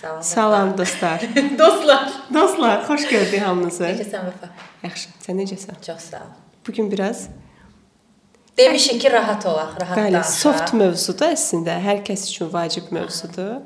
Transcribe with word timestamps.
Salam. 0.00 0.22
Salam 0.22 0.78
dostlar. 0.78 1.20
dostlar. 1.58 2.12
Dostlar, 2.34 2.84
xoş 2.84 3.08
gördük 3.08 3.40
hamınızı. 3.40 3.84
Necəsən 3.84 4.28
Vəfa? 4.28 4.48
Yaxşı. 4.82 5.08
Sən 5.24 5.40
necəsən? 5.40 5.78
Çox 5.86 6.08
sağ 6.10 6.22
ol. 6.24 6.32
Bu 6.68 6.72
gün 6.72 6.90
biraz 6.92 7.28
Demişik 8.58 9.00
ki, 9.00 9.12
rahat 9.12 9.46
olaq, 9.46 9.80
rahat 9.80 9.98
bəli, 9.98 10.12
danışaq. 10.12 10.38
soft 10.40 10.72
mövzudur 10.72 11.28
əslində. 11.28 11.74
Hər 11.84 12.00
kəs 12.04 12.24
üçün 12.30 12.52
vacib 12.52 12.88
mövzudur. 12.90 13.60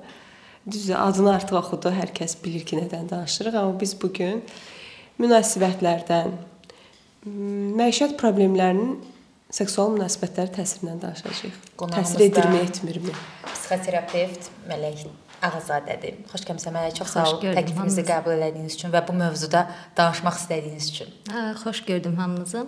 Düzdür, 0.71 0.97
adını 0.99 1.35
artıq 1.35 1.59
oxudu, 1.61 1.93
hər 1.95 2.11
kəs 2.15 2.35
bilir 2.45 2.67
ki, 2.67 2.79
nədən 2.83 3.07
danışırıq, 3.11 3.55
amma 3.55 3.79
biz 3.81 3.95
bu 4.03 4.11
gün 4.13 4.43
münasibətlərdən, 5.23 6.35
məişət 7.81 8.19
problemlərinin 8.21 8.99
seksual 9.55 9.95
münasibətlərə 9.95 10.51
təsirindən 10.59 11.01
danışacağıq. 11.07 11.57
Qonağımız 11.79 12.15
Təsir 12.15 12.27
edirmi, 12.27 12.63
etmirmi? 12.67 13.19
Psixoterapevt 13.47 14.51
Mələk 14.69 15.07
Ağazadədir. 15.47 16.19
Xoş 16.33 16.43
gəlmisən 16.49 16.75
Mələk. 16.77 16.95
Çox 16.99 17.09
sağ 17.15 17.23
Xoş 17.25 17.33
ol 17.35 17.41
gördüm, 17.43 17.57
təklifimizi 17.61 18.05
qəbul 18.09 18.43
etdiyiniz 18.49 18.75
üçün 18.77 18.93
və 18.93 19.01
bu 19.09 19.15
mövzuda 19.17 19.63
danışmaq 19.97 20.37
istədiyiniz 20.43 20.91
üçün. 20.93 21.15
Hə, 21.33 21.45
xoş 21.63 21.81
gördüm 21.89 22.17
hamınızı. 22.21 22.67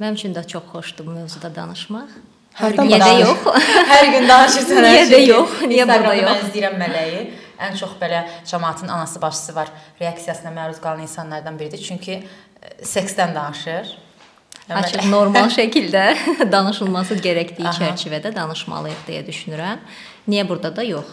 Mənim 0.00 0.14
üçün 0.20 0.34
də 0.36 0.46
çox 0.48 0.64
xoşdur 0.72 1.06
bu 1.06 1.16
mövzuda 1.18 1.50
danışmaq. 1.54 2.16
Hərdən 2.58 2.88
Niyə 2.88 2.98
də 2.98 3.10
danış. 3.10 3.28
yox? 3.28 3.66
Hər 3.92 4.06
gün 4.14 4.28
danışırsan. 4.28 4.82
Niyə 4.82 4.96
hər 4.96 5.06
də 5.06 5.14
şeyi. 5.18 5.28
yox? 5.30 5.60
Niyə 5.70 5.84
burada 5.90 6.14
yox? 6.18 6.30
Mən 6.30 6.42
izləyirəm 6.48 6.76
Mələyi. 6.80 7.20
Ən 7.68 7.76
çox 7.78 7.92
belə 8.00 8.24
cəmaatın 8.46 8.88
anası 8.88 9.22
başçısı 9.22 9.54
var. 9.54 9.70
Reaksiyasına 10.00 10.50
məruz 10.54 10.80
qalan 10.80 11.02
insanlardan 11.02 11.58
biridir. 11.58 11.78
Çünki 11.82 12.12
e, 12.12 12.74
seksdən 12.82 13.34
danışır. 13.34 13.92
Və 14.68 14.80
Açıq 14.82 15.06
normal 15.14 15.50
şəkildə 15.58 16.04
danışılması 16.52 17.18
gərəkdiyi 17.24 17.72
çərçivədə 17.78 18.34
danışmalıyıq 18.36 19.06
deyə 19.08 19.22
düşünürəm. 19.26 19.82
Niyə 20.28 20.48
burada 20.48 20.74
da 20.76 20.82
yox? 20.86 21.06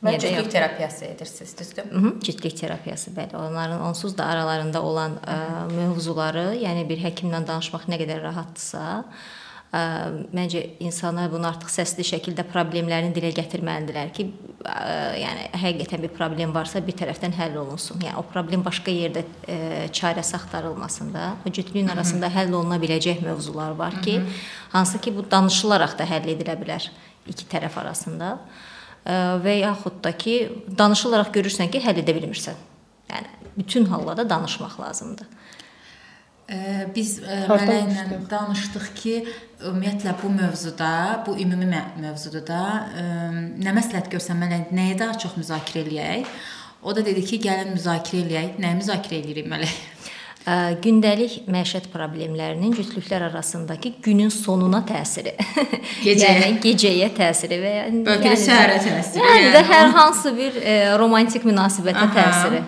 Və 0.00 0.14
Niyə 0.14 0.20
cütlük 0.22 0.48
terapiyası 0.54 1.04
edirsiniz, 1.04 1.50
düzdür? 1.58 1.90
Mhm, 1.92 2.20
Cütlük 2.24 2.56
terapiyası 2.56 3.10
bəli. 3.10 3.36
Onların 3.36 3.80
onsuz 3.80 4.18
da 4.18 4.24
aralarında 4.24 4.82
olan 4.82 5.18
ə, 5.20 5.36
mövzuları, 5.74 6.54
yəni 6.56 6.86
bir 6.88 7.02
həkimlə 7.04 7.42
danışmaq 7.46 7.84
nə 7.84 7.98
qədər 8.00 8.22
rahatdırsa, 8.24 8.84
ə, 9.76 9.82
məncə 10.32 10.62
insanlar 10.86 11.28
bunu 11.32 11.50
artıq 11.50 11.68
səsli 11.74 12.06
şəkildə 12.14 12.46
problemlərini 12.48 13.12
dilə 13.12 13.34
gətirməlidirlər 13.42 14.14
ki, 14.16 14.26
ə, 14.64 14.78
yəni 15.20 15.44
həqiqətən 15.66 16.06
bir 16.06 16.16
problem 16.16 16.56
varsa 16.56 16.80
bir 16.86 16.96
tərəfdən 17.02 17.36
həll 17.36 17.60
olunsun. 17.66 18.00
Yəni 18.00 18.16
o 18.16 18.24
problem 18.32 18.64
başqa 18.64 18.96
yerdə 18.96 19.26
ə, 19.44 19.60
çarəsi 20.00 20.38
axtarılmasın 20.40 21.12
da. 21.12 21.34
O 21.44 21.52
cütlüyün 21.52 21.92
arasında 21.92 22.32
həll 22.32 22.56
oluna 22.56 22.80
biləcək 22.80 23.20
mövzular 23.28 23.76
var 23.76 24.00
ki, 24.00 24.16
hansı 24.72 25.04
ki 25.04 25.16
bu 25.20 25.28
danışılaraq 25.30 25.98
da 26.00 26.08
həll 26.08 26.32
edilə 26.38 26.56
bilər 26.64 26.88
iki 27.28 27.44
tərəf 27.52 27.76
arasında 27.84 28.38
Ə, 28.40 28.69
və 29.04 29.54
yaxud 29.60 30.00
da 30.04 30.12
ki, 30.16 30.36
danışılaraq 30.78 31.32
görürsən 31.34 31.70
ki, 31.72 31.80
həll 31.84 32.02
edə 32.02 32.14
bilmirsən. 32.16 32.58
Yəni 33.10 33.52
bütün 33.56 33.84
hallarda 33.90 34.28
danışmaq 34.30 34.76
lazımdır. 34.80 35.26
Ə, 36.50 36.60
Biz 36.94 37.10
ə, 37.22 37.36
Hardan 37.46 37.68
Mələklə 37.68 37.94
başlayaq? 37.94 38.22
danışdıq 38.30 38.86
ki, 38.98 39.14
ümumiyyətlə 39.62 40.14
bu 40.22 40.30
mövzuda, 40.34 40.92
bu 41.26 41.36
ümumi 41.38 41.68
mövzuda 42.02 42.42
da 42.46 42.62
ə, 42.90 43.04
nə 43.62 43.74
məsləhət 43.76 44.10
görsən 44.10 44.40
Mələk, 44.42 44.72
nəyi 44.74 44.98
daha 44.98 45.18
çox 45.18 45.36
müzakirə 45.38 45.84
eləyək? 45.86 46.32
O 46.82 46.94
da 46.96 47.04
dedi 47.06 47.22
ki, 47.24 47.38
gəlin 47.44 47.74
müzakirə 47.76 48.24
eləyək. 48.24 48.58
Nəyi 48.62 48.78
müzakirə 48.80 49.20
eləyirik 49.22 49.50
Mələk? 49.52 49.78
Ə, 50.48 50.54
Gündəlik 50.80 51.34
məişət 51.52 51.90
problemlərinin 51.92 52.72
cütlüklər 52.72 53.26
arasındakı 53.26 53.90
günün 54.06 54.30
sonuna 54.32 54.80
təsiri. 54.88 55.34
Gecəyə. 56.00 56.30
yəni 56.40 56.54
gecəyə 56.64 57.10
təsiri 57.16 57.58
və 57.60 57.72
ya 57.74 57.82
Bəlkə 58.06 58.32
də 58.32 58.38
səhərə 58.40 58.78
təsiri, 58.80 59.20
Yəni, 59.20 59.34
yəni 59.36 59.50
də 59.52 59.60
yəni. 59.60 59.68
hər 59.74 59.92
hansı 59.98 60.32
bir 60.38 60.56
e, 60.62 60.76
romantik 61.02 61.44
münasibətə 61.44 62.06
Aha. 62.06 62.14
təsiri. 62.16 62.62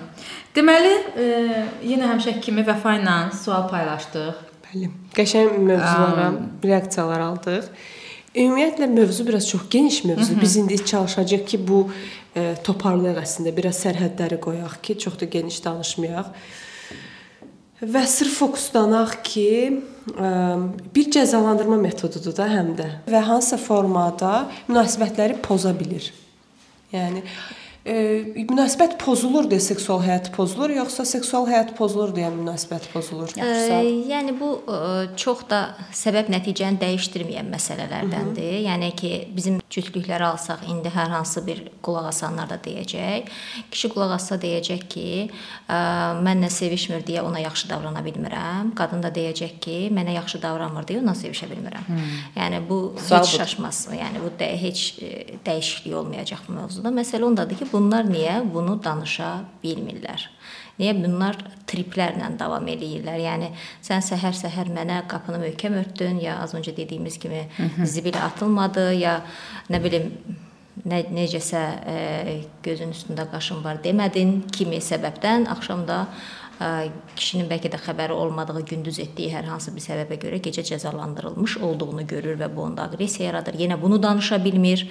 Deməli, 0.53 0.93
ə, 1.17 1.65
yenə 1.95 2.11
həmişəki 2.13 2.45
kimi 2.45 2.65
Vəfa 2.69 2.99
ilə 3.01 3.17
sual 3.41 3.65
paylaşdıq. 3.73 4.43
Bəli. 4.69 4.91
Qəşəng 5.17 5.57
mövzulara 5.65 6.29
reaksiyalar 6.65 7.25
aldıq. 7.31 7.71
Ümumiyyətlə 8.37 8.87
mövzu 8.89 9.25
biraz 9.29 9.49
çox 9.49 9.65
geniş 9.73 10.05
mövzu. 10.05 10.37
Biz 10.41 10.57
indi 10.57 10.85
çalışacağıq 10.85 11.47
ki, 11.49 11.59
bu 11.69 11.87
e, 12.37 12.53
toparlayaq 12.65 13.19
əslində, 13.25 13.53
biraz 13.57 13.81
sərhədləri 13.85 14.39
qoyaq 14.45 14.77
ki, 14.85 14.99
çox 14.99 15.19
da 15.21 15.25
geniş 15.25 15.65
danışmayaq. 15.65 16.29
Və 17.83 18.05
sırf 18.07 18.37
fokuslanaq 18.39 19.17
ki, 19.27 19.49
ə, 20.15 20.29
bir 20.95 21.09
cəzalandırma 21.17 21.81
metodudur 21.83 22.37
da 22.37 22.47
həm 22.47 22.77
də 22.79 22.87
və 23.11 23.23
hansısa 23.27 23.59
formada 23.59 24.45
münasibətləri 24.69 25.41
poza 25.43 25.73
bilir. 25.75 26.13
Yəni 26.95 27.25
ə, 27.87 27.95
münasibət 28.51 28.97
pozulur 29.03 29.49
deyə 29.51 29.63
seksual 29.63 30.03
həyat 30.05 30.31
pozulur, 30.37 30.73
yoxsa 30.75 31.07
seksual 31.09 31.49
həyat 31.51 31.75
pozulur 31.79 32.13
deyə 32.15 32.31
münasibət 32.35 32.89
pozulur? 32.93 33.33
Ə, 33.37 33.81
yəni 34.11 34.37
bu 34.39 34.53
ə, 34.67 34.79
çox 35.19 35.47
da 35.51 35.63
səbəb 35.97 36.31
nəticəni 36.33 36.81
dəyişdirməyən 36.83 37.51
məsələlərdəndir. 37.53 38.61
Yəni 38.69 38.93
ki, 38.99 39.13
bizim 39.35 39.61
cütlükləri 39.73 40.27
alsaq, 40.27 40.67
indi 40.71 40.93
hər 40.93 41.11
hansı 41.13 41.43
bir 41.47 41.65
qulaq 41.85 42.11
asanlar 42.11 42.51
da 42.51 42.59
deyəcək. 42.63 43.31
Kişi 43.73 43.91
qulaq 43.95 44.15
assa 44.19 44.39
deyəcək 44.41 44.87
ki, 44.93 45.07
ə, 45.67 45.81
mənlə 46.23 46.51
sevişmir 46.53 47.05
deyə 47.09 47.25
ona 47.27 47.43
yaxşı 47.43 47.71
davrana 47.73 48.05
bilmirəm. 48.05 48.75
Qadın 48.79 49.03
da 49.05 49.11
deyəcək 49.15 49.59
ki, 49.65 49.79
mənə 49.95 50.17
yaxşı 50.19 50.43
davranmır 50.45 50.87
deyə 50.89 51.03
ondan 51.03 51.19
sevişə 51.19 51.49
bilmirəm. 51.51 51.89
Hmm. 51.89 52.13
Yəni 52.37 52.63
bu 52.69 52.81
Sual 53.01 53.25
heç 53.25 53.37
şaşmaz. 53.41 53.87
Yəni 53.97 54.23
bu 54.23 54.33
də 54.39 54.51
heç 54.61 54.85
ə, 55.01 55.13
dəyişiklik 55.47 55.97
olmayacaq 56.03 56.45
bu 56.49 56.59
mövzuda. 56.61 56.93
Məsələ 56.95 57.31
ondadır 57.31 57.63
ki, 57.63 57.72
bunlar 57.73 58.05
niyə 58.09 58.41
bunu 58.55 58.77
danışa 58.85 59.33
bilmirlər? 59.65 60.29
Niyə 60.79 60.95
bunlar 60.99 61.37
triplərlə 61.69 62.31
davam 62.41 62.69
eləyirlər? 62.73 63.19
Yəni 63.27 63.51
sən 63.85 64.05
səhər-səhər 64.05 64.71
mənə 64.73 65.03
qapını 65.11 65.41
möhkəm 65.43 65.77
örtdün, 65.83 66.21
ya 66.23 66.39
az 66.45 66.55
öncə 66.59 66.77
dediyimiz 66.77 67.19
kimi 67.23 67.45
zibil 67.85 68.17
atılmadı, 68.21 68.89
ya 69.01 69.21
nə 69.71 69.83
bilim 69.85 70.11
nə 70.89 71.03
necəsə 71.13 71.61
ə, 71.63 72.37
gözün 72.65 72.95
üstündə 72.95 73.27
qaşın 73.31 73.61
var 73.65 73.83
demədin 73.85 74.41
kimi 74.55 74.81
səbəbdən 74.83 75.45
axşam 75.53 75.85
da 75.87 76.07
ə, 76.59 76.89
kişinin 77.19 77.51
bəlkə 77.51 77.71
də 77.75 77.81
xəbəri 77.85 78.17
olmadığı 78.17 78.65
gündüz 78.73 78.99
etdiyi 79.05 79.35
hər 79.35 79.51
hansı 79.53 79.75
bir 79.77 79.85
səbəbə 79.85 80.19
görə 80.25 80.41
gecə 80.43 80.65
cəzalandırılmış 80.73 81.59
olduğunu 81.69 82.07
görür 82.09 82.41
və 82.41 82.49
bu 82.57 82.65
onda 82.71 82.89
aqressiya 82.89 83.31
yaradır. 83.31 83.61
Yenə 83.61 83.79
bunu 83.83 84.01
danışa 84.03 84.41
bilmir, 84.45 84.87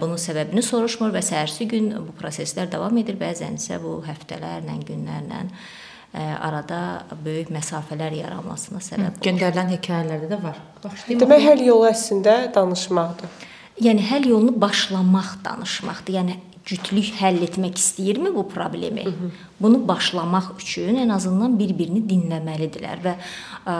bunun 0.00 0.20
səbəbini 0.20 0.62
soruşmur 0.62 1.12
və 1.14 1.22
səhərsi 1.24 1.68
gün 1.70 1.92
bu 2.06 2.14
proseslər 2.18 2.70
davam 2.72 2.96
edir. 3.00 3.16
Bəzən 3.20 3.56
isə 3.60 3.78
bu 3.82 3.98
həftələrlə, 4.06 4.76
günlərlə 4.88 5.40
ə, 5.42 6.26
arada 6.40 6.80
böyük 7.24 7.50
məsafələr 7.54 8.14
yaranmasına 8.20 8.82
səbəb 8.84 9.08
olur. 9.16 9.24
Göndərilən 9.26 9.72
hekayələrdə 9.76 10.30
də 10.32 10.40
var. 10.42 10.60
Başlayım. 10.84 11.24
Demək 11.24 11.44
həll 11.48 11.66
yolu 11.66 11.88
əslində 11.90 12.36
danışmaqdır. 12.54 13.36
Yəni 13.82 14.08
həll 14.10 14.28
yolunu 14.28 14.54
başlamaq 14.60 15.38
danışmaqdır. 15.44 16.18
Yəni 16.20 16.38
cütlük 16.68 17.14
həll 17.18 17.42
etmək 17.42 17.80
istəyirmi 17.80 18.34
bu 18.34 18.48
problemi? 18.48 19.04
Hı 19.04 19.10
-hı. 19.10 19.30
Bunu 19.60 19.88
başlamaq 19.88 20.56
üçün 20.58 20.96
ən 20.98 21.12
azından 21.14 21.54
bir-birini 21.58 22.00
dinləməlidirlər 22.08 23.02
və 23.04 23.12
ə, 23.14 23.74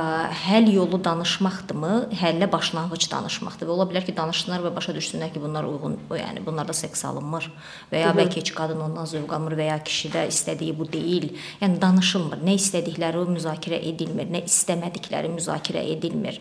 həll 0.45 0.69
yolu 0.71 1.01
danışmaqdırmı? 1.05 1.91
Həllə 2.21 2.47
başlanğıc 2.53 3.09
danışmaqdır. 3.11 3.67
Və 3.67 3.75
ola 3.75 3.87
bilər 3.91 4.07
ki, 4.07 4.15
danışsınlar 4.17 4.63
və 4.63 4.71
başa 4.77 4.95
düşsünlər 4.95 5.33
ki, 5.35 5.43
bunlar 5.43 5.67
uyğun, 5.67 5.97
yəni 6.15 6.45
bunlarda 6.47 6.77
seks 6.77 7.03
alınmır 7.09 7.49
və 7.91 8.05
ya 8.05 8.13
bəlkə 8.15 8.39
heç 8.39 8.53
qadın 8.55 8.85
ondan 8.85 9.09
zövq 9.11 9.35
almır 9.35 9.57
və 9.59 9.67
ya 9.73 9.81
kişidə 9.83 10.29
istədiyi 10.31 10.77
bu 10.79 10.87
deyil. 10.93 11.33
Yəni 11.65 11.81
danışılmır. 11.83 12.45
Nə 12.47 12.55
istədikləri 12.61 13.27
müzakirə 13.33 13.83
edilmir, 13.91 14.31
nə 14.31 14.45
istəmədikləri 14.47 15.33
müzakirə 15.35 15.83
edilmir. 15.97 16.39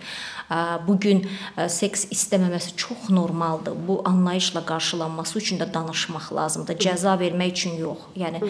Ə, 0.52 0.62
Bu 0.86 1.00
gün 1.02 1.26
ə, 1.58 1.66
seks 1.70 2.06
istəməməsi 2.14 2.76
çox 2.78 3.10
normaldır. 3.10 3.74
Bu 3.88 4.02
anlayışla 4.06 4.66
qarşılanması 4.66 5.40
üçün 5.40 5.60
də 5.62 5.74
danışmaq 5.74 6.32
lazımdır. 6.36 6.78
Cəza 6.82 7.18
vermək 7.20 7.58
üçün 7.58 7.78
yox. 7.82 8.06
Yəni 8.18 8.42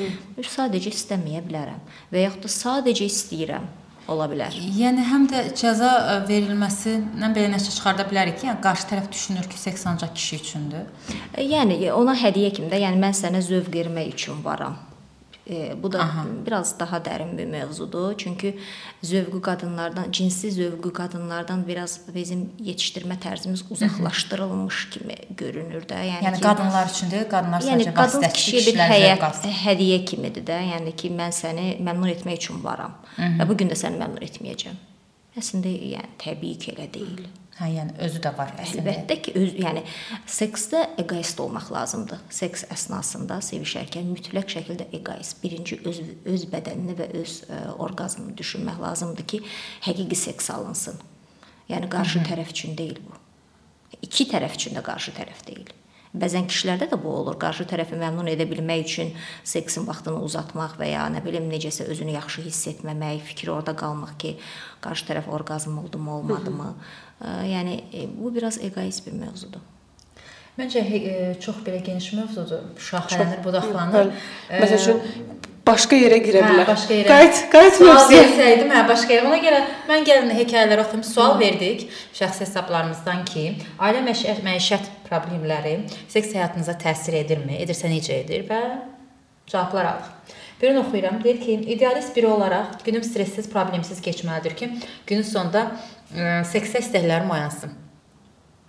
sadəcə 0.42 0.71
istəməyə 0.80 1.44
bilərəm 1.48 1.82
və 2.12 2.26
yaxud 2.26 2.46
da 2.46 2.52
sadəcə 2.56 3.08
istəyirəm 3.12 3.66
ola 4.12 4.28
bilər. 4.32 4.56
Yəni 4.76 5.06
həm 5.08 5.28
də 5.32 5.44
cəza 5.58 5.90
ə, 5.90 6.16
verilməsindən 6.30 7.36
belə 7.36 7.52
nəticə 7.54 7.76
çıxarda 7.78 8.08
bilərik 8.10 8.40
ki, 8.40 8.48
yəni 8.50 8.64
qarşı 8.64 8.90
tərəf 8.92 9.10
düşünür 9.14 9.50
ki, 9.52 9.60
seks 9.62 9.86
ancaq 9.92 10.16
kişi 10.18 10.40
üçündür. 10.42 10.88
Yəni 11.38 11.92
ona 11.96 12.16
hədiyyə 12.18 12.54
kimi 12.58 12.72
də, 12.72 12.82
yəni 12.86 13.02
mən 13.02 13.18
sənə 13.18 13.44
zövq 13.46 13.72
vermək 13.74 14.16
üçün 14.16 14.42
varam. 14.46 14.80
E, 15.52 15.84
bu 15.84 15.92
da 15.92 16.00
Aha. 16.00 16.26
biraz 16.46 16.80
daha 16.80 16.98
dərin 16.98 17.38
bir 17.38 17.46
mövzudur. 17.46 18.14
Çünki 18.18 18.60
zövqü 19.04 19.42
qadınlardan, 19.42 20.12
cinsi 20.12 20.52
zövqü 20.52 20.94
qadınlardan 20.94 21.68
biraz 21.68 22.00
bizim 22.16 22.50
yetişdirmə 22.60 23.20
tərzimiz 23.20 23.64
uzaqlaşdırılmış 23.70 24.90
kimi 24.90 25.16
görünür 25.38 25.84
də. 25.84 26.00
Yəni, 26.12 26.24
Yəni 26.26 26.36
ki, 26.36 26.42
qadınlar 26.42 26.90
üçün 26.94 27.12
deyil, 27.12 27.28
qadınlar 27.30 27.68
Yəni 27.68 27.88
sadəcə 27.90 27.94
qadın 28.00 28.28
kişiyə 28.38 28.64
bir 28.68 28.80
həyat 28.94 29.44
hədiyyə 29.66 30.00
kimidir 30.06 30.48
də. 30.48 30.62
Yəni 30.72 30.96
ki, 30.96 31.12
mən 31.20 31.36
səni 31.36 31.68
məmnun 31.84 32.16
etmək 32.16 32.40
üçün 32.44 32.64
varam. 32.64 32.96
Və 33.18 33.50
bu 33.50 33.58
gün 33.58 33.74
də 33.74 33.80
səni 33.84 34.00
məmnun 34.00 34.24
etməyəcəm. 34.30 34.80
Əslində 35.38 35.76
yəni 35.96 36.18
təbii 36.24 36.58
ki, 36.64 36.76
elə 36.78 36.88
deyil. 36.94 37.28
Hə, 37.62 37.68
yəni 37.70 37.94
özü 38.02 38.20
də 38.24 38.32
var 38.34 38.56
əslində. 38.58 38.90
Əlbəttə 38.90 39.18
ki, 39.22 39.34
öz, 39.38 39.52
yəni 39.62 39.84
seksdə 40.26 40.80
egoist 41.04 41.38
olmaq 41.44 41.68
lazımdır. 41.70 42.24
Seks 42.34 42.64
əsnasında 42.74 43.38
sevişərkən 43.46 44.08
mütləq 44.10 44.50
şəkildə 44.56 44.88
egoist, 44.98 45.38
birinci 45.44 45.78
öz 45.86 46.00
öz 46.34 46.46
bədənini 46.50 46.96
və 46.98 47.10
öz 47.22 47.36
ə, 47.46 47.60
orqazmını 47.86 48.34
düşünmək 48.40 48.82
lazımdır 48.82 49.28
ki, 49.34 49.44
həqiqi 49.86 50.18
seks 50.24 50.50
alınsın. 50.56 50.98
Yəni 51.70 51.90
qarşı 51.90 52.20
Hı 52.20 52.24
-hı. 52.24 52.32
tərəf 52.32 52.50
üçün 52.50 52.78
deyil 52.78 52.98
bu. 53.06 53.14
İki 54.02 54.26
tərəf 54.34 54.58
üçün 54.58 54.74
də 54.76 54.82
qarşı 54.82 55.14
tərəf 55.14 55.46
deyil. 55.48 55.70
Bəzən 56.12 56.50
kişilərdə 56.52 56.90
də 56.92 56.98
bu 57.00 57.12
olur. 57.22 57.38
Qarşı 57.40 57.64
tərəfi 57.72 57.96
məmnun 57.96 58.28
edə 58.28 58.44
bilmək 58.50 58.82
üçün 58.84 59.14
seksin 59.48 59.86
vaxtını 59.88 60.20
uzatmaq 60.26 60.76
və 60.80 60.90
ya 60.92 61.06
nə 61.08 61.22
bilim 61.24 61.48
necəsə 61.52 61.86
özünü 61.88 62.18
yaxşı 62.18 62.42
hiss 62.42 62.68
etməmək, 62.68 63.22
fikir 63.30 63.54
orada 63.54 63.76
qalmaq 63.80 64.18
ki, 64.20 64.34
qarşı 64.84 65.08
tərəf 65.08 65.30
orqazm 65.32 65.78
oldumu, 65.80 66.18
olmadımı. 66.18 66.76
Yəni 67.22 67.82
bu 68.18 68.36
biraz 68.36 68.58
egoist 68.64 69.06
bir 69.08 69.14
mövzudur. 69.14 69.62
Məncə 70.60 70.82
e, 70.84 71.12
çox 71.42 71.62
belə 71.66 71.80
geniş 71.86 72.12
mövzudur. 72.18 72.66
Şaxələnir, 72.82 73.40
budaqlanır. 73.46 74.10
Məsəl 74.52 74.80
üçün 74.82 75.00
başqa 75.68 75.96
yerə 75.96 76.18
girə 76.26 76.42
bilər. 76.44 76.66
Hə, 76.66 76.74
başqa 76.74 76.98
yerə. 76.98 77.08
Qayıt, 77.08 77.42
qayıt 77.54 77.80
mövzuya. 77.86 78.24
Desəydim, 78.28 78.74
hə, 78.76 78.82
başqa 78.90 79.16
yerə. 79.16 79.30
Ona 79.30 79.40
görə 79.46 79.62
mən 79.90 80.06
gəlin 80.10 80.34
hekayələr 80.42 80.84
oxuyum, 80.84 81.06
sual 81.08 81.38
verdik 81.40 81.86
şəxsi 82.18 82.44
hesablarımızdan 82.44 83.24
ki, 83.30 83.46
ailə 83.80 84.04
məişət 84.04 84.92
problemləri 85.08 85.78
seks 86.12 86.34
həyatınıza 86.36 86.76
təsir 86.84 87.22
edirmi? 87.22 87.56
Edirsə 87.64 87.92
necə 87.92 88.20
edir 88.26 88.44
və 88.50 88.62
cavablar 89.52 89.94
aldıq. 89.94 90.36
Birini 90.62 90.80
oxuyuram. 90.84 91.24
Deyir 91.24 91.40
ki, 91.42 91.54
idealist 91.74 92.16
biri 92.16 92.28
olaraq 92.28 92.84
günüm 92.86 93.04
stressiz, 93.04 93.48
problemsiz 93.50 94.02
keçməlidir 94.04 94.56
ki, 94.56 94.70
günün 95.08 95.26
sonunda 95.26 95.72
seksə 96.52 96.84
istəklərim 96.84 97.32
oyansın. 97.32 97.78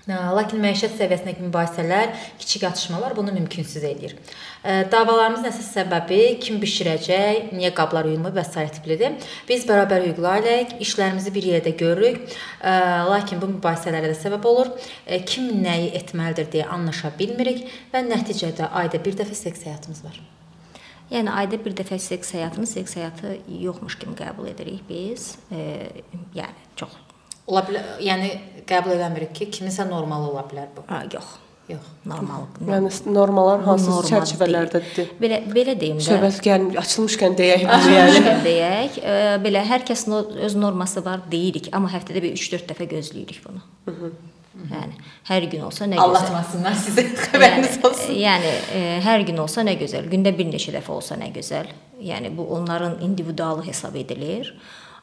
Lakin 0.08 0.58
məişət 0.58 0.96
səviyyəsindəki 0.98 1.44
mübahisələr, 1.44 2.16
kiçik 2.40 2.64
atışmalar 2.66 3.14
bunu 3.14 3.30
mümkünsüz 3.36 3.84
edir. 3.86 4.16
Davalarımızın 4.64 5.46
əsas 5.46 5.68
səbəbi 5.76 6.40
kim 6.42 6.58
bişirəcək, 6.62 7.52
niyə 7.54 7.70
qablar 7.76 8.08
uyumlu 8.10 8.32
və 8.34 8.42
s. 8.42 8.64
tiplidir. 8.74 9.14
Biz 9.46 9.62
bərabər 9.68 10.02
hüquqlu 10.08 10.26
ailəlik, 10.26 10.74
işlərimizi 10.82 11.30
bir 11.34 11.46
yerdə 11.52 11.74
görürük. 11.78 12.34
Lakin 13.12 13.38
bu 13.38 13.52
mübahisələrə 13.52 14.10
də 14.10 14.18
səbəb 14.18 14.50
olur. 14.50 14.72
Kim 15.22 15.62
nəyi 15.62 15.92
etməlidir 16.02 16.50
deyə 16.50 16.66
anlaşa 16.74 17.14
bilmirik 17.18 17.62
və 17.94 18.02
nəticədə 18.08 18.72
ayda 18.82 18.98
bir 19.06 19.14
dəfə 19.22 19.38
seks 19.38 19.62
həyatımız 19.70 20.02
var. 20.08 20.18
Yəni 21.14 21.30
ayda 21.30 21.62
bir 21.62 21.78
dəfə 21.78 22.00
seks 22.02 22.34
həyatını 22.34 22.66
seks 22.66 22.98
həyatı 22.98 23.36
yoxmuş 23.60 24.00
kimi 24.02 24.18
qəbul 24.18 24.50
edirik 24.50 24.82
biz. 24.88 25.36
E, 25.52 25.92
yəni 26.34 26.70
çox 26.80 26.96
Ola 27.50 27.62
bilər, 27.66 27.94
yəni 28.02 28.34
qəbul 28.68 28.94
eləmirik 28.96 29.32
ki, 29.36 29.48
kiminsə 29.56 29.86
normal 29.88 30.28
ola 30.30 30.44
bilər 30.48 30.68
bu. 30.76 30.84
Ha, 30.90 31.02
yox. 31.12 31.38
Yox. 31.70 31.86
Normal. 32.06 32.48
Yəni 32.66 32.90
normalar 33.14 33.62
hansı 33.66 33.90
normal 33.90 34.08
çərçivələrdədir? 34.10 35.12
Belə 35.22 35.38
belə 35.46 35.76
deyim 35.78 36.00
də. 36.00 36.06
Söhbət 36.08 36.40
gəl 36.42 36.66
açılmışkən 36.82 37.38
deyək 37.38 37.64
bunu 37.68 37.94
yəni. 37.94 38.34
Deyək. 38.48 38.98
E, 38.98 39.14
belə 39.44 39.62
hər 39.70 39.86
kəsin 39.86 40.18
öz 40.48 40.58
norması 40.58 41.04
var 41.06 41.22
deyirik, 41.30 41.70
amma 41.74 41.90
həftədə 41.94 42.22
bir 42.24 42.34
3-4 42.34 42.66
dəfə 42.72 42.90
gözləyirik 42.90 43.42
bunu. 43.46 43.62
Hı 43.86 43.94
-hı. 43.94 44.12
Yəni 44.52 44.98
hər 45.28 45.46
gün 45.48 45.62
olsa 45.64 45.86
nə 45.88 45.96
gözəl. 45.96 46.04
Allatmasınlar 46.04 46.74
sizə 46.76 47.06
xəbəriniz 47.24 47.78
yəni, 47.78 47.86
olsun. 47.88 48.14
Yəni 48.20 48.52
e, 48.76 48.82
hər 49.06 49.24
gün 49.28 49.38
olsa 49.38 49.64
nə 49.64 49.78
gözəl, 49.80 50.10
gündə 50.12 50.34
bir 50.36 50.50
neçə 50.50 50.74
dəfə 50.74 50.92
olsa 50.92 51.16
nə 51.16 51.30
gözəl. 51.32 51.70
Yəni 52.02 52.34
bu 52.36 52.46
onların 52.56 53.00
individual 53.00 53.62
hesab 53.64 53.96
edilir. 53.96 54.52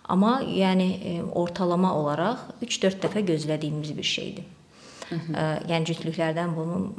Amma 0.10 0.40
yəni 0.42 0.90
e, 1.06 1.14
ortalama 1.24 1.94
olaraq 1.96 2.48
3-4 2.66 3.02
dəfə 3.06 3.26
gözlədiyimiz 3.28 3.96
bir 3.98 4.04
şeydir. 4.04 4.46
Hı 5.10 5.16
-hı. 5.16 5.70
Yəni 5.70 5.86
cütlüklərdən 5.90 6.56
bunun 6.56 6.94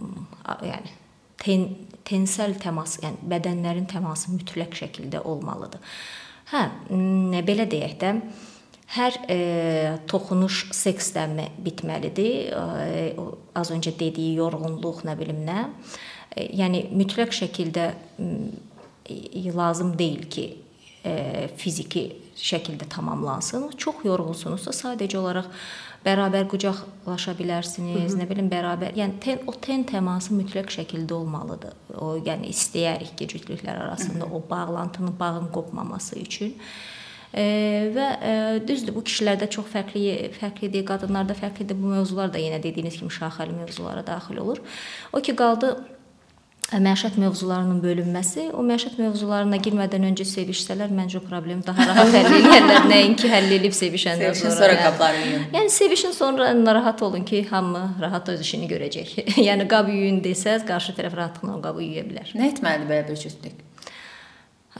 yəni 0.66 0.90
ten, 1.38 1.66
tensel 2.04 2.54
təmas, 2.60 2.98
yəni 3.04 3.22
bədənlərin 3.32 3.88
təması 3.90 4.32
mütləq 4.34 4.76
şəkildə 4.82 5.22
olmalıdır. 5.24 5.80
Hə, 6.50 6.64
belə 7.46 7.66
deyək 7.70 7.98
də, 8.00 8.14
hər 8.96 9.18
e, 9.30 9.36
toxunuş 10.10 10.64
seksdənmi 10.74 11.46
bitməlidir? 11.62 12.50
E, 12.50 13.04
az 13.54 13.70
öncə 13.70 13.92
dediyi 13.98 14.34
yorğunluq, 14.40 15.04
nə 15.06 15.14
bilim 15.18 15.44
nə. 15.46 15.68
E, 16.34 16.48
yəni 16.58 16.88
mütləq 16.90 17.30
şəkildə 17.36 17.86
e, 18.18 19.44
lazım 19.54 19.94
deyil 19.98 20.26
ki, 20.30 20.46
e, 21.06 21.14
fiziki 21.56 22.04
şəkildə 22.42 22.88
tamamlansın. 22.88 23.70
Çox 23.76 24.04
yorğunsunuzsa 24.04 24.74
sadəcə 24.76 25.18
olaraq 25.20 25.48
bərabər 26.04 26.46
qucaqlaşa 26.48 27.34
bilərsiniz, 27.38 28.12
Hı 28.12 28.16
-hı. 28.16 28.20
nə 28.22 28.28
bilim 28.28 28.48
bərabər, 28.50 28.94
yəni 28.96 29.18
ten, 29.20 29.38
o 29.46 29.52
ten 29.52 29.84
təması 29.84 30.34
mütləq 30.34 30.72
şəkildə 30.76 31.12
olmalıdır. 31.12 31.74
O 32.00 32.16
yəni 32.16 32.48
istəyərik 32.54 33.14
ki, 33.16 33.26
cütlüklər 33.26 33.76
arasında 33.76 34.24
Hı 34.24 34.30
-hı. 34.30 34.34
o 34.34 34.50
bağlantının, 34.50 35.20
bağın 35.20 35.48
qopmaması 35.52 36.18
üçün. 36.18 36.54
E, 37.34 37.42
və 37.94 38.06
e, 38.22 38.32
düzdür 38.68 38.94
bu 38.94 39.02
kişilərdə 39.06 39.46
çox 39.50 39.66
fərqli 39.70 40.32
fərqlidir, 40.40 40.84
qadınlarda 40.84 41.34
fərqlidir. 41.34 41.78
Bu 41.82 41.86
mövzular 41.86 42.32
da 42.32 42.38
yenə 42.38 42.62
dediyiniz 42.62 42.98
kimi 42.98 43.10
şaxəli 43.10 43.54
mövzulara 43.54 44.06
daxil 44.06 44.36
olur. 44.36 44.58
O 45.12 45.20
ki 45.20 45.36
qaldı 45.36 45.76
məişət 46.78 47.16
mövzularının 47.18 47.80
bölünməsi, 47.82 48.50
o 48.54 48.62
məişət 48.62 48.98
mövzularına 49.00 49.58
girmədən 49.64 50.04
öncə 50.10 50.26
sevişsələr 50.28 50.92
məncə 50.94 51.18
o 51.18 51.22
problem 51.24 51.64
daha 51.66 51.86
rahat 51.88 52.12
həll 52.14 52.36
edərlər, 52.36 52.86
nəinki 52.90 53.30
həll 53.30 53.50
edib 53.56 53.74
sevişəndən 53.74 54.34
sonra. 54.34 54.34
Sevişin 54.34 54.58
sonra 54.58 54.76
qabları 54.82 55.24
yuyun. 55.24 55.48
Yəni 55.56 55.72
sevişin 55.74 56.14
sonra 56.14 56.52
narahat 56.54 57.02
olun 57.02 57.24
ki, 57.24 57.42
hamı 57.50 57.82
rahat 58.00 58.28
öz 58.28 58.44
işini 58.46 58.70
görəcək. 58.70 59.16
yəni 59.48 59.66
qab 59.70 59.90
yuyun 59.90 60.22
desəz, 60.22 60.66
qarşı 60.68 60.94
tərəf 60.98 61.16
rahatlıqla 61.18 61.56
o 61.56 61.64
qabı 61.64 61.88
yuya 61.88 62.06
bilər. 62.06 62.30
Nə 62.38 62.52
etməlidir 62.52 62.92
belə 62.92 63.08
bir 63.08 63.20
cütlük? 63.24 63.66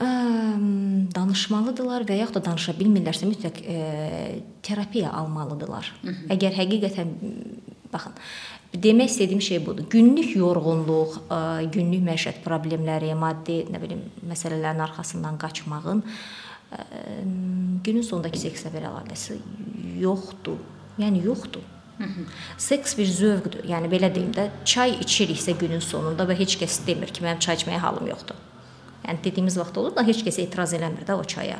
danışmalıdılar 0.01 2.05
və 2.07 2.15
yaxud 2.21 2.39
da 2.39 2.45
danışa 2.45 2.73
bilmirlərsə 2.73 3.27
mütləq 3.27 3.57
e, 3.67 4.41
terapiya 4.63 5.11
almalıdılar. 5.11 5.93
Hı 6.01 6.07
-hı. 6.07 6.27
Əgər 6.35 6.55
həqiqətən 6.57 7.07
baxın, 7.93 8.13
Demək 8.71 9.11
istədiyim 9.11 9.41
şey 9.43 9.65
budur. 9.65 9.83
Günlük 9.91 10.35
yorğunluq, 10.35 11.17
günlük 11.73 12.05
məişət 12.07 12.39
problemləri, 12.45 13.11
maddi, 13.19 13.65
nə 13.67 13.81
bilim, 13.83 14.05
məsələlərin 14.29 14.79
arxasından 14.85 15.39
qaçmağın 15.41 16.03
günün 17.83 18.05
sonundakı 18.07 18.39
sekslə 18.39 18.71
bir 18.71 18.87
əlaqəsi 18.87 19.35
yoxdur. 19.99 20.61
Yəni 20.99 21.25
yoxdur. 21.25 21.65
Hı 21.97 22.03
-hı. 22.03 22.23
Seks 22.57 22.97
bir 22.97 23.05
zövqdür. 23.05 23.63
Yəni 23.67 23.91
belə 23.91 24.15
deyim 24.15 24.31
də, 24.31 24.49
çay 24.65 24.91
içiriksə 24.91 25.57
günün 25.59 25.79
sonunda 25.79 26.23
və 26.23 26.39
heç 26.39 26.55
kəs 26.61 26.87
demir 26.87 27.07
ki, 27.07 27.23
mənim 27.23 27.39
çay 27.39 27.55
içməyə 27.55 27.77
halım 27.77 28.07
yoxdur. 28.07 28.35
Yəni 29.07 29.23
dediyimiz 29.23 29.57
vaxt 29.57 29.77
olur 29.77 29.95
da 29.95 30.03
heç 30.03 30.23
kəs 30.25 30.41
etiraz 30.41 30.73
eləmir 30.73 31.05
də 31.07 31.13
o 31.13 31.23
çaya 31.23 31.59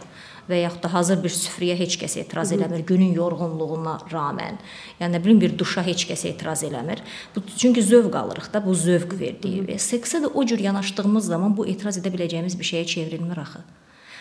və 0.50 0.62
yaxud 0.64 0.84
da 0.84 0.94
hazır 0.94 1.22
bir 1.24 1.34
süfrəyə 1.34 1.76
heç 1.80 1.98
kəs 2.02 2.18
etiraz 2.22 2.52
eləmir 2.56 2.84
günün 2.88 3.14
yorğunluğuna 3.18 3.98
rağmen. 4.12 4.58
Yəni 5.00 5.16
nə 5.16 5.22
bilim 5.24 5.42
bir 5.42 5.54
duşa 5.58 5.84
heç 5.86 6.06
kəs 6.10 6.26
etiraz 6.28 6.64
eləmir. 6.68 7.04
Bu 7.36 7.44
çünki 7.58 7.84
zövq 7.84 8.16
alırıq 8.16 8.52
da, 8.54 8.66
bu 8.66 8.76
zövq 8.76 9.18
verdiyi 9.20 9.64
və 9.68 9.78
seksə 9.80 10.24
də 10.24 10.34
o 10.34 10.46
cür 10.46 10.60
yanaşdığımız 10.60 11.26
zaman 11.26 11.56
bu 11.58 11.68
etiraz 11.68 12.02
edə 12.02 12.14
biləcəyimiz 12.14 12.58
bir 12.60 12.72
şeyə 12.74 12.86
çevrilmir 12.86 13.38
axı. 13.38 13.64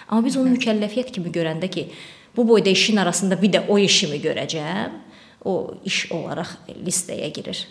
Amma 0.09 0.27
biz 0.27 0.37
onu 0.37 0.55
mükəlləfiyyət 0.57 1.12
kimi 1.17 1.33
görəndə 1.35 1.71
ki, 1.71 1.89
bu 2.37 2.49
boyda 2.49 2.71
işin 2.71 2.97
arasında 2.97 3.43
bir 3.43 3.53
də 3.53 3.67
o 3.69 3.79
işimi 3.79 4.21
görəcəm, 4.23 4.97
o 5.45 5.75
iş 5.85 6.07
olaraq 6.12 6.57
listəyə 6.87 7.31
girir. 7.35 7.67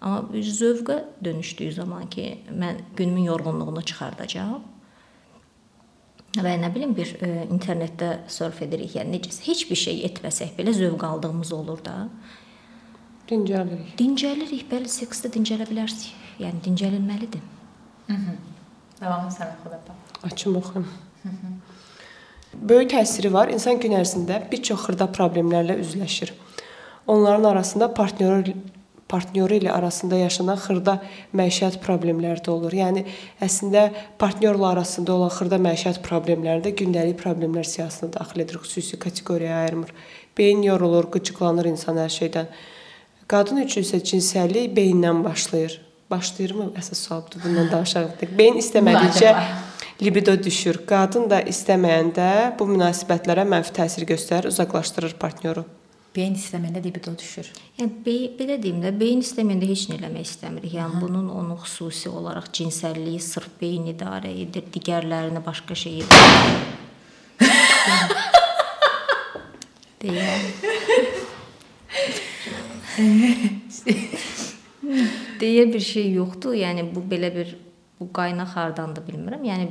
Amma 0.00 0.32
bir 0.32 0.44
zövqə 0.44 1.02
dönüşdüyü 1.24 1.72
zaman 1.72 2.10
ki, 2.10 2.38
mən 2.50 2.80
günümün 2.96 3.22
yorğunluğunu 3.32 3.82
çıxardacağam 3.82 4.62
və 6.38 6.54
nə 6.62 6.70
bilim 6.74 6.92
bir 6.94 7.16
e, 7.18 7.30
internetdə 7.50 8.10
surf 8.30 8.60
edirik, 8.62 8.94
yəni 8.98 9.18
necəsə 9.18 9.46
heç 9.48 9.64
bir 9.70 9.80
şey 9.80 10.04
etməsək 10.10 10.54
belə 10.58 10.74
zövq 10.76 11.04
aldığımız 11.06 11.52
olur 11.56 11.82
da. 11.84 11.96
Dincəlirik. 13.30 13.94
Dincəlirik, 13.98 14.64
bəli, 14.70 14.90
seksdə 14.90 15.30
dincələ 15.34 15.66
bilərsiniz. 15.70 16.10
Yəni 16.40 16.62
dincəlilməlidir. 16.64 17.42
Mhm. 18.08 18.38
Davamlı 19.00 19.34
sən 19.34 19.52
oxu 19.56 19.70
da. 19.70 19.98
Açım 20.22 20.56
oxuyum. 20.56 20.88
Mhm. 21.24 21.60
Böyük 22.54 22.90
təsiri 22.90 23.32
var. 23.32 23.48
İnsan 23.48 23.78
gün 23.80 23.92
ərzində 23.98 24.40
bir 24.50 24.62
çox 24.62 24.86
xırda 24.86 25.06
problemlərlə 25.14 25.78
üzləşir. 25.80 26.32
Onların 27.06 27.44
arasında 27.44 27.94
partnyor 27.94 28.46
partnyoru 29.10 29.58
ilə 29.58 29.72
arasında 29.74 30.20
yaşanan 30.20 30.58
xırda 30.62 30.96
məişət 31.36 31.80
problemləri 31.82 32.42
də 32.46 32.52
olur. 32.54 32.74
Yəni 32.74 33.04
əslində 33.42 33.88
partnyorla 34.18 34.72
arasında 34.76 35.16
olan 35.16 35.32
xırda 35.34 35.58
məişət 35.66 36.00
problemləri 36.06 36.64
də 36.68 36.74
gündəlik 36.82 37.18
problemlər 37.20 37.66
siyahısına 37.66 38.12
daxil 38.18 38.44
edir, 38.44 38.60
xüsusi 38.62 38.98
kateqoriyaya 39.02 39.64
ayırmır. 39.64 39.94
Beyin 40.38 40.62
yorulur, 40.62 41.10
qıcıqlanır 41.12 41.72
insan 41.74 41.98
hər 42.00 42.12
şeydən. 42.14 42.52
Qadın 43.30 43.64
üçün 43.64 43.86
isə 43.86 44.00
cinsəllik 44.12 44.72
beyindən 44.76 45.24
başlayır. 45.24 45.80
Başlayırmı? 46.10 46.70
Əsas 46.78 47.04
sual 47.06 47.20
budur. 47.26 47.42
Bundan 47.44 47.68
danışarıq. 47.70 48.24
Beyin 48.38 48.58
istəmədikcə 48.58 49.34
libido 50.02 50.34
düşür. 50.42 50.80
Qadın 50.86 51.28
da 51.30 51.42
istəməyəndə 51.52 52.30
bu 52.58 52.66
münasibətlərə 52.72 53.46
mənfi 53.52 53.76
təsir 53.82 54.08
göstərir, 54.08 54.50
uzaqlaşdırır 54.50 55.14
partnyoru. 55.22 55.66
Beyin 56.14 56.34
sistemində 56.34 56.82
libido 56.82 57.12
düşür. 57.18 57.50
Yəni 57.78 58.02
be 58.04 58.14
belə 58.38 58.56
deyim 58.62 58.80
də, 58.82 58.90
beyin 58.98 59.22
sistemində 59.22 59.68
heç 59.70 59.86
nə 59.90 59.98
eləmək 60.00 60.26
istəmirik. 60.26 60.72
Yəni 60.74 60.96
Aha. 60.96 61.00
bunun 61.04 61.28
onun 61.30 61.58
xüsusi 61.62 62.08
olaraq 62.10 62.50
cinsəlliyi 62.56 63.20
sırf 63.22 63.50
beyin 63.60 63.86
idarə 63.92 64.30
edir, 64.42 64.64
digərlərini 64.74 65.40
başqa 65.46 65.74
şey 65.84 65.94
edir. 66.02 66.20
deyə. 70.02 70.30
deyə 75.40 75.64
bir 75.72 75.84
şey 75.92 76.06
yoxdur. 76.18 76.54
Yəni 76.58 76.82
bu 76.94 77.00
belə 77.10 77.30
bir 77.34 77.54
bu 78.00 78.10
qaynaq 78.16 78.50
hardandır 78.56 79.04
bilmirəm. 79.06 79.42
Yəni 79.46 79.64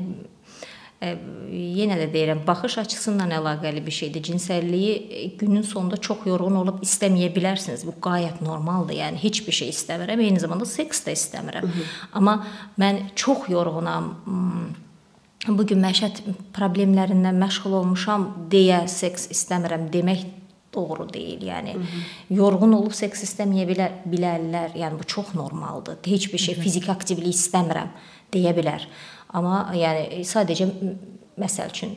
yenə 1.00 1.96
də 1.96 2.10
deyirəm, 2.12 2.42
baxış 2.48 2.78
açısından 2.82 3.32
əlaqəli 3.38 3.80
bir 3.86 3.96
şeydir. 3.96 4.24
Cinsəlliyi 4.24 4.96
e, 4.96 5.26
günün 5.40 5.62
sonunda 5.62 5.98
çox 5.98 6.26
yorğun 6.28 6.58
olub 6.60 6.82
istəməyə 6.84 7.30
bilərsiniz. 7.36 7.86
Bu 7.88 7.94
qayət 8.04 8.42
normaldır. 8.44 8.98
Yəni 9.00 9.22
heç 9.24 9.40
bir 9.48 9.56
şey 9.56 9.72
istəmirəm, 9.72 10.20
eyni 10.26 10.44
zamanda 10.44 10.68
seks 10.68 11.06
də 11.08 11.16
istəmirəm. 11.16 11.64
Hı 11.64 11.68
-hı. 11.68 11.86
Amma 12.14 12.46
mən 12.80 13.00
çox 13.16 13.50
yorğunam. 13.50 14.16
Bu 15.48 15.68
gün 15.68 15.80
məişət 15.84 16.20
problemlərindən 16.54 17.38
məşğul 17.46 17.74
olmuşam 17.80 18.50
deyə 18.52 18.88
seks 18.88 19.30
istəmirəm 19.32 19.88
demək 19.94 20.26
doğru 20.74 21.14
deyil. 21.14 21.42
Yəni 21.42 21.74
Hı 21.74 21.80
-hı. 21.80 22.02
yorğun 22.30 22.74
olub 22.74 22.92
seks 22.92 23.24
istəməyə 23.24 23.68
bilər, 23.72 23.92
bilərlər. 24.12 24.76
Yəni 24.76 25.00
bu 25.00 25.04
çox 25.04 25.34
normaldır. 25.34 25.98
Heç 26.06 26.34
bir 26.34 26.38
şey 26.38 26.56
Hı 26.56 26.60
-hı. 26.60 26.64
fiziki 26.64 26.92
aktivlik 26.92 27.36
istəmirəm 27.36 27.88
deyə 28.34 28.54
bilər. 28.58 28.82
Amma 29.30 29.70
yəni 29.78 30.24
sadəcə 30.26 30.66
məsəl 31.40 31.74
üçün 31.74 31.92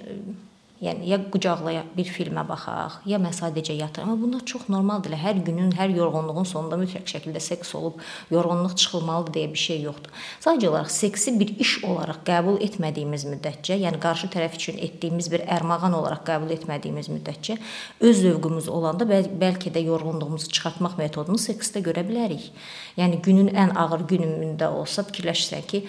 Yəni 0.83 1.07
ya 1.07 1.19
qucaqlaya 1.31 1.85
bir 1.95 2.09
filmə 2.11 2.43
baxaq, 2.43 3.05
ya 3.07 3.21
mən 3.23 3.31
sadəcə 3.37 3.77
yatıram. 3.79 4.09
Amma 4.11 4.25
bunlar 4.25 4.43
çox 4.51 4.65
normaldır. 4.73 5.15
Hər 5.15 5.39
günün, 5.47 5.71
hər 5.79 5.93
yorğunluğun 5.95 6.49
sonunda 6.51 6.79
mütləq 6.81 7.07
şəkildə 7.07 7.39
seks 7.39 7.71
olub, 7.79 8.01
yorğunluq 8.35 8.75
çıxılmalıdır 8.83 9.37
deyə 9.37 9.53
bir 9.53 9.63
şey 9.63 9.79
yoxdur. 9.85 10.11
Sadəcə 10.43 10.73
olaraq 10.73 10.91
seksi 10.91 11.37
bir 11.39 11.55
iş 11.63 11.77
olaraq 11.87 12.25
qəbul 12.27 12.59
etmədiyimiz 12.67 13.29
müddətcə, 13.31 13.79
yəni 13.85 14.03
qarşı 14.03 14.33
tərəf 14.35 14.59
üçün 14.59 14.83
etdiyimiz 14.83 15.31
bir 15.31 15.47
ərmağan 15.47 15.95
olaraq 16.01 16.27
qəbul 16.33 16.51
etmədiyimiz 16.59 17.13
müddətcə 17.15 17.61
öz 18.03 18.19
zövqümüz 18.25 18.67
olanda 18.67 19.07
bəl 19.07 19.31
bəlkə 19.39 19.71
də 19.71 19.87
yorğunluğumuzu 19.87 20.51
çıxartmaq 20.51 20.99
metodunu 20.99 21.39
seksdə 21.39 21.87
görə 21.87 22.03
bilərik. 22.11 22.51
Yəni 22.99 23.23
günün 23.23 23.55
ən 23.55 23.79
ağır 23.79 24.03
günümündə 24.11 24.75
olsa 24.75 25.07
fikirləşsən 25.07 25.67
ki, 25.71 25.87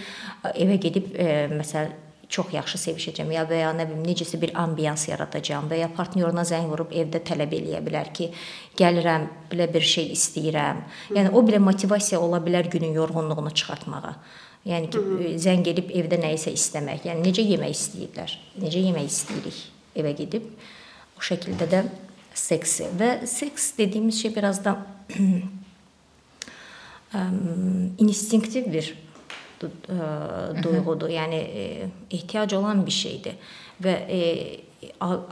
evə 0.53 0.77
gedib 0.85 1.15
e, 1.17 1.31
məsələn 1.57 2.12
çox 2.33 2.53
yaxşı 2.53 2.79
sevişəcəm 2.81 3.31
ya 3.35 3.43
və 3.49 3.59
ya 3.61 3.71
nə 3.77 3.85
bilim 3.89 4.05
necəsə 4.07 4.39
bir 4.41 4.53
ambiyans 4.57 5.05
yaradacağam 5.09 5.67
və 5.69 5.83
ya 5.83 5.89
partnyoruna 5.93 6.45
zəng 6.49 6.69
vurub 6.71 6.93
evdə 6.93 7.21
tələb 7.27 7.53
eləyə 7.59 7.81
bilər 7.85 8.09
ki, 8.15 8.31
gəlirəm, 8.79 9.27
belə 9.51 9.67
bir 9.73 9.85
şey 9.93 10.09
istəyirəm. 10.15 10.81
Yəni 11.13 11.33
o 11.33 11.43
belə 11.45 11.59
motivasiya 11.61 12.21
ola 12.21 12.41
bilər 12.41 12.69
günün 12.73 12.97
yorğunluğunu 12.97 13.53
çıxartmağa. 13.53 14.15
Yəni 14.65 14.89
ki, 14.89 15.03
e, 15.27 15.35
zəng 15.43 15.67
edib 15.69 15.91
evdə 15.93 16.17
nə 16.23 16.33
isə 16.37 16.53
istəmək. 16.55 17.05
Yəni 17.09 17.27
necə 17.27 17.45
yemək 17.45 17.75
istəyirlər? 17.77 18.35
Necə 18.63 18.81
yemək 18.87 19.11
istəyirik 19.11 19.59
evə 20.01 20.15
gedib? 20.17 20.49
O 21.19 21.21
şəkildə 21.21 21.69
də 21.69 21.83
seksi 22.33 22.89
və 22.97 23.27
seks 23.29 23.77
dediyimiz 23.77 24.21
şey 24.23 24.35
biraz 24.35 24.63
da 24.65 24.77
instinktiv 28.01 28.73
bir 28.73 28.95
duyğudur. 30.63 31.09
Yəni 31.09 31.39
ehtiyac 32.11 32.53
olan 32.57 32.85
bir 32.85 32.95
şeydir 32.95 33.35
və 33.83 33.95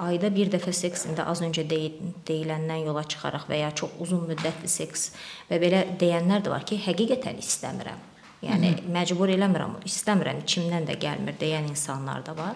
ayda 0.01 0.29
bir 0.33 0.51
dəfə 0.53 0.73
seksində 0.75 1.25
az 1.29 1.41
öncə 1.45 1.65
deyiləndən 1.67 2.85
yola 2.85 3.03
çıxaraq 3.03 3.49
və 3.49 3.61
ya 3.61 3.71
çox 3.75 3.97
uzun 4.03 4.23
müddətli 4.29 4.69
seks 4.71 5.11
və 5.49 5.59
belə 5.61 5.83
deyənlər 5.99 6.45
də 6.45 6.53
var 6.53 6.65
ki, 6.67 6.79
həqiqətən 6.85 7.41
istəmirəm. 7.41 8.07
Yəni 8.41 8.71
Hı 8.71 8.77
-hı. 8.77 8.93
məcbur 8.93 9.29
eləmirəm, 9.29 9.75
istəmirəm, 9.85 10.41
içimdən 10.45 10.87
də 10.89 10.97
gəlmir 10.97 11.37
deyən 11.41 11.69
insanlar 11.69 12.25
da 12.25 12.37
var. 12.37 12.55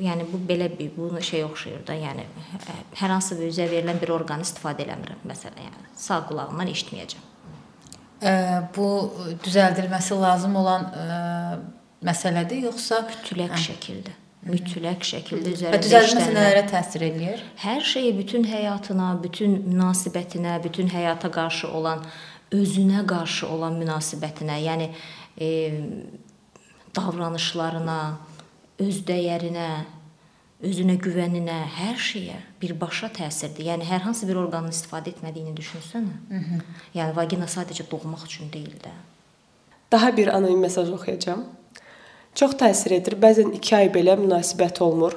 Yəni 0.00 0.24
bu 0.32 0.40
belə 0.48 0.70
bir 0.78 0.90
bu 0.96 1.22
şey 1.22 1.44
oxşayır 1.44 1.86
da, 1.86 1.94
yəni 1.94 2.24
hər 2.94 3.08
hansı 3.08 3.38
bir 3.38 3.52
üzə 3.52 3.68
verilən 3.70 4.00
bir 4.00 4.08
orqanı 4.08 4.42
istifadə 4.42 4.86
eləmirəm 4.86 5.22
məsələn, 5.30 5.62
yəni 5.68 5.94
sağ 5.96 6.26
qulağımdan 6.28 6.68
eşitməyəcəm 6.68 7.33
bu 8.76 8.88
düzəldilməsi 9.44 10.18
lazım 10.20 10.56
olan 10.56 10.90
məsələdir, 12.04 12.66
yoxsa 12.68 13.02
mütləq 13.08 13.56
hə. 13.56 13.62
şəkildə 13.68 14.20
mütləq 14.44 15.04
şəkildə 15.08 15.52
üzərində 15.54 15.80
düzəltməsi 15.84 16.32
nələrə 16.34 16.64
təsir 16.68 17.04
eləyir? 17.06 17.42
Hər 17.62 17.84
şeyə, 17.88 18.12
bütün 18.18 18.44
həyatına, 18.48 19.14
bütün 19.22 19.56
münasibətinə, 19.64 20.58
bütün 20.64 20.90
həyata 20.92 21.30
qarşı 21.32 21.70
olan, 21.72 22.04
özünə 22.54 23.04
qarşı 23.08 23.48
olan 23.48 23.78
münasibətinə, 23.80 24.58
yəni 24.66 24.90
e, 25.40 25.48
davranışlarına, 26.96 27.98
öz 28.84 29.00
dəyərinə, 29.08 29.68
özünə 30.68 30.96
güvəninə, 31.00 31.56
hər 31.78 31.98
şeyə 32.00 32.36
birbaşa 32.62 33.10
təsirdir. 33.18 33.68
Yəni 33.70 33.88
hər 33.88 34.04
hansı 34.06 34.28
bir 34.28 34.40
orqanın 34.42 34.72
istifadə 34.74 35.12
etmədiyini 35.14 35.54
düşünsənə. 35.56 36.14
Hı 36.30 36.40
-hı. 36.46 36.60
Yəni 36.94 37.16
vagina 37.16 37.46
sadəcə 37.56 37.90
doğmaq 37.90 38.24
üçün 38.26 38.52
deyil 38.52 38.76
də. 38.84 38.92
Daha 39.92 40.16
bir 40.16 40.28
anonim 40.36 40.60
mesaj 40.60 40.90
oxuyacağam. 40.90 41.44
Çox 42.34 42.52
təsir 42.52 42.92
edir. 42.94 43.14
Bəzən 43.24 43.52
2 43.54 43.76
ay 43.76 43.88
belə 43.94 44.16
münasibət 44.18 44.82
olmur. 44.82 45.12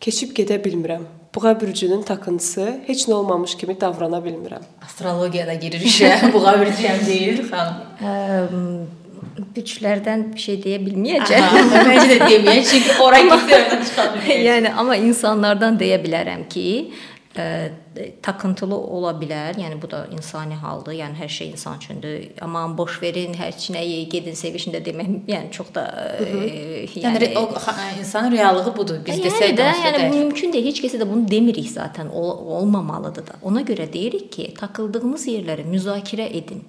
Keçib 0.00 0.32
gedə 0.38 0.64
bilmirəm. 0.64 1.04
Buğa 1.34 1.60
bürcünün 1.60 2.02
takıntısı 2.02 2.80
heç 2.86 3.08
nə 3.08 3.14
olmamış 3.14 3.54
kimi 3.56 3.80
davrana 3.80 4.18
bilmirəm. 4.18 4.64
Astrologiyada 4.84 5.54
girir 5.54 5.80
işə. 5.80 6.10
Buğa 6.34 6.52
bürcüyəm 6.62 7.06
deyir 7.06 7.44
xanım 7.50 9.01
güclərdən 9.56 10.26
bir 10.32 10.42
şey 10.44 10.58
deyə 10.64 10.80
bilməyəcəm. 10.84 11.46
Məncə 11.72 12.08
də 12.10 12.18
deməyəcəm, 12.22 12.66
çünki 12.70 12.96
ora 13.04 13.20
gedirəm 13.28 13.84
çıxar. 13.88 14.18
yəni 14.48 14.72
amma 14.82 14.98
insanlardan 15.00 15.78
deyə 15.80 15.98
bilərəm 16.02 16.44
ki, 16.52 16.66
ə, 17.36 17.46
takıntılı 18.22 18.76
ola 18.76 19.12
bilər. 19.20 19.58
Yəni 19.60 19.80
bu 19.82 19.90
da 19.90 20.06
insani 20.12 20.54
haldır. 20.54 20.92
Yəni 20.92 21.18
hər 21.18 21.28
şey 21.28 21.50
insan 21.50 21.76
üçündür. 21.76 22.28
Aman 22.40 22.76
boş 22.78 23.02
verin, 23.02 23.34
hər 23.34 23.52
çinəyi 23.52 24.08
gedin 24.12 24.34
sevişin 24.34 24.72
də 24.72 24.82
demək, 24.84 25.10
yəni 25.28 25.50
çox 25.52 25.72
da 25.74 25.84
ə, 26.20 26.28
yəni, 26.96 27.04
yəni 27.04 27.30
o 27.38 27.48
insanın 28.00 28.32
reallığı 28.32 28.76
budur. 28.76 29.00
Biz 29.06 29.18
yəni 29.18 29.26
desək 29.28 29.56
də, 29.58 29.68
yəni 29.86 30.10
bu 30.12 30.16
mümkün 30.16 30.52
deyil. 30.52 30.70
Heç 30.70 30.82
kəsə 30.84 31.02
də 31.02 31.08
bunu 31.10 31.28
demirik 31.30 31.70
zaten. 31.70 32.08
Ol, 32.08 32.30
olmamalıdır 32.58 33.26
da. 33.26 33.38
Ona 33.42 33.62
görə 33.62 33.92
deyirik 33.92 34.32
ki, 34.32 34.54
takıldığınız 34.58 35.26
yerləri 35.26 35.66
müzakirə 35.68 36.28
edin. 36.32 36.64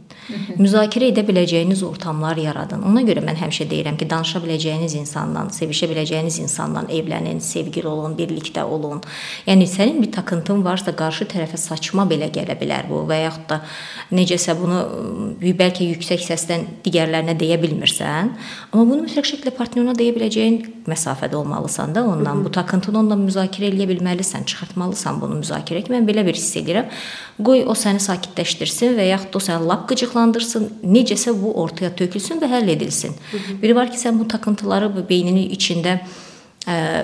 müzakirə 0.57 1.09
edə 1.11 1.23
biləcəyiniz 1.27 1.83
ortamlar 1.85 2.37
yaradın. 2.37 2.83
Ona 2.89 3.01
görə 3.05 3.23
mən 3.25 3.37
həmişə 3.39 3.67
deyirəm 3.71 3.97
ki, 3.99 4.09
danışa 4.09 4.39
biləcəyiniz 4.43 4.95
insandan, 4.99 5.49
sevişə 5.53 5.89
biləcəyiniz 5.91 6.39
insandan 6.43 6.87
evlənin, 6.93 7.39
sevgili 7.43 7.87
olun, 7.87 8.15
birlikdə 8.17 8.63
olun. 8.63 9.01
Yəni 9.47 9.67
sənin 9.67 10.01
bir 10.03 10.11
takıntın 10.11 10.63
varsa, 10.65 10.95
qarşı 10.95 11.12
tərəfə 11.21 11.57
saçma 11.57 12.05
belə 12.09 12.31
gələ 12.33 12.55
bilər 12.59 12.87
bu 12.89 13.03
və 13.09 13.19
yaxud 13.23 13.45
da 13.49 13.59
necəsə 14.11 14.55
bunu 14.57 14.79
bəlkə 15.39 15.85
yüksək 15.93 16.23
səsdən 16.25 16.65
digərlərinə 16.85 17.35
deyə 17.39 17.59
bilmirsən, 17.61 18.31
amma 18.71 18.83
bunu 18.83 19.05
mütləq 19.05 19.29
şəkildə 19.29 19.53
partnyoruna 19.57 19.93
deyə 19.97 20.15
biləcəyin 20.17 20.57
məsafədə 20.89 21.35
olmalısan 21.35 21.95
da 21.95 22.03
ondan. 22.03 22.35
Hı 22.35 22.39
-hı. 22.39 22.45
Bu 22.45 22.51
takıntını 22.51 22.99
onunla 22.99 23.15
müzakirə 23.15 23.69
eləyə 23.71 23.87
bilməlisən, 23.91 24.45
çıxartmalısan 24.45 25.21
bunu 25.21 25.39
müzakirə 25.43 25.83
ki, 25.83 25.93
mən 25.93 26.09
belə 26.09 26.25
bir 26.25 26.33
hiss 26.33 26.55
edirəm. 26.55 26.85
Qoy 27.43 27.63
o 27.65 27.73
səni 27.73 27.99
sakitləşdirsin 27.99 28.97
və 28.97 29.07
yaxud 29.13 29.33
da 29.33 29.37
o 29.37 29.41
səni 29.41 29.67
lap 29.67 29.87
qıcıqlandırsın, 29.89 30.69
necəsə 30.83 31.33
bu 31.41 31.53
ortaya 31.63 31.95
tökülsün 31.95 32.41
və 32.41 32.47
həll 32.53 32.69
edilsin. 32.69 33.11
Hı 33.31 33.37
-hı. 33.37 33.61
Biri 33.61 33.75
var 33.75 33.91
ki, 33.91 33.97
sən 33.97 34.19
bu 34.19 34.27
takıntıları 34.27 35.09
beyninin 35.09 35.49
içində 35.49 35.99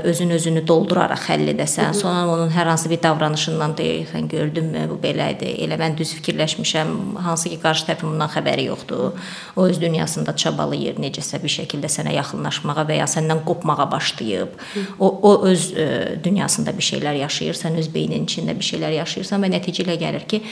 özün 0.03 0.29
özünü 0.29 0.61
dolduraraq 0.67 1.25
həll 1.27 1.49
edəsən, 1.51 1.91
sonra 1.93 2.27
onun 2.31 2.51
hər 2.53 2.69
hansı 2.71 2.89
bir 2.89 3.01
davranışından 3.03 3.73
deyirsən, 3.75 4.29
gördünmü, 4.31 4.85
bu 4.87 4.95
belədir. 5.03 5.57
Elə 5.65 5.75
mən 5.79 5.97
düz 5.99 6.13
fikirləşmişəm, 6.15 6.93
hansı 7.25 7.51
ki, 7.51 7.57
qarşı 7.59 7.89
tərəfin 7.89 8.07
bundan 8.07 8.31
xəbəri 8.31 8.69
yoxdur. 8.69 9.19
O 9.55 9.65
öz 9.67 9.81
dünyasında 9.81 10.35
çabalayır, 10.35 10.95
necəsə 11.03 11.41
bir 11.43 11.51
şəkildə 11.51 11.91
sənə 11.91 12.15
yaxınlaşmağa 12.15 12.87
və 12.87 13.01
ya 13.01 13.09
səndən 13.11 13.43
qopmağa 13.43 13.89
başlayıb. 13.91 14.55
O 14.99 15.11
o 15.29 15.35
öz 15.51 15.67
ə, 15.75 15.89
dünyasında 16.23 16.77
bir 16.77 16.89
şeylər 16.93 17.19
yaşayır, 17.25 17.59
sən 17.59 17.75
öz 17.83 17.93
beyninin 17.93 18.31
içində 18.31 18.55
bir 18.55 18.71
şeylər 18.71 18.95
yaşayırsan 19.01 19.43
və 19.43 19.51
nəticə 19.57 19.83
ilə 19.83 19.99
gəlir 19.99 20.27
ki, 20.31 20.43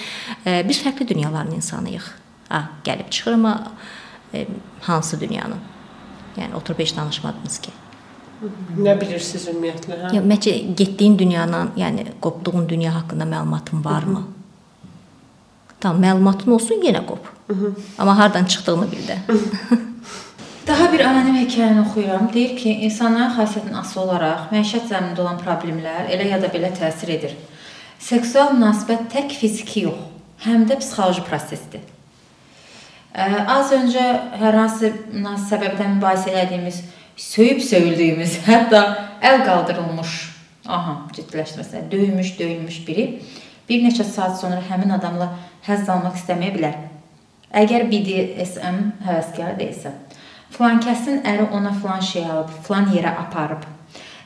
ə, 0.44 0.60
biz 0.68 0.84
fərqli 0.84 1.08
dünyaların 1.08 1.56
insanıyıq. 1.62 2.12
Ha, 2.52 2.64
gəlib 2.84 3.10
çıxır 3.10 3.40
amma 3.40 3.58
ə, 4.36 4.46
hansı 4.92 5.22
dünyanın? 5.22 5.64
Yəni 6.38 6.56
oturub 6.60 6.80
heç 6.84 6.98
danışmadınız 6.98 7.62
ki. 7.64 7.72
Nə 8.78 8.94
bilirsiniz 9.00 9.48
ümumiyyətlə, 9.50 9.96
hə? 10.04 10.14
Ya 10.16 10.22
məncə 10.22 10.54
getdiyin 10.78 11.18
dünyanın, 11.20 11.72
yəni 11.80 12.06
qopduğun 12.22 12.70
dünya 12.70 12.94
haqqında 12.96 13.26
məlumatın 13.26 13.86
varmı? 13.86 14.24
Tamam, 15.80 16.02
məlumatın 16.04 16.54
olsun, 16.54 16.84
yenə 16.86 17.06
qop. 17.06 17.32
Hı 17.48 17.54
-hı. 17.54 17.72
Amma 17.98 18.18
hardan 18.18 18.46
çıxdığını 18.46 18.92
bil 18.92 19.08
də. 19.10 19.18
Daha 20.68 20.94
bir 20.94 21.00
anonim 21.00 21.36
hekayəni 21.36 21.82
oxuyuram. 21.82 22.34
Deyir 22.34 22.58
ki, 22.58 22.70
insanların 22.70 23.32
xasiyyətindən 23.38 23.80
asılı 23.80 24.04
olaraq 24.04 24.40
məişət 24.52 24.90
zəminində 24.92 25.22
olan 25.22 25.38
problemlər 25.46 26.10
elə 26.14 26.28
ya 26.28 26.42
da 26.42 26.48
belə 26.48 26.72
təsir 26.80 27.10
edir. 27.10 27.36
Seksual 28.00 28.52
münasibət 28.54 29.08
tək 29.14 29.32
fiziki 29.40 29.80
yox, 29.86 29.96
həm 30.46 30.66
də 30.70 30.78
psixoloji 30.82 31.24
prosesdir. 31.30 31.82
Az 33.48 33.72
öncə 33.72 34.04
hər 34.42 34.60
hansı 34.60 34.92
səbəbdən 35.50 35.96
mübahisə 35.98 36.30
elədiyimiz, 36.36 36.82
söyüb 37.18 37.62
söyüldüyümüz, 37.62 38.38
hətta 38.48 38.84
əl 39.30 39.44
qaldırılmış, 39.46 40.16
aha, 40.70 40.96
ciddiləşdirməsə, 41.18 41.88
döymüş, 41.92 42.34
döyülmüş 42.40 42.82
biri 42.88 43.08
bir 43.70 43.84
neçə 43.84 44.06
saat 44.08 44.38
sonra 44.40 44.62
həmin 44.70 44.94
adamla 44.96 45.32
həzz 45.68 45.90
almaq 45.92 46.16
istəməyə 46.20 46.54
bilər. 46.56 46.78
Əgər 47.58 47.88
BDSM 47.92 48.78
həvəskar 49.08 49.58
deyilsə, 49.60 49.94
filan 50.54 50.80
kəsin 50.84 51.24
əri 51.28 51.50
ona 51.56 51.74
filan 51.82 52.04
şey 52.04 52.28
alıb, 52.28 52.54
filan 52.68 52.92
yerə 52.96 53.16
aparıb. 53.26 53.66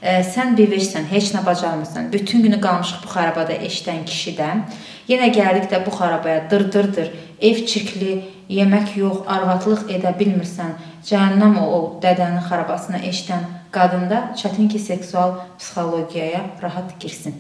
Ə, 0.02 0.22
sən 0.26 0.56
bivecsən, 0.58 1.06
heç 1.12 1.30
nə 1.36 1.44
bacarmırsan. 1.46 2.10
Bütün 2.14 2.42
günü 2.42 2.58
qalmışıq 2.62 3.04
bu 3.04 3.10
xarabada 3.14 3.54
eşidən 3.68 4.02
kişidən. 4.10 4.64
Yenə 5.10 5.30
gəldik 5.34 5.70
də 5.70 5.84
bu 5.86 5.94
xarabaya 5.94 6.48
dır-dır-dır. 6.50 7.12
Ev 7.42 7.66
çirkli, 7.70 8.16
yemək 8.50 8.96
yox, 8.98 9.22
arvadlıq 9.30 9.86
edə 9.94 10.16
bilmirsən, 10.18 10.74
cəhənnəm 11.08 11.58
o, 11.62 11.66
o 11.76 11.80
dədənin 12.04 12.44
xarabasına 12.48 13.02
eşidən 13.10 13.48
qadında 13.72 14.32
çətin 14.40 14.70
ki, 14.72 14.80
seksual 14.80 15.38
psixologiyaya 15.60 16.44
rahat 16.64 16.98
girsin. 17.00 17.38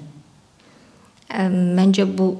Məncə 1.31 2.05
bu 2.17 2.33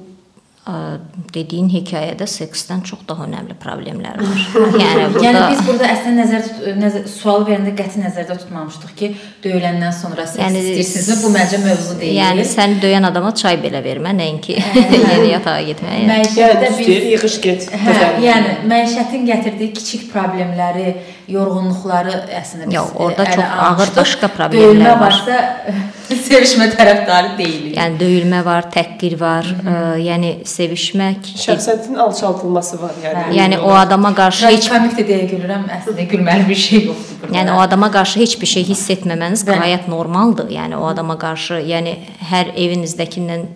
dediyin 1.34 1.66
hekayədə 1.72 2.26
seksdən 2.30 2.84
çox 2.86 3.00
daha 3.08 3.24
önəmli 3.26 3.56
problemlər 3.58 4.20
var. 4.22 4.42
Yəni 4.82 5.08
burada 5.10 5.24
Yəni 5.24 5.40
biz 5.50 5.62
burada 5.66 5.88
əslində 5.90 6.26
nəzər, 6.26 6.50
nəzər 6.78 7.08
sual 7.10 7.42
verəndə 7.48 7.72
qəti 7.80 7.98
nəzərdə 7.98 8.36
tutmamışdıq 8.44 8.92
ki, 9.00 9.08
döyüləndən 9.42 9.90
sonra 9.96 10.22
seks 10.30 10.38
yəni, 10.38 10.60
istəyirsinizmi? 10.62 11.16
Bu 11.24 11.32
məncə 11.34 11.58
mövzu 11.64 11.96
deyil. 11.98 12.14
Yəni 12.20 12.44
sən 12.46 12.76
döyən 12.84 13.08
adama 13.08 13.32
çay 13.42 13.58
belə 13.64 13.80
vermə, 13.82 14.12
nəinki 14.14 14.54
yeni 15.12 15.32
yatağa 15.32 15.56
getməyə. 15.72 16.04
Məişətdə 16.12 16.70
bir 16.78 17.08
yığış 17.10 17.40
get. 17.42 17.66
Hə, 17.82 17.96
yəni 18.22 18.54
məişətin 18.70 19.26
gətirdiyi 19.32 19.72
kiçik 19.80 20.06
problemləri, 20.14 20.94
yorğunluqları 21.32 22.14
əslində 22.38 22.70
biz 22.70 22.78
Yox, 22.78 22.94
orada 23.02 23.26
çox 23.34 23.58
ağır 23.66 23.92
başqa 23.98 24.30
problemlər 24.38 24.94
var. 24.94 25.10
Varsa 25.10 25.42
sevişmə 26.28 26.68
tərəfdarı 26.74 27.32
deyilik. 27.38 27.76
Yəni 27.76 27.98
döyülmə 28.00 28.42
var, 28.46 28.68
təhqir 28.74 29.16
var, 29.20 29.48
ə, 29.62 29.76
yəni 30.02 30.32
sevişmək, 30.48 31.32
şəxsiyyətin 31.44 31.98
alçaldılması 32.04 32.80
var 32.82 32.98
yəni. 33.04 33.24
Hə, 33.28 33.36
yəni 33.38 33.60
o 33.62 33.72
adama 33.76 34.12
qarşı 34.16 34.50
heç 34.50 34.68
komik 34.72 34.98
də 34.98 35.06
deyə 35.08 35.30
gülürəm, 35.30 35.66
əslində 35.78 36.06
gülməli 36.10 36.48
bir 36.48 36.60
şey 36.66 36.84
yoxdur 36.90 37.22
burada. 37.22 37.38
Yəni 37.38 37.56
o 37.56 37.64
adama 37.64 37.90
qarşı 37.96 38.22
heç 38.24 38.36
bir 38.40 38.52
şey 38.52 38.68
hiss 38.72 38.92
etməməniz 38.96 39.46
qayət 39.48 39.88
normaldır. 39.92 40.52
Yəni 40.52 40.78
o 40.80 40.86
adama 40.90 41.18
qarşı, 41.20 41.62
yəni 41.72 41.96
hər 42.32 42.54
evinizdəkindən 42.54 43.48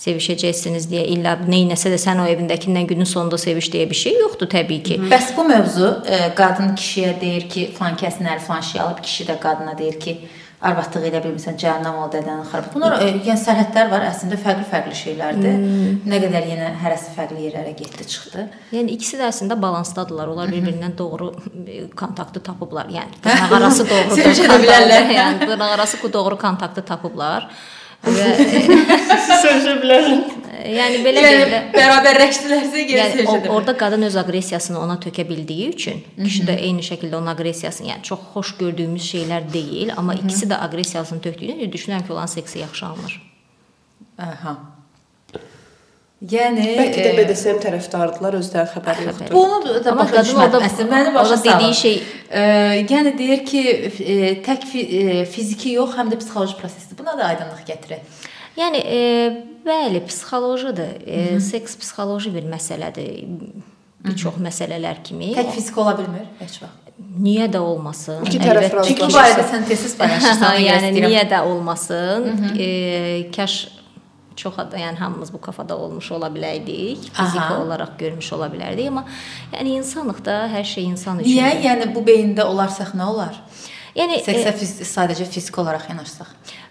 sevişəcəksiniz 0.00 0.86
deyə 0.88 1.04
illa 1.12 1.34
neynəsə 1.44 1.90
də 1.92 1.98
sən 2.00 2.22
o 2.22 2.26
evindəkindən 2.30 2.86
günün 2.88 3.08
sonunda 3.08 3.36
seviş 3.40 3.68
deyə 3.74 3.88
bir 3.90 3.98
şey 4.00 4.16
yoxdur 4.22 4.48
təbii 4.48 4.80
ki. 4.86 4.96
Bəs 5.10 5.34
bu 5.36 5.44
mövzu 5.48 5.90
ə, 6.00 6.20
qadın 6.38 6.72
kişiyə 6.78 7.12
deyir 7.20 7.48
ki, 7.52 7.66
falan 7.76 7.98
kəsin 8.00 8.30
əri 8.32 8.40
falan 8.46 8.64
şey 8.64 8.80
alıb, 8.80 9.02
kişi 9.04 9.26
də 9.28 9.36
qadına 9.42 9.76
deyir 9.78 10.00
ki, 10.00 10.16
arvadlıq 10.60 11.06
edə 11.08 11.20
bilmirsən, 11.24 11.56
cəhənnəm 11.60 11.96
ol 12.02 12.10
dədənin 12.12 12.44
xarab. 12.50 12.66
Bunlar 12.74 12.98
ə, 13.00 13.06
yəni 13.24 13.40
sərhədlər 13.40 13.88
var, 13.88 14.04
əslində 14.10 14.36
fərqli-fərqli 14.42 14.96
şeylərdir. 14.98 15.54
Hmm. 15.56 15.94
Nə 16.10 16.20
qədər 16.24 16.48
yenə 16.50 16.68
hərəsi 16.82 17.14
fərqli 17.16 17.46
yerlərə 17.46 17.72
getdi, 17.78 18.04
çıxdı. 18.12 18.44
Yəni 18.76 18.96
ikisi 18.98 19.16
də 19.20 19.30
əslində 19.30 19.56
balansdadılar. 19.60 20.34
Onlar 20.34 20.52
bir-birindən 20.52 20.98
doğru 20.98 21.30
kontaktı 21.96 22.44
tapıblar. 22.50 22.92
Yəni 22.92 23.20
dırnaqarası 23.24 23.88
doğru. 23.88 24.20
Sevişə 24.20 24.60
bilərlər. 24.60 25.10
Yəni 25.18 25.48
dırnaqarası 25.48 26.12
doğru 26.12 26.36
kontaktı 26.40 26.84
tapıblar. 26.92 27.48
Və 28.04 28.28
sevişə 29.40 29.80
bilərlər. 29.80 30.49
Yəni 30.68 31.00
belə 31.04 31.22
yəni, 31.24 31.44
belə 31.44 31.60
bərabərləşdilərsə 31.74 32.82
yenə 32.82 32.98
yəni, 32.98 33.20
bilərlər. 33.20 33.52
Orda 33.54 33.76
qadın 33.78 34.08
öz 34.08 34.16
aqressiyasını 34.22 34.80
ona 34.80 34.98
tökə 35.02 35.24
bildiyi 35.28 35.68
üçün, 35.74 36.02
kişi 36.18 36.48
də 36.48 36.58
eyni 36.58 36.84
şəkildə 36.86 37.18
onun 37.18 37.32
aqressiyasını, 37.34 37.92
yəni 37.92 38.06
çox 38.10 38.26
xoş 38.34 38.56
gördüyümüz 38.58 39.06
şeylər 39.14 39.52
deyil, 39.52 39.94
amma 39.96 40.14
Hı 40.14 40.18
-hı. 40.18 40.24
ikisi 40.24 40.50
də 40.50 40.60
aqressiyasını 40.66 41.20
tökdüyünə 41.20 41.72
düşünürəm 41.72 42.06
ki, 42.06 42.12
olan 42.12 42.26
seksi 42.26 42.58
yaxşı 42.58 42.86
alınır. 42.86 43.22
Aha. 44.18 44.56
Yəni 46.20 46.64
bəlkə 46.76 47.00
də 47.00 47.12
BDSM 47.16 47.62
tərəfdardılar, 47.62 48.34
özləri 48.36 48.68
xəbəri 48.74 49.06
yoxdur. 49.06 49.30
Bunu 49.32 49.78
da 49.80 49.94
başa 49.96 50.20
düşmədim. 50.26 50.64
Əslində 50.66 50.90
məni 50.90 51.14
başa 51.14 51.38
salır. 51.38 51.46
dediyi 51.46 51.76
şey, 51.78 51.94
e, 52.28 52.42
yəni 52.90 53.12
deyir 53.16 53.40
ki, 53.48 53.62
e, 54.04 54.18
tək 54.44 54.66
e, 54.82 55.24
fiziki 55.24 55.72
yox, 55.78 55.94
həm 55.96 56.12
də 56.12 56.18
psixoloji 56.20 56.58
prosesdir. 56.60 56.98
Buna 56.98 57.16
da 57.16 57.30
aydınlıq 57.30 57.64
gətirək. 57.70 58.28
Yəni 58.60 58.82
e, 58.84 59.00
bəli, 59.64 60.04
psixolojidir. 60.08 61.00
E, 61.06 61.40
seks 61.44 61.78
psixoloji 61.80 62.32
bir 62.34 62.46
məsələdir. 62.50 63.24
Bir 64.04 64.16
çox 64.16 64.38
məsələlər 64.40 65.02
kimi. 65.04 65.32
Tək 65.36 65.50
fiziki 65.56 65.80
ola 65.80 65.96
bilmir 65.98 66.28
heç 66.40 66.60
vaxt. 66.62 66.86
Niyə 67.20 67.46
də 67.52 67.60
olmasın? 67.64 68.22
İki 68.28 68.38
tərəf 68.40 68.66
razılaşır. 68.68 68.88
Çünki 68.88 69.08
bu 69.08 69.16
barədə 69.16 69.44
sən 69.48 69.66
tez-tez 69.68 69.96
paylaşırsan. 69.96 70.56
yəni 70.68 70.90
niyə 70.98 71.26
də 71.28 71.42
olmasın? 71.48 72.26
Hı 72.28 72.48
-hı. 72.48 72.62
E, 72.62 73.30
kaş 73.36 73.54
çox 74.36 74.56
da 74.56 74.78
yəni 74.78 74.96
hamımız 74.96 75.32
bu 75.32 75.40
kafada 75.40 75.76
olmuş 75.76 76.12
ola 76.12 76.26
bilərdik, 76.26 77.00
fiziki 77.12 77.40
Aha. 77.40 77.62
olaraq 77.62 77.98
görmüş 77.98 78.32
ola 78.32 78.46
bilərdik, 78.46 78.88
amma 78.88 79.04
yəni 79.52 79.76
insanıq 79.80 80.24
da, 80.24 80.36
hər 80.54 80.64
şey 80.64 80.84
insan 80.84 81.20
üçün. 81.20 81.30
Niyə? 81.30 81.50
Yəni 81.66 81.94
bu 81.94 82.04
beyində 82.06 82.44
olarsak 82.44 82.94
nə 82.94 83.08
olar? 83.12 83.40
Yəni 83.96 84.20
seksə 84.24 84.52
fiz 84.54 84.74
sadəcə 84.86 85.26
fiziki 85.26 85.60
olaraq 85.60 85.88
yanaşsaq. 85.90 86.28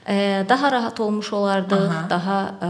E, 0.10 0.46
daha 0.50 0.72
rahat 0.72 1.00
olmuş 1.00 1.34
olardıq, 1.34 1.90
Aha. 1.90 2.10
daha 2.10 2.40
e, 2.62 2.70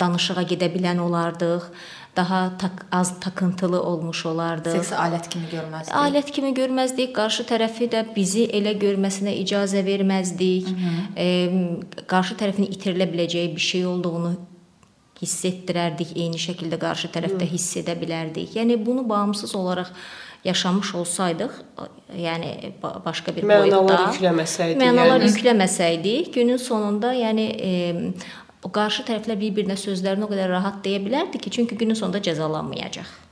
danışığa 0.00 0.42
gedə 0.42 0.72
bilən 0.74 0.98
olardıq 1.00 1.70
daha 2.18 2.58
tak, 2.58 2.86
az 2.92 3.20
takıntılı 3.20 3.82
olmuş 3.82 4.26
olardıq. 4.26 4.72
Seksi 4.72 4.94
alət 4.94 5.28
kimi 5.30 5.46
görməzdik. 5.52 5.94
Alət 5.94 6.30
kimi 6.34 6.50
görməzdik. 6.56 7.12
Qarşı 7.14 7.46
tərəfi 7.46 7.86
də 7.92 8.02
bizi 8.16 8.48
elə 8.58 8.74
görməsinə 8.80 9.34
icazə 9.44 9.84
verməzdik. 9.86 10.66
E, 11.14 11.28
qarşı 12.10 12.38
tərəfin 12.40 12.66
itirilə 12.66 13.06
biləcəyi 13.12 13.52
bir 13.54 13.66
şey 13.70 13.86
olduğunu 13.86 14.32
hiss 15.22 15.44
etdirərdik. 15.46 16.16
Eyni 16.16 16.42
şəkildə 16.42 16.80
qarşı 16.82 17.12
tərəfdə 17.14 17.46
hiss 17.52 17.78
edə 17.78 17.94
bilərdik. 18.00 18.56
Yəni 18.58 18.80
bunu 18.86 19.06
bağımsız 19.08 19.54
olaraq 19.54 19.94
yaşamış 20.44 20.94
olsaydıq, 20.94 21.54
yəni 22.14 22.72
başqa 23.04 23.34
bir 23.36 23.46
mənalar 23.46 23.84
boyutda 23.84 24.10
yükləməsəydik, 24.14 24.80
mənalar 24.82 25.16
yəni... 25.18 25.30
yükləməsəydik, 25.32 26.32
günün 26.34 26.60
sonunda 26.62 27.12
yəni 27.16 27.46
e, 27.58 27.72
o 28.62 28.70
qarşı 28.74 29.06
tərəflər 29.08 29.40
bir-birinə 29.40 29.76
sözlərini 29.78 30.26
o 30.26 30.30
qədər 30.30 30.52
rahat 30.54 30.82
deyə 30.84 31.02
bilərdi 31.04 31.40
ki, 31.42 31.54
çünki 31.58 31.78
günün 31.78 31.98
sonunda 31.98 32.22
cəzalanmayacaq. 32.22 33.27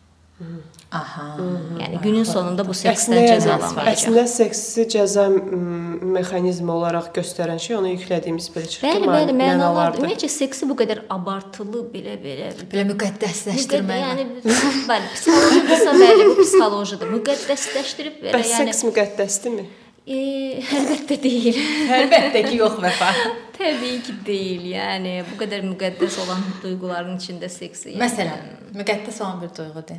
Aha. 0.92 1.36
Yəni 1.80 1.98
günün 2.02 2.26
sonunda 2.28 2.64
bu 2.68 2.74
seksdən 2.76 3.22
cəzalanmayacaq. 3.24 3.86
Əslində 3.88 4.24
seksi 4.28 4.84
cəza 4.92 5.24
mexanizmi 5.32 6.72
olaraq 6.74 7.08
göstərən 7.16 7.60
şey 7.62 7.78
ona 7.78 7.92
yüklədiyimiz 7.94 8.50
belə 8.52 8.68
çıxır. 8.68 8.84
Bəli, 8.84 9.08
bəli, 9.08 9.36
mənalardır. 9.38 10.02
Ümumiyyətcə 10.02 10.28
seksi 10.34 10.68
bu 10.68 10.76
qədər 10.76 11.00
abartılı 11.14 11.86
belə 11.94 12.18
belə 12.20 12.50
belə 12.68 12.84
müqəddəsləşdirmək. 12.90 14.02
Yəni 14.04 14.26
bəli, 14.90 15.08
psixolojiyasa 15.14 15.94
bəli, 16.02 16.26
bu 16.28 16.34
psixolojiyadır. 16.42 17.14
Müqəddəsləşdirib 17.14 18.18
Bəs 18.26 18.28
yəni. 18.28 18.36
Bəs 18.36 18.52
seks 18.60 18.82
müqəddəsdirmi? 18.90 19.64
E, 20.06 20.18
əlbəttə 20.80 21.16
deyil. 21.22 21.62
əlbəttə 22.00 22.42
ki, 22.50 22.58
yox 22.60 22.76
vəfa. 22.84 23.08
Təbii 23.56 24.02
ki, 24.04 24.18
deyil. 24.28 24.68
Yəni 24.74 25.16
bu 25.30 25.40
qədər 25.40 25.64
müqəddəs 25.72 26.20
olan 26.26 26.44
duyğuların 26.60 27.16
içində 27.16 27.50
seks. 27.50 27.88
Yəni, 27.88 27.98
Məsələn, 28.04 28.52
müqəddəs 28.76 29.24
olan 29.24 29.40
bir 29.42 29.56
duyğu 29.56 29.84
de. 29.88 29.98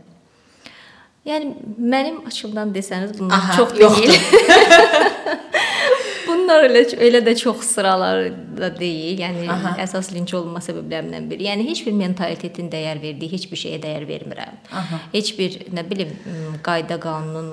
Yəni 1.28 1.46
mənim 1.78 2.22
açımdan 2.28 2.72
desəniz 2.76 3.18
bunlar 3.18 3.38
Aha, 3.38 3.56
çox 3.58 3.74
deyil. 3.76 4.14
Bunlar 6.28 6.64
elə 6.68 6.82
elə 7.04 7.20
də 7.24 7.34
çox 7.40 7.58
sıralar 7.74 8.30
da 8.58 8.70
deyil. 8.76 9.20
Yəni 9.24 9.48
Aha. 9.52 9.74
əsas 9.84 10.12
linç 10.16 10.34
olunma 10.38 10.60
səbəblərindən 10.64 11.28
biri. 11.32 11.44
Yəni 11.50 11.64
heç 11.68 11.80
bir 11.88 11.96
mentalitetin 12.00 12.68
dəyər 12.72 12.98
verdiyi 13.04 13.32
heç 13.34 13.46
bir 13.52 13.60
şeyə 13.60 13.80
dəyər 13.84 14.04
vermirəm. 14.08 14.56
Aha. 14.72 14.98
Heç 15.12 15.34
bir 15.40 15.52
nə 15.76 15.84
bilim 15.90 16.12
qayda 16.64 16.96
qanunun 17.04 17.50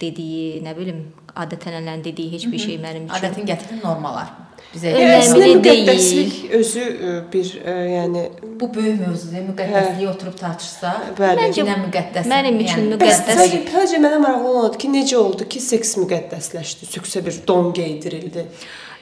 dediyi, 0.00 0.60
nə 0.62 0.72
bilim 0.78 0.98
adət-ənənələrin 1.42 2.04
dediyi 2.04 2.32
heç 2.36 2.48
bir 2.52 2.64
şey 2.68 2.80
mənim 2.82 3.08
üçün 3.08 3.18
adətin 3.20 3.52
gətirdiyi 3.52 3.82
normalar 3.84 4.32
bizə 4.74 4.92
önəmli 4.98 5.62
deyil. 5.64 6.32
Özü 6.58 6.84
bir 7.32 7.50
ə, 7.62 7.74
yəni 7.90 8.22
bu 8.60 8.68
böyük 8.74 9.00
mövzudur. 9.02 9.44
Müqəddəsliyi 9.50 10.06
hə. 10.06 10.12
oturub 10.12 10.36
tartışsaq, 10.38 11.10
məncə 11.18 11.66
müqəddəs. 11.68 12.30
Mənim 12.30 12.60
üçün 12.62 12.88
yəni, 12.88 12.94
müqəddəs. 12.94 13.42
Sadəcə 13.70 14.00
mənə 14.02 14.20
maraqlı 14.22 14.52
olandır 14.52 14.80
ki, 14.82 14.92
necə 14.94 15.18
oldu 15.20 15.48
ki, 15.50 15.62
seks 15.62 15.94
müqəddəsləşdi, 16.02 16.88
süksə 16.90 17.24
bir 17.26 17.42
don 17.48 17.72
geydirildi. 17.76 18.46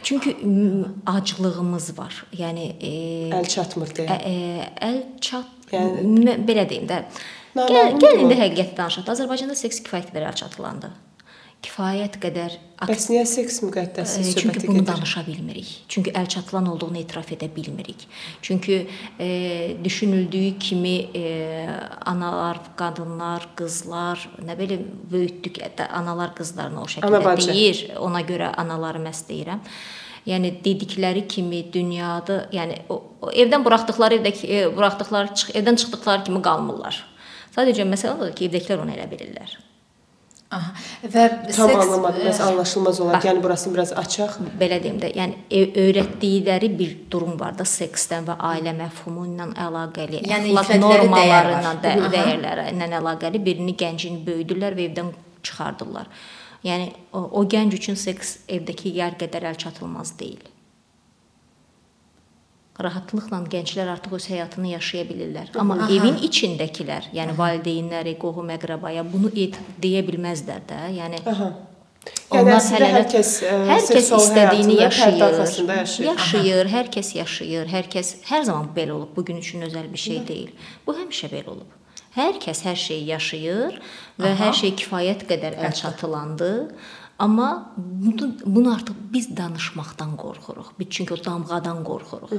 Çünki 0.03 0.35
aclığımız 1.07 1.93
var. 1.99 2.25
Yəni 2.35 2.65
e, 2.83 2.95
əl 3.39 3.47
çatmır 3.49 3.93
deyə. 4.01 4.17
Ə, 4.17 4.33
ə, 4.33 4.67
əl 4.89 4.99
çat 5.23 5.73
yəni 5.73 6.37
belə 6.49 6.67
deyim 6.69 6.89
də. 6.91 7.05
Gəl, 7.55 7.97
gəl 8.01 8.25
indi 8.25 8.37
həqiqət 8.41 8.75
danışaq. 8.81 9.07
Azərbaycanda 9.15 9.55
seks 9.59 9.79
kifayət 9.85 10.11
qədər 10.11 10.35
çatılandı. 10.43 10.91
Kifayət 11.63 12.19
qədər 12.23 12.59
Bəs 12.83 13.05
niyə 13.13 13.23
seks 13.31 13.61
müqəddəsdir 13.63 14.25
söhbəti 14.27 14.41
Çünki 14.43 14.69
bunu 14.69 14.81
gedir? 14.81 14.87
danışa 14.89 15.21
bilmirik. 15.27 15.69
Çünki 15.89 16.11
əl 16.19 16.27
çatılan 16.35 16.67
olduğunu 16.73 16.99
etiraf 16.99 17.31
edə 17.31 17.47
bilmirik. 17.57 18.09
Çünki 18.43 18.89
e, 19.21 19.29
düşünüldüyü 19.85 20.59
kimi 20.59 20.95
e, 21.15 21.23
analar, 22.07 22.59
qadınlar, 22.77 23.47
qızlar, 23.57 24.27
nə 24.43 24.59
bilim, 24.59 24.83
böyütdük 25.13 25.63
də 25.79 25.87
analar 25.89 26.35
qızlarına 26.35 26.83
o 26.83 26.83
Ana 26.83 26.91
şəkildə 26.97 27.25
bacı. 27.25 27.49
deyir. 27.53 27.85
Ona 28.01 28.21
görə 28.27 28.51
anaları 28.59 28.99
məs 28.99 29.23
deyirəm. 29.31 29.63
Yəni 30.27 30.53
dedikləri 30.65 31.29
kimi 31.29 31.65
dünyada, 31.73 32.49
yəni 32.55 32.83
o, 32.91 32.99
o 33.23 33.31
evdən 33.31 33.63
buraxdıqları 33.65 34.19
evdəki 34.19 34.51
e, 34.51 34.77
buraxdıqları 34.77 35.35
çıx, 35.35 35.55
evdən 35.55 35.79
çıxdıqları 35.83 36.25
kimi 36.27 36.43
qalmırlar. 36.43 37.05
Sadəcə 37.55 37.87
məsələ 37.87 38.19
odur 38.19 38.35
ki, 38.35 38.51
evdəkilər 38.51 38.83
onu 38.83 38.95
elə 38.99 39.07
bilirlər. 39.11 39.61
Aha. 40.53 40.73
Və 41.03 41.23
Tam 41.57 41.71
seks 41.71 41.79
anlamadım. 41.81 42.27
Bəs 42.29 42.41
anlaşılmaz 42.45 43.01
olar. 43.01 43.15
Bax. 43.17 43.25
Yəni 43.25 43.43
burasını 43.43 43.75
biraz 43.75 43.93
açaq. 44.03 44.35
belə 44.61 44.79
deyim 44.85 44.99
də, 45.01 45.09
yəni 45.17 45.35
e- 45.51 45.73
öyrətdikləri 45.85 46.69
bir 46.79 46.93
durum 47.11 47.41
var 47.41 47.57
da 47.59 47.65
seksdən 47.65 48.27
və 48.29 48.37
ailə 48.51 48.75
məfhumu 48.83 49.25
ilə 49.31 49.49
əlaqəli, 49.67 50.21
Yəni 50.29 50.53
əxlaq 50.53 50.69
iffətləri 50.69 51.09
normalarından, 51.09 51.81
dəyər 51.87 52.01
var. 52.03 52.13
də, 52.13 52.17
dəyərləri 52.19 52.69
ilə 52.77 52.91
əlaqəli 53.01 53.43
birini 53.49 53.77
gəncini 53.85 54.21
böyüdürlər 54.29 54.77
və 54.77 54.89
evdən 54.91 55.13
çıxardırlar. 55.43 56.07
Yəni 56.69 56.93
o, 57.13 57.25
o 57.41 57.45
gənc 57.49 57.75
üçün 57.75 57.97
seks 57.99 58.37
evdəki 58.49 58.93
yer 58.95 59.17
qədər 59.19 59.49
əl 59.51 59.57
çatılmaz 59.59 60.13
deyil. 60.21 60.45
Rahatlıqla 62.81 63.43
gənclər 63.53 63.91
artıq 63.93 64.15
öz 64.17 64.27
həyatını 64.31 64.71
yaşaya 64.73 65.05
bilirlər. 65.05 65.51
Amma 65.61 65.75
Aha. 65.85 65.91
evin 65.93 66.17
içindəkilər, 66.25 67.11
yəni 67.13 67.35
valideynləri, 67.37 68.15
qohum-əqrabaya 68.23 69.05
bunu 69.13 69.29
et 69.37 69.59
deyə 69.83 70.01
bilməzlər 70.07 70.65
də. 70.71 70.79
Yəni 70.97 71.21
Aha. 71.29 71.51
Yəni 72.33 72.41
Onlar 72.41 72.57
əslində 72.57 72.79
hələ 72.81 72.95
hər 72.97 73.05
kəs 73.13 73.33
ə, 73.45 73.53
hər 73.69 73.85
kəs 73.93 74.09
istədiyini 74.17 74.79
yaşayır. 74.81 75.37
yaşayır. 75.43 76.07
Yaşayır, 76.09 76.71
hər 76.73 76.89
kəs 76.97 77.13
yaşayır, 77.19 77.69
hər 77.75 77.91
kəs 77.93 78.15
hər 78.31 78.49
zaman 78.49 78.73
belə 78.75 78.97
olub. 78.97 79.13
Bu 79.17 79.25
gün 79.25 79.37
üçün 79.45 79.63
özəl 79.69 79.93
bir 79.93 80.03
şey 80.07 80.23
deyil. 80.29 80.51
Bu 80.87 80.97
həmişə 80.97 81.29
belə 81.31 81.53
olub. 81.53 81.79
Hər 82.17 82.41
kəs 82.41 82.65
hər 82.67 82.77
şeyi 82.77 83.05
yaşayır 83.13 83.79
və 84.21 84.33
Aha. 84.33 84.41
hər 84.47 84.57
şey 84.63 84.75
kifayət 84.81 85.23
qədər 85.29 85.61
əl 85.61 85.77
çatılandı. 85.77 86.51
Amma 87.23 87.73
bunu, 87.77 88.35
bunu 88.47 88.75
artıq 88.75 88.95
biz 89.13 89.37
danışmaqdan 89.37 90.17
qorxuruq. 90.17 90.69
Biz 90.79 90.87
çünki 90.91 91.15
o 91.15 91.25
damğadan 91.25 91.85
qorxuruq. 91.87 92.33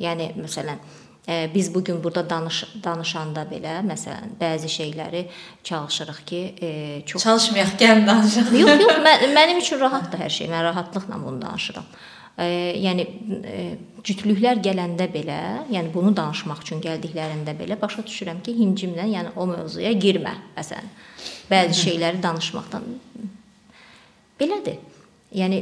Yəni 0.00 0.30
məsələn 0.38 0.80
e, 1.28 1.50
biz 1.54 1.74
bu 1.74 1.84
gün 1.84 2.00
burada 2.04 2.22
danış 2.30 2.62
danışanda 2.84 3.44
belə 3.50 3.74
məsələn 3.84 4.32
bəzi 4.40 4.70
şeyləri 4.78 5.26
çalışırıq 5.64 6.24
ki, 6.30 6.40
e, 6.62 6.70
çox 7.06 7.22
çalışmayaq, 7.22 7.76
gəlin 7.84 8.06
danışaq. 8.06 8.56
Yox, 8.62 8.80
yox, 8.86 8.96
mən, 9.08 9.28
mənim 9.38 9.60
üçün 9.60 9.80
rahatdır 9.84 10.24
hər 10.24 10.34
şey. 10.38 10.48
Mən 10.54 10.64
rahatlıqla 10.70 11.20
bunu 11.26 11.42
danışıram. 11.42 11.92
E, 12.38 12.48
yəni 12.86 13.08
e, 13.44 13.68
cütlüklər 14.08 14.64
gələndə 14.64 15.12
belə, 15.12 15.40
yəni 15.76 15.92
bunu 15.92 16.16
danışmaq 16.16 16.64
üçün 16.64 16.80
gəldiklərində 16.80 17.58
belə 17.60 17.76
başa 17.80 18.08
düşürəm 18.08 18.40
ki, 18.40 18.56
himcimlə, 18.64 19.04
yəni 19.18 19.36
o 19.36 19.50
mövzuya 19.52 19.92
girmə. 19.92 20.32
Məsələn, 20.56 20.92
bəzi 21.52 21.82
şeyləri 21.84 22.24
danışmaqdan 22.24 22.92
belədir. 24.40 24.80
Yəni 25.34 25.60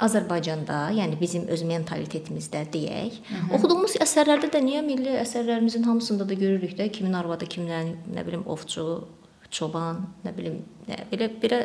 Azərbaycanda, 0.00 0.86
yəni 0.96 1.18
bizim 1.20 1.44
öz 1.52 1.62
mentalitetimizdə 1.68 2.64
deyək, 2.72 3.18
oxuduğumuz 3.52 3.98
əsərlərdə 4.00 4.48
də 4.54 4.62
niyə 4.64 4.80
milli 4.86 5.12
əsərlərimizin 5.20 5.84
hamısında 5.84 6.24
da 6.28 6.38
görürük 6.40 6.72
də 6.78 6.88
kimin 6.94 7.18
arvadı, 7.18 7.48
kimin 7.52 7.96
nə 8.14 8.24
bilim 8.24 8.46
ovçu, 8.48 8.86
çoban, 9.50 9.98
nə 10.24 10.32
bilim, 10.34 10.60
nə, 10.86 10.96
belə 11.10 11.26
belə 11.42 11.58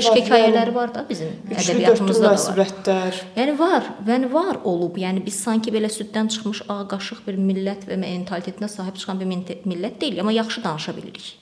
eşq 0.00 0.16
hekayələri 0.18 0.74
var 0.74 0.92
da 0.94 1.04
bizim 1.08 1.30
ədəbiyyatımızda 1.54 2.32
da 2.32 2.32
var. 2.34 3.20
Yəni 3.38 3.54
var, 3.58 3.86
yəni 4.08 4.30
var 4.32 4.58
olub. 4.66 4.98
Yəni 5.00 5.22
biz 5.24 5.38
sanki 5.44 5.72
belə 5.74 5.90
süddən 5.94 6.30
çıxmış 6.34 6.64
ağ 6.68 6.82
qaşıq 6.90 7.22
bir 7.28 7.38
millət 7.38 7.86
və 7.88 8.00
mentalitetinə 8.02 8.68
sahib 8.68 8.98
çıxan 8.98 9.22
bir 9.22 9.30
millət 9.30 10.00
deyil, 10.02 10.20
amma 10.24 10.34
yaxşı 10.36 10.64
danışa 10.64 10.96
bilirik. 10.96 11.36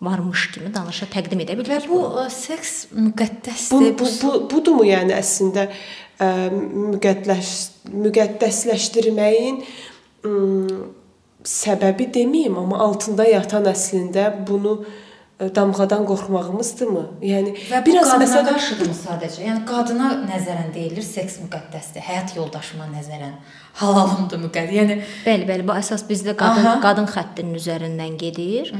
Varmış 0.00 0.50
kimi 0.54 0.70
danışa 0.74 1.08
təqdim 1.10 1.40
edə 1.42 1.56
Və 1.56 1.62
bilirik. 1.62 1.88
bu 1.90 2.02
bunu. 2.02 2.22
ə, 2.22 2.28
seks 2.30 2.74
müqəddəsdir. 2.94 3.72
Bu, 3.72 4.04
bu, 4.04 4.10
bu 4.22 4.50
budurmu 4.52 4.86
yəni 4.86 5.16
əslində 5.16 5.66
ə, 6.20 6.30
müqəddəs 6.94 7.50
müqəddəsləşdirməyin 8.06 9.60
ım, 10.28 10.86
səbəbi 11.42 12.08
deməyim, 12.14 12.56
amma 12.62 12.78
altında 12.86 13.26
yatan 13.26 13.66
əslində 13.72 14.30
bunu 14.46 14.78
ə, 14.84 15.07
damğadan 15.38 16.02
qorxmağımızdırmı? 16.06 17.02
Yəni 17.22 17.52
Və 17.70 17.78
biraz 17.86 18.10
məsələn 18.18 18.48
qarşıdır 18.50 18.90
sadəcə. 18.98 19.44
Yəni 19.46 19.62
qadına 19.68 20.08
nəzərən 20.26 20.72
deyilir 20.74 21.04
seks 21.06 21.38
müqəddəsdir. 21.44 22.02
Həyat 22.02 22.34
yoldaşıma 22.36 22.88
nəzərən 22.90 23.36
halalımdır 23.78 24.42
müqəddəs. 24.48 24.74
Yəni 24.74 24.96
Bəli, 25.26 25.46
bəli, 25.46 25.66
bu 25.68 25.76
əsas 25.78 26.02
bizdə 26.08 26.34
qadın 26.38 26.66
Aha. 26.66 26.80
qadın 26.82 27.06
xəttinin 27.12 27.54
üzərindən 27.60 28.16
gedir. 28.18 28.72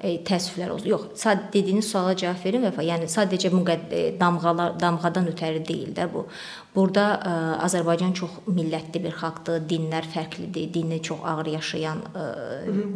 E, 0.00 0.16
təəssüflər 0.26 0.74
olsun. 0.74 0.90
Yox, 0.90 1.06
sadəcə 1.22 1.52
dediyiniz 1.54 1.92
suala 1.92 2.16
cavab 2.18 2.42
verin 2.44 2.66
və 2.66 2.88
yəni 2.90 3.06
sadəcə 3.14 3.52
müqədd 3.54 3.94
e, 3.94 4.02
damğalar 4.20 4.74
damğadan 4.82 5.30
ötəri 5.30 5.62
deyil 5.68 5.94
də 5.94 6.08
bu. 6.12 6.26
Burada 6.74 7.04
ə, 7.18 7.32
Azərbaycan 7.66 8.12
çox 8.14 8.36
millətli 8.46 9.02
bir 9.02 9.16
xalqdır, 9.18 9.64
dinlər 9.70 10.06
fərqlidir, 10.12 10.68
dini 10.74 11.00
çox 11.02 11.24
ağır 11.26 11.50
yaşayan 11.56 12.04
ə, 12.14 12.26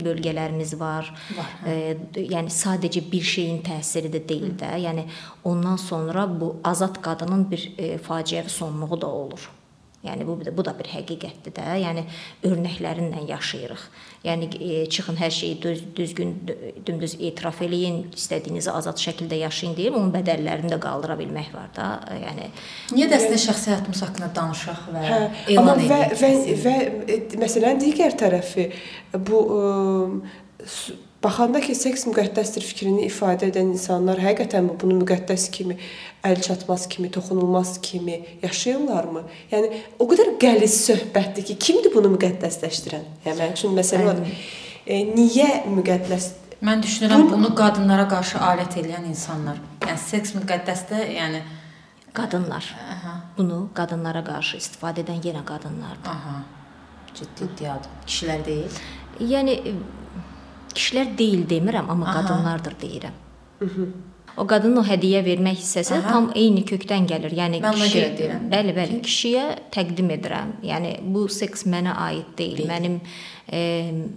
bölgələrimiz 0.04 0.76
var. 0.78 1.10
Var, 1.34 1.50
Ə, 1.66 1.74
yəni 2.20 2.54
sadəcə 2.54 3.02
bir 3.10 3.26
şeyin 3.34 3.62
təsiri 3.66 4.12
də 4.14 4.22
deyil 4.28 4.54
də. 4.60 4.70
Yəni 4.84 5.08
ondan 5.50 5.76
sonra 5.80 6.28
bu 6.30 6.54
azad 6.64 7.02
qadının 7.02 7.48
bir 7.50 7.66
ə, 7.74 7.92
faciəvi 7.98 8.52
sonluğu 8.52 9.00
da 9.02 9.10
olur. 9.10 9.50
Yəni 10.04 10.26
bu 10.28 10.34
bu 10.56 10.64
da 10.66 10.74
bir 10.78 10.88
həqiqətdir 10.92 11.54
də. 11.56 11.64
Yəni 11.80 12.02
örnəklərinlə 12.44 13.22
yaşayırıq. 13.30 13.84
Yəni 14.24 14.48
e, 14.60 14.86
çıxın 14.92 15.16
hər 15.20 15.30
şeyi 15.32 15.54
düz, 15.62 15.80
düzgün 15.96 16.34
dü- 16.48 16.72
dümdüz 16.86 17.14
etiraf 17.20 17.62
eləyin, 17.64 18.02
istədiyinizi 18.16 18.70
azad 18.72 19.00
şəkildə 19.00 19.38
yaşayın 19.42 19.76
deyir, 19.78 19.96
onun 19.96 20.12
bədəllərini 20.14 20.70
də 20.74 20.78
qaldıra 20.84 21.16
bilmək 21.20 21.50
var 21.54 21.70
da. 21.76 21.88
Yəni 22.20 22.50
niyə 22.96 23.08
də 23.12 23.18
əslində 23.20 23.40
şəxsi 23.46 23.72
həyatımız 23.72 24.04
haqqında 24.06 24.30
danışaq 24.36 24.84
və 24.94 25.06
Hə, 25.08 25.18
amma 25.56 25.74
elan 25.78 25.82
və 25.88 26.02
edək. 26.10 26.20
və, 26.20 26.58
və 26.66 26.76
e, 27.16 27.18
məsələn 27.44 27.80
digər 27.84 28.16
tərəfi 28.20 28.68
bu 29.28 29.42
ə, 29.56 29.64
s- 30.68 30.96
baxanda 31.24 31.60
ki, 31.64 31.72
seks 31.72 32.02
müqəddəsdir 32.10 32.64
fikrini 32.68 33.06
ifadə 33.08 33.48
edən 33.48 33.70
insanlar 33.72 34.18
həqiqətən 34.20 34.66
bunu 34.80 34.98
müqəddəs 35.00 35.46
kimi, 35.56 35.78
əl 36.24 36.40
çatmaz 36.42 36.86
kimi, 36.88 37.10
toxunulmaz 37.10 37.78
kimi 37.82 38.20
yaşayırlarmı? 38.42 39.22
Yəni 39.52 39.82
o 39.98 40.06
qədər 40.10 40.34
qəliz 40.42 40.78
söhbətdir 40.86 41.44
ki, 41.50 41.58
kimdir 41.66 41.94
bunu 41.94 42.14
müqəddəsləşdirən? 42.16 43.04
Yəni 43.26 43.40
mənim 43.40 43.58
üçün 43.58 43.76
məsələ 43.76 44.14
odur. 44.14 44.32
E, 44.86 45.02
niyə 45.14 45.50
müqəddəs 45.68 46.30
Mən 46.64 46.80
düşünürəm 46.80 47.26
bunu 47.28 47.50
qadınlara 47.58 48.06
qarşı 48.08 48.38
alət 48.40 48.78
edən 48.80 49.04
insanlar. 49.10 49.58
Yəni 49.84 50.00
seks 50.00 50.32
müqəddəsdir, 50.38 51.02
yəni 51.12 51.42
qadınlar 52.16 52.64
aha, 52.94 53.14
bunu 53.36 53.58
qadınlara 53.76 54.22
qarşı 54.24 54.56
istifadə 54.62 55.04
edən 55.04 55.20
yenə 55.26 55.42
qadınlardır. 55.44 56.08
aha. 56.14 56.38
Ciddi 57.14 57.44
iddiadır. 57.50 57.90
Kişilər 58.06 58.46
deyil. 58.46 58.80
Yəni 59.34 59.58
kişilər 60.74 61.12
deyil 61.18 61.44
demirəm, 61.50 61.90
amma 61.90 62.08
Aha. 62.10 62.22
qadınlardır 62.22 62.80
deyirəm. 62.80 63.22
O 64.40 64.46
qadının 64.50 64.80
o 64.80 64.84
hədiyyə 64.86 65.20
vermək 65.26 65.60
hissəsi 65.60 65.94
Aha. 65.98 66.10
tam 66.10 66.30
eyni 66.34 66.64
kökdən 66.66 67.06
gəlir. 67.10 67.36
Yəni 67.38 67.60
Mən 67.62 67.76
ona 67.78 67.86
görə 67.90 68.08
deyirəm. 68.18 68.48
Bəli, 68.50 68.74
bəli, 68.76 68.98
kişiyə 69.04 69.44
təqdim 69.74 70.10
edirəm. 70.16 70.56
Yəni 70.66 70.96
bu 71.14 71.28
seks 71.30 71.66
mənə 71.70 71.94
aid 72.08 72.34
deyil. 72.38 72.64
Deyil. 72.64 72.72
Mənim 72.72 72.98
e, 73.46 73.62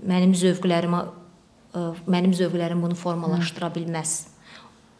mənim 0.10 0.34
zövqlərimə 0.42 1.04
e, 1.06 1.86
mənim 2.10 2.34
zövqlərim 2.40 2.82
bunu 2.82 2.98
formalaşdıra 2.98 3.70
bilməz. 3.78 4.18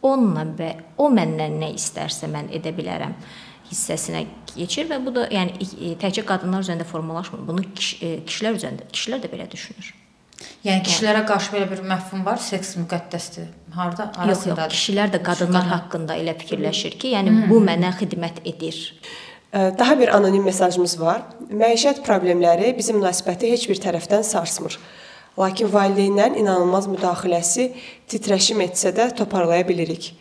Onunla 0.06 0.46
və 0.58 0.72
o 1.02 1.10
məndən 1.10 1.58
nə 1.64 1.72
istərsə 1.74 2.30
mən 2.30 2.52
edə 2.54 2.70
bilərəm 2.76 3.16
hissəsinə 3.68 4.24
keçir 4.52 4.88
və 4.88 5.00
bu 5.04 5.12
da 5.16 5.26
yəni 5.32 5.58
e, 5.66 5.94
təkcə 6.00 6.24
qadınlar 6.28 6.62
üzərində 6.64 6.86
formalaşmır. 6.88 7.42
Bunu 7.48 7.64
kiş, 7.74 7.96
e, 8.02 8.12
kişilər 8.28 8.60
üzərində, 8.60 8.86
kişilər 8.94 9.24
də 9.24 9.32
belə 9.32 9.48
düşünür. 9.50 9.90
Yəni 10.64 10.82
kişilərə 10.86 11.24
qarşı 11.26 11.50
belə 11.54 11.66
bir 11.70 11.80
məfhum 11.86 12.24
var, 12.26 12.38
seks 12.42 12.76
müqəddəsdir. 12.78 13.48
Harda? 13.74 14.04
Yox, 14.04 14.14
yox, 14.14 14.24
Arasındadır. 14.24 14.74
kişilər 14.76 15.10
də 15.14 15.22
qadınlar 15.22 15.64
Qadın. 15.64 15.72
haqqında 15.74 16.16
elə 16.22 16.34
fikirləşir 16.38 16.98
ki, 16.98 17.10
yəni 17.16 17.48
bu 17.50 17.58
mənə 17.64 17.90
xidmət 17.98 18.38
edir. 18.44 18.78
Daha 19.52 19.98
bir 19.98 20.14
anonim 20.16 20.44
mesajımız 20.44 21.00
var. 21.00 21.22
Məişət 21.50 22.02
problemləri 22.06 22.74
bizim 22.78 23.00
münasibəti 23.00 23.50
heç 23.50 23.68
bir 23.68 23.80
tərəfdən 23.82 24.22
sarsmır. 24.22 24.78
Lakin 25.38 25.70
valideynlərin 25.72 26.38
inanılmaz 26.42 26.86
müdaxiləsi 26.90 27.70
titrəşim 28.10 28.60
etsə 28.62 28.92
də 28.94 29.08
toparlaya 29.16 29.66
bilirik. 29.68 30.12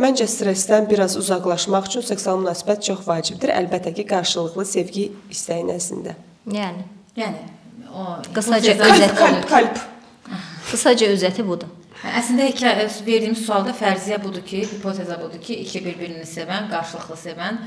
Məncə 0.00 0.26
stressdən 0.26 0.88
biraz 0.90 1.14
uzaqlaşmaq 1.16 1.86
üçün 1.86 2.02
seksual 2.02 2.40
münasibət 2.42 2.82
çox 2.88 3.04
vacibdir, 3.06 3.52
əlbəttə 3.54 3.94
ki, 3.94 4.06
qarşılıqlı 4.10 4.64
sevgi 4.66 5.12
istəyi 5.30 5.68
nəzdində. 5.68 6.16
Yəni 6.50 6.82
Yəni 7.14 7.38
o 7.94 8.04
Qısaca 8.34 8.74
bu 8.78 8.82
sözlər- 8.82 8.94
özət- 8.98 9.16
Kalp, 9.18 9.48
kalp, 9.48 9.78
qısaca 10.70 11.06
özəti 11.14 11.46
budur. 11.46 11.68
Əslində 12.04 12.48
hekayə 12.50 12.84
verdiyimiz 13.06 13.46
sualda 13.46 13.72
fərziyyə 13.72 14.18
budur 14.24 14.42
ki, 14.44 14.62
hipoteza 14.72 15.16
budur 15.20 15.40
ki, 15.40 15.54
iki 15.64 15.80
bir-birini 15.84 16.26
sevən, 16.28 16.66
qarşılıqlı 16.70 17.16
sevən, 17.22 17.58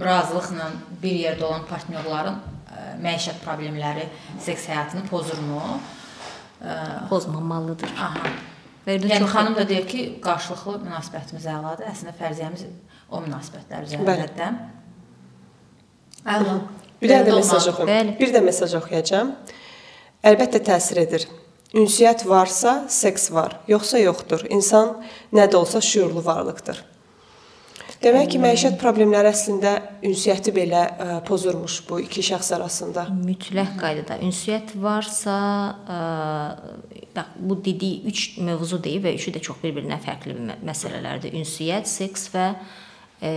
razılıqla 0.00 0.66
bir 1.02 1.14
yerdə 1.24 1.44
olan 1.46 1.64
partnyorların 1.70 2.34
ə, 2.38 2.82
məişət 3.04 3.38
problemləri 3.44 4.08
seks 4.42 4.66
həyatını 4.72 5.04
pozurmu? 5.10 5.60
Ə, 6.64 7.08
Pozmamalıdır. 7.08 7.92
aha. 7.98 8.32
Verdin 8.86 9.08
Yəni 9.12 9.26
xanım 9.30 9.56
da 9.56 9.68
deyir 9.68 9.86
ki, 9.88 10.02
qarşılıqlı 10.24 10.78
münasibətimiz 10.88 11.46
əladır. 11.54 11.86
Əslində 11.92 12.14
fərziyyəmiz 12.18 12.64
o 13.10 13.20
münasibətlər 13.20 13.84
üzərindədir. 13.86 14.54
Əla. 16.28 16.54
Bir 17.00 17.12
dənə 17.12 17.26
də 17.28 17.34
mesaj 17.38 17.68
oxuyum. 17.70 17.88
Bəli. 17.90 18.14
Bir 18.18 18.32
də 18.34 18.40
mesaj 18.42 18.74
oxuyacağam. 18.80 19.28
Əlbəttə 20.26 20.60
təsir 20.66 20.98
edir. 21.04 21.26
Ünsiyyət 21.76 22.24
varsa, 22.26 22.86
seks 22.90 23.28
var, 23.30 23.58
yoxsa 23.68 24.00
yoxdur. 24.00 24.46
İnsan 24.50 24.96
nə 25.36 25.44
də 25.52 25.58
olsa 25.60 25.80
şüurlu 25.84 26.22
varlıqdır. 26.24 26.80
Demək 28.02 28.28
ki, 28.30 28.38
məişət 28.38 28.76
problemləri 28.78 29.30
əslində 29.34 29.72
ünsiyyəti 30.06 30.52
belə 30.54 30.80
ə, 30.86 31.06
pozurmuş 31.26 31.80
bu 31.88 31.98
iki 32.04 32.22
şəxs 32.22 32.52
arasında. 32.54 33.08
mütləq 33.10 33.72
qaydada 33.80 34.20
ünsiyyət 34.22 34.76
varsa, 34.82 35.34
ə, 35.82 35.98
bax 37.16 37.32
bu 37.42 37.56
dediyi 37.64 38.02
3 38.06 38.38
mövzu 38.46 38.78
deyib 38.84 39.04
və 39.08 39.14
üçü 39.18 39.34
də 39.34 39.42
çox 39.42 39.58
bir-birindən 39.64 40.02
fərqli 40.04 40.36
mə- 40.38 40.60
məsələlərdir. 40.70 41.34
Ünsiyyət, 41.42 41.90
seks 41.90 42.28
və 42.34 42.46
ə, 42.54 43.32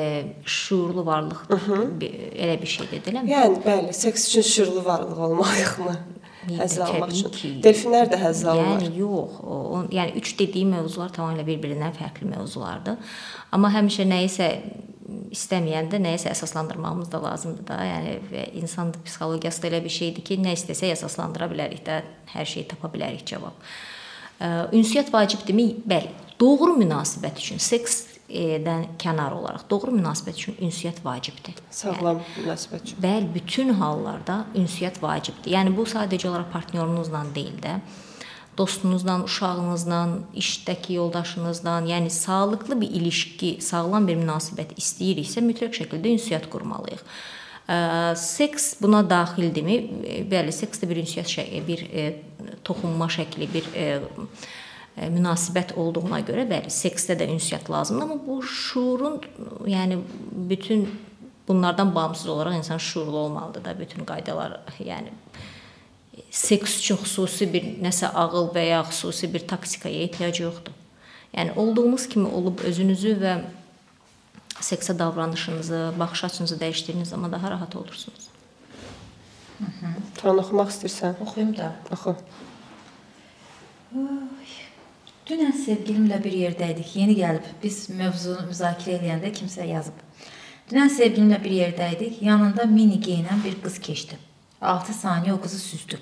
şuurlu 0.45 1.05
varlıq 1.09 1.41
bir- 1.99 2.17
elə 2.37 2.59
bir 2.61 2.67
şeydir, 2.77 3.01
eləmi? 3.11 3.33
Yəni 3.33 3.63
bəli, 3.65 3.93
seks 3.97 4.27
üçün 4.29 4.41
şüurlu 4.53 4.85
varlıq 4.85 5.17
olmalıyıqmı? 5.29 5.97
Həzz 6.49 6.79
almaq 6.81 7.11
üçün. 7.13 7.59
Delfinlər 7.61 8.09
də 8.09 8.17
həzz 8.21 8.45
alırlar. 8.49 8.81
Yəni 8.87 9.01
yox, 9.03 9.35
o, 9.45 9.81
yəni 9.93 10.15
3 10.17 10.31
dediyi 10.39 10.65
mövzular 10.71 11.11
tamamilə 11.13 11.45
bir-birindən 11.45 11.93
fərqli 11.97 12.29
mövzulardır. 12.31 13.13
Amma 13.53 13.69
həmişə 13.75 14.07
nəyisə 14.09 14.47
istəməyəndə 15.35 15.99
nəyisə 16.01 16.31
əsaslandırmamız 16.31 17.11
da 17.11 17.21
lazımdır 17.23 17.67
da. 17.67 17.77
Yəni 17.85 18.45
insan 18.61 18.93
psixologiyası 19.05 19.61
da 19.63 19.69
elə 19.69 19.83
bir 19.85 19.93
şeydir 19.93 20.25
ki, 20.25 20.39
nə 20.41 20.55
istəsək 20.57 20.95
əsaslandıra 20.95 21.49
bilərik 21.51 21.83
də, 21.85 22.01
hər 22.33 22.47
şeyi 22.47 22.65
tapa 22.71 22.89
bilərik 22.93 23.25
cavab. 23.29 23.57
Ünsiyyət 24.73 25.11
vacibdirmi? 25.13 25.67
Bəli. 25.85 26.09
Doğru 26.41 26.73
münasibət 26.79 27.43
üçün 27.43 27.61
seksdən 28.31 28.85
kənar 29.01 29.33
olaraq 29.35 29.65
doğru 29.69 29.91
münasibət 29.95 30.37
üçün 30.39 30.55
ünsiyyət 30.61 31.01
vacibdir. 31.03 31.57
Sağlam 31.71 32.21
münasibət 32.37 32.85
üçün. 32.85 33.01
Bəli, 33.03 33.27
bütün 33.33 33.73
hallarda 33.79 34.45
ünsiyyət 34.55 35.01
vacibdir. 35.01 35.51
Yəni 35.55 35.75
bu 35.75 35.85
sadəcə 35.85 36.29
olaraq 36.29 36.51
partnyorunuzla 36.53 37.25
deyil 37.35 37.59
də, 37.61 37.79
dostunuzla, 38.57 39.23
uşağınızla, 39.23 39.99
işdəki 40.35 40.93
yoldaşınızla, 40.93 41.81
yəni 41.87 42.09
sağlıqlı 42.09 42.81
bir 42.81 42.89
ilişki, 42.89 43.57
sağlam 43.61 44.07
bir 44.07 44.19
münasibət 44.19 44.75
istəyiriksə, 44.77 45.43
mütləq 45.45 45.77
şəkildə 45.81 46.15
ünsiyyət 46.17 46.49
qurmalıyıq. 46.51 47.05
Seks 48.17 48.81
buna 48.81 49.03
daxildirmi? 49.07 49.75
E, 50.03 50.15
Bəli, 50.27 50.51
seks 50.51 50.81
də 50.81 50.89
bir 50.89 50.97
ünsiyyət 51.05 51.29
şəkli, 51.31 51.61
bir 51.67 51.83
e, 51.93 52.05
toxunma 52.67 53.07
şəkli, 53.07 53.47
bir 53.53 53.69
e, 53.77 53.85
münasibət 54.97 55.75
olduğuna 55.79 56.19
görə 56.27 56.43
bəli, 56.49 56.71
seksdə 56.73 57.15
də 57.19 57.29
ünsiyyət 57.31 57.69
lazımdır, 57.71 58.03
amma 58.03 58.17
bu 58.25 58.41
şuurun 58.43 59.21
yəni 59.65 60.01
bütün 60.49 60.89
bunlardan 61.47 61.95
bağımsız 61.95 62.27
olaraq 62.27 62.57
insan 62.57 62.77
şuurlu 62.77 63.17
olmalıdır 63.17 63.65
da 63.65 63.79
bütün 63.79 64.05
qaydalar, 64.05 64.59
yəni 64.79 65.13
seks 66.31 66.79
üçün 66.79 66.99
xüsusi 67.01 67.47
bir 67.53 67.63
nəsə 67.83 68.11
ağıl 68.11 68.51
və 68.55 68.65
ya 68.67 68.83
xüsusi 68.87 69.33
bir 69.33 69.47
taktikaya 69.47 70.03
ehtiyac 70.03 70.39
yoxdur. 70.43 70.75
Yəni 71.33 71.55
olduğumuz 71.55 72.09
kimi 72.09 72.27
olub 72.27 72.59
özünüzü 72.67 73.15
və 73.23 73.37
seksə 74.59 74.97
davranışınızı, 74.99 75.93
baxış 75.99 76.23
açınızı 76.23 76.59
dəyişdirdiyiniz 76.59 77.09
zaman 77.09 77.31
daha 77.31 77.51
rahat 77.51 77.75
olursunuz. 77.75 78.29
Turan 80.17 80.37
oxumaq 80.43 80.71
istəyirsən? 80.73 81.21
Oxuyum 81.23 81.57
da. 81.57 81.71
Oxu. 81.91 82.15
Dünən 85.31 85.53
sevgilimlə 85.55 86.17
bir 86.19 86.33
yerdəydik. 86.35 86.89
Yeni 86.99 87.13
gəlib. 87.15 87.45
Biz 87.61 87.75
mövzunu 87.95 88.49
müzakirə 88.49 88.97
edəndə 88.97 89.29
kimsə 89.31 89.63
yazıb. 89.63 90.01
Dünən 90.67 90.91
sevgilimlə 90.91 91.37
bir 91.43 91.53
yerdəydik. 91.55 92.17
Yanında 92.25 92.65
mini 92.67 92.97
geyinən 92.99 93.39
bir 93.45 93.55
qız 93.63 93.77
keçdi. 93.85 94.19
6 94.73 94.97
saniyə 94.97 95.31
o 95.31 95.39
qızı 95.39 95.61
süzdü. 95.63 96.01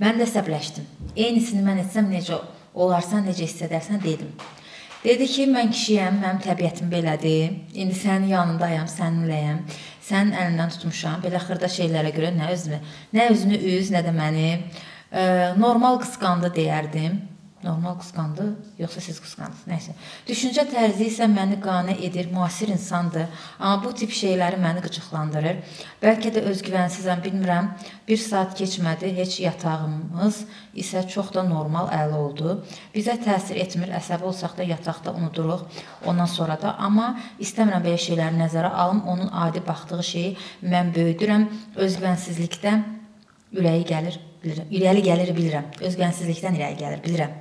Mən 0.00 0.16
də 0.16 0.24
əsəbləşdim. 0.24 0.88
Eynisini 1.26 1.60
mən 1.66 1.82
etsəm 1.84 2.08
necə 2.08 2.40
olarsan, 2.72 3.28
necə 3.28 3.44
hiss 3.44 3.68
edərsən 3.68 4.00
dedim. 4.08 4.32
Dedi 5.04 5.28
ki, 5.28 5.44
mən 5.52 5.68
kişiyəm, 5.76 6.20
mənim 6.24 6.40
təbiətim 6.48 6.88
belədir. 6.88 7.52
İndi 7.76 8.00
sənin 8.00 8.32
yanındayam, 8.32 8.88
səninləyəm. 8.88 9.64
Sənin 10.08 10.32
əlindən 10.32 10.72
tutmuşam. 10.78 11.20
Belə 11.20 11.44
xırda 11.44 11.68
şeylərə 11.76 12.16
görə 12.16 12.32
nə 12.40 12.48
özünü, 12.56 12.80
nə 13.12 13.32
özünü 13.34 13.64
üz, 13.76 13.92
nə 13.92 14.06
də 14.08 14.16
məni. 14.16 14.52
E, 15.12 15.24
normal 15.60 16.00
qısqandı 16.00 16.56
deyərdim. 16.56 17.26
Normal 17.64 17.96
qısqandı, 17.98 18.44
yoxsa 18.78 19.00
siz 19.02 19.16
qısqandınız? 19.18 19.64
Nəysə. 19.66 19.94
Düşüncə 20.28 20.62
tərzi 20.70 21.08
isə 21.10 21.26
məni 21.26 21.56
qane 21.58 21.96
edir, 22.06 22.28
müasir 22.30 22.70
insandır, 22.70 23.24
amma 23.58 23.80
bu 23.82 23.90
tip 23.98 24.12
şeyləri 24.14 24.60
məni 24.62 24.84
qıcıqlandırır. 24.84 25.58
Bəlkə 25.98 26.30
də 26.36 26.44
özgüvənsizəm, 26.52 27.24
bilmirəm. 27.24 27.72
1 28.06 28.22
saat 28.22 28.54
keçmədi, 28.60 29.10
heç 29.16 29.40
yatağımız 29.42 30.38
isə 30.78 31.02
çox 31.10 31.32
da 31.34 31.42
normal 31.48 31.90
əl 31.96 32.14
oldu. 32.20 32.54
Bizə 32.94 33.18
təsir 33.26 33.58
etmir, 33.64 33.90
əsəbi 33.98 34.30
olsaq 34.30 34.54
da 34.60 34.68
yataqda 34.68 35.16
unuduruq. 35.18 35.66
Ondan 36.06 36.30
sonra 36.30 36.60
da 36.62 36.76
amma 36.78 37.08
istəmirəm 37.42 37.82
belə 37.88 37.98
şeyləri 38.06 38.38
nəzərə 38.38 38.70
alım. 38.84 39.02
Onun 39.02 39.34
adi 39.34 39.64
baxdığı 39.66 40.04
şeyi 40.12 40.30
mən 40.62 40.94
böyüdürəm. 40.94 41.50
Özgüvənsizlikdən 41.74 42.86
ürəyi 43.58 43.84
gəlir, 43.92 44.22
bilirəm. 44.46 44.72
İrəli 44.78 45.04
gəlir 45.10 45.36
bilirəm. 45.42 45.70
Özgüvənsizlikdən 45.82 46.62
irəli 46.62 46.82
gəlir 46.86 47.04
bilirəm. 47.10 47.36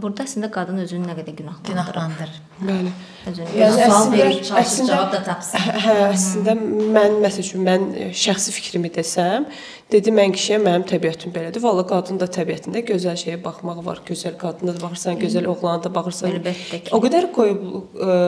Burada 0.00 0.22
əslində 0.22 0.48
qadın 0.54 0.78
özünü 0.84 1.08
nə 1.08 1.14
qədər 1.18 1.34
günahlandırır. 1.40 1.70
Günahlandır. 1.72 2.30
Bəli. 2.68 2.90
Özünü 3.30 3.46
Yəni 3.58 3.80
əslində- 3.86 4.58
əslində- 4.60 4.86
cavab 4.90 5.12
da 5.14 5.20
tapsın. 5.26 5.64
Hə, 5.84 5.94
əslində 6.12 6.54
mən 6.96 7.16
məsəl 7.24 7.42
üçün 7.42 7.64
mən 7.66 7.86
e, 7.96 8.04
şəxsi 8.14 8.52
fikrimi 8.54 8.90
desəm, 8.94 9.46
dedi 9.92 10.12
mən 10.14 10.30
kişiyəm, 10.36 10.62
mənim 10.68 10.84
təbiətim 10.92 11.32
belədir. 11.34 11.62
Valla 11.64 11.82
qadın 11.90 12.20
da 12.22 12.28
təbiətində 12.30 12.84
gözəl 12.86 13.18
şeyə 13.24 13.40
baxmaq 13.44 13.82
var. 13.88 14.00
Gözəl 14.06 14.36
qadına 14.38 14.76
da 14.78 14.84
baxırsan, 14.84 15.18
gözəl 15.24 15.48
oğlana 15.50 15.82
da 15.88 15.94
baxırsan. 15.94 16.36
Əlbəttə 16.38 16.82
ki. 16.84 16.94
O 16.94 17.02
qədər 17.06 17.30
qoyub 17.34 17.66
ə, 17.98 18.20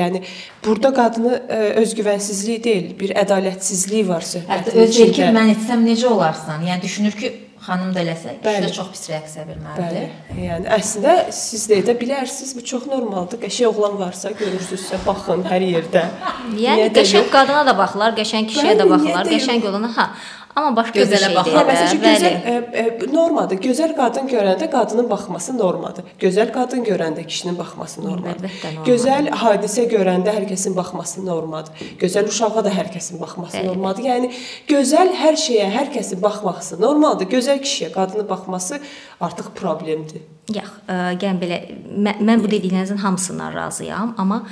yəni 0.00 0.24
burada 0.64 0.90
qadını 0.96 1.38
ə, 1.38 1.62
özgüvənsizlik 1.84 2.64
deyil, 2.66 2.90
bir 3.00 3.14
ədalətsizlik 3.22 4.08
var 4.08 4.24
Hətta 4.26 4.40
söhbətin 4.40 4.82
öz 4.84 4.96
deyir 4.98 5.12
ki, 5.12 5.20
içində. 5.22 5.32
mən 5.38 5.54
etsəm 5.54 5.86
necə 5.86 6.06
olarsan? 6.10 6.66
Yəni 6.66 6.82
düşünür 6.88 7.12
ki, 7.22 7.32
xanım 7.66 7.94
da 7.94 8.02
eləsə, 8.04 8.34
kişi 8.38 8.44
Bəli. 8.44 8.66
də 8.66 8.72
çox 8.76 8.88
pis 8.92 9.08
reaksiya 9.10 9.44
Bəli. 9.48 9.54
verməlidir. 9.54 10.08
Yəni 10.44 10.70
əslində 10.78 11.14
siz 11.32 11.64
də 11.70 11.80
edə 11.82 11.94
bilərsiniz. 12.00 12.54
Bu 12.58 12.64
çox 12.70 12.86
normaldır. 12.90 13.40
Qəşəng 13.44 13.72
oğlan 13.72 13.98
varsa, 14.00 14.32
görürsüzsə, 14.40 15.00
baxın 15.06 15.44
hər 15.48 15.64
yerdə. 15.70 16.04
Yəni 16.66 16.90
qəşəng 16.98 17.30
qadına 17.32 17.64
da 17.70 17.76
baxırlar, 17.78 18.16
qəşəng 18.20 18.50
kişiyə 18.52 18.76
də 18.76 18.84
Bəli, 18.84 18.92
baxırlar, 18.94 19.28
də 19.28 19.38
qəşəng 19.38 19.68
olana 19.70 19.92
ha. 19.96 20.08
Amma 20.56 20.76
başqa 20.76 20.94
bir 20.98 21.04
Gözələ 21.04 21.26
şey 21.26 21.34
baxırlar. 21.36 21.66
deyil. 21.66 21.68
Hə, 21.68 21.74
məsəl 21.74 21.86
üçün 21.88 22.02
də, 22.02 22.10
gözəl 22.14 22.34
bəli. 22.34 22.72
e, 22.72 22.80
e, 22.80 23.12
normadır. 23.14 23.56
Gözəl 23.64 23.94
qadın 23.96 24.28
görəndə 24.30 24.68
qadının 24.70 25.08
baxması 25.10 25.56
normadır. 25.58 26.04
Gözəl 26.20 26.52
qadın 26.54 26.84
görəndə 26.86 27.26
kişinin 27.26 27.58
baxması 27.58 28.04
normadır. 28.04 28.50
Normadır. 28.50 28.90
Gözəl 28.90 29.30
hadisə 29.42 29.86
görəndə 29.94 30.34
hər 30.36 30.46
kəsin 30.52 30.76
baxması 30.76 31.24
normadır. 31.26 31.72
Gözəl 32.02 32.28
uşağa 32.30 32.64
da 32.64 32.70
hər 32.70 32.92
kəsin 32.94 33.20
baxması 33.20 33.56
Bəli. 33.56 33.66
normadır. 33.66 34.02
Yəni 34.10 34.30
gözəl 34.70 35.10
hər 35.24 35.34
şeyə 35.46 35.66
hər 35.78 35.90
kəsin 35.96 36.22
baxması 36.22 36.80
normaldır. 36.80 37.26
Gözəl 37.34 37.58
kişiyə 37.66 37.90
qadının 37.92 38.28
baxması 38.28 38.78
artıq 39.20 39.50
problemdir. 39.58 40.22
Yox, 40.54 40.70
ə, 40.92 40.94
yəni 41.22 41.38
belə 41.40 41.58
mən, 41.88 42.18
mən 42.20 42.42
bu 42.44 42.50
dediyinizin 42.52 42.96
hamısından 43.00 43.54
razıyam, 43.54 44.14
amma 44.18 44.42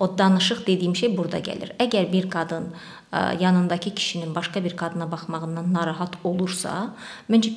o 0.00 0.18
danışıq 0.18 0.66
dediyim 0.66 0.96
şey 0.96 1.16
burada 1.16 1.38
gəlir. 1.38 1.74
Əgər 1.78 2.08
bir 2.12 2.30
qadın 2.32 2.70
ə, 2.72 3.01
yanındakı 3.40 3.90
kişinin 3.90 4.34
başqa 4.34 4.64
bir 4.64 4.76
qadına 4.76 5.10
baxmağından 5.12 5.72
narahat 5.72 6.16
olursa, 6.24 6.94
məncə 7.30 7.52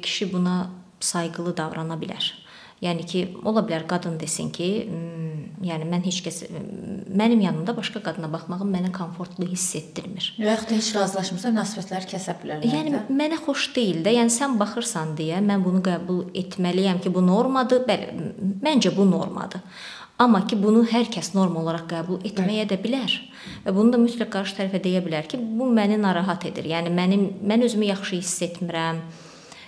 kişi 0.00 0.32
buna 0.32 0.70
sayğılı 1.00 1.56
davrana 1.56 1.94
bilər. 1.94 2.32
Yəni 2.82 3.04
ki, 3.06 3.20
ola 3.46 3.62
bilər 3.62 3.86
qadın 3.86 4.18
desin 4.20 4.50
ki, 4.50 4.88
"M, 4.90 5.66
yəni 5.68 5.86
mən 5.86 6.02
heç 6.02 6.18
kəs 6.26 6.38
mənim 7.14 7.40
yanımda 7.40 7.76
başqa 7.76 8.02
qadına 8.02 8.32
baxmağım 8.32 8.74
mənə 8.74 8.90
komfortlu 8.92 9.46
hiss 9.46 9.76
etdirmir. 9.78 10.34
Və 10.38 10.48
yaxud 10.50 10.70
da 10.70 10.78
heç 10.80 10.88
razılaşmırsa 10.96 11.52
münasibətləri 11.54 12.10
kəsə 12.14 12.34
bilərlər. 12.42 12.74
Yəni 12.74 12.94
də. 12.94 13.02
mənə 13.20 13.38
xoş 13.46 13.68
deyil 13.76 14.02
də. 14.06 14.16
Yəni 14.18 14.34
sən 14.34 14.58
baxırsan 14.58 15.14
deyə 15.18 15.38
mən 15.46 15.62
bunu 15.64 15.82
qəbul 15.88 16.24
etməliyəm 16.42 17.00
ki, 17.02 17.14
bu 17.14 17.22
normadır. 17.26 17.86
Bəli, 17.86 18.32
məncə 18.66 18.96
bu 18.96 19.06
normadır. 19.10 19.60
Amma 20.22 20.44
ki 20.46 20.58
bunu 20.60 20.84
hər 20.86 21.08
kəs 21.10 21.32
norm 21.34 21.56
olaraq 21.58 21.88
qəbul 21.90 22.22
etməyə 22.28 22.68
də 22.70 22.78
bilər. 22.82 23.14
Və 23.64 23.74
bunu 23.74 23.94
da 23.94 23.98
mütləq 23.98 24.30
qarşı 24.30 24.58
tərəfə 24.60 24.78
deyə 24.84 25.02
bilər 25.02 25.26
ki, 25.30 25.40
bu 25.58 25.66
məni 25.74 25.98
narahat 25.98 26.46
edir. 26.50 26.68
Yəni 26.70 26.92
mənim 26.94 27.24
mən 27.42 27.66
özümü 27.66 27.88
yaxşı 27.90 28.20
hiss 28.20 28.42
etmirəm. 28.46 29.02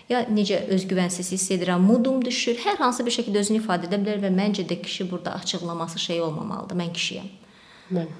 ya 0.08 0.20
necə 0.28 0.58
özgüvənsiz 0.74 1.30
hiss 1.32 1.50
edirəm, 1.54 1.80
mudum 1.80 2.20
düşür, 2.24 2.58
hər 2.60 2.76
hansı 2.82 3.06
bir 3.06 3.14
şəkildə 3.16 3.40
özünü 3.40 3.62
ifadə 3.62 3.88
edə 3.88 3.98
bilər 4.02 4.20
və 4.26 4.30
məncə 4.36 4.66
də 4.68 4.76
kişi 4.82 5.10
burada 5.10 5.32
açıqlaması 5.40 5.98
şey 5.98 6.20
olmamalıdır. 6.20 6.76
Mən 6.76 6.92
kişiyəm. 6.98 7.30
Mən. 7.96 8.12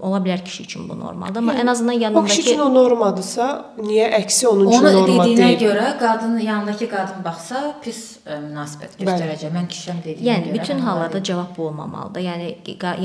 Ola 0.00 0.18
bilər 0.24 0.44
kişi 0.44 0.62
üçün 0.62 0.88
bu 0.88 0.98
normaldır, 0.98 1.38
amma 1.42 1.54
ən 1.54 1.70
azından 1.70 1.92
O 1.92 1.96
kişi 1.96 2.04
yanındakı 2.04 2.40
üçün 2.40 2.58
o 2.60 2.68
normadırsa, 2.74 3.46
niyə 3.78 4.06
əksi 4.20 4.46
onun 4.48 4.68
üçün 4.70 4.84
Onu 4.84 4.92
norma 4.92 5.24
dediyinə 5.24 5.36
deyil? 5.48 5.60
görə 5.60 5.98
qadın 5.98 6.38
yanındakı 6.38 6.88
qadın 6.90 7.24
baxsa 7.24 7.60
pis 7.84 8.00
ə, 8.26 8.38
münasibət 8.46 8.96
göstərəcək. 9.02 9.52
Mən 9.58 9.68
kişiyəm 9.74 10.00
dediyinə 10.06 10.28
Yəni 10.30 10.46
görə. 10.48 10.54
bütün 10.60 10.76
mən 10.78 10.80
hallarda 10.88 11.22
cavab 11.22 11.56
bu 11.56 11.66
olmamalıdır. 11.68 12.20
Yəni 12.20 12.48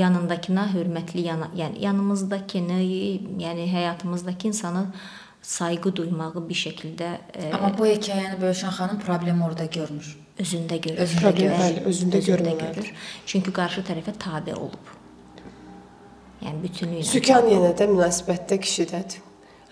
yanındakına 0.04 0.64
hörmətli 0.74 1.20
yana, 1.30 1.50
yəni 1.56 1.84
yanımızdakını, 1.84 2.80
yəni 3.46 3.66
həyatımızdakı 3.76 4.46
insanı 4.48 4.86
sayğı 5.42 5.96
duymağı 5.96 6.48
bir 6.48 6.54
şəkildə 6.54 7.10
e, 7.34 7.52
Amma 7.54 7.70
bu 7.78 7.86
hekayəni 7.86 8.40
bölüşən 8.42 8.72
xanım 8.78 8.98
problemi 9.06 9.44
orada 9.44 9.64
görmür. 9.64 10.16
özündə 10.40 10.76
görür. 10.84 10.98
Özündə 11.04 11.20
Problem 11.22 11.48
görür. 11.48 11.60
bəli, 11.60 11.84
özündə 11.90 12.18
görməməlidir. 12.26 12.88
Çünki 13.26 13.52
qarşı 13.52 13.80
tərəfə 13.88 14.12
tabe 14.18 14.54
olub. 14.54 14.95
Yəni 16.46 16.62
bütünlüyü 16.62 17.02
ilə. 17.02 17.10
Sükan 17.10 17.48
yenə 17.50 17.72
də 17.78 17.88
münasibətdə 17.90 18.60
kişidədir. 18.62 19.25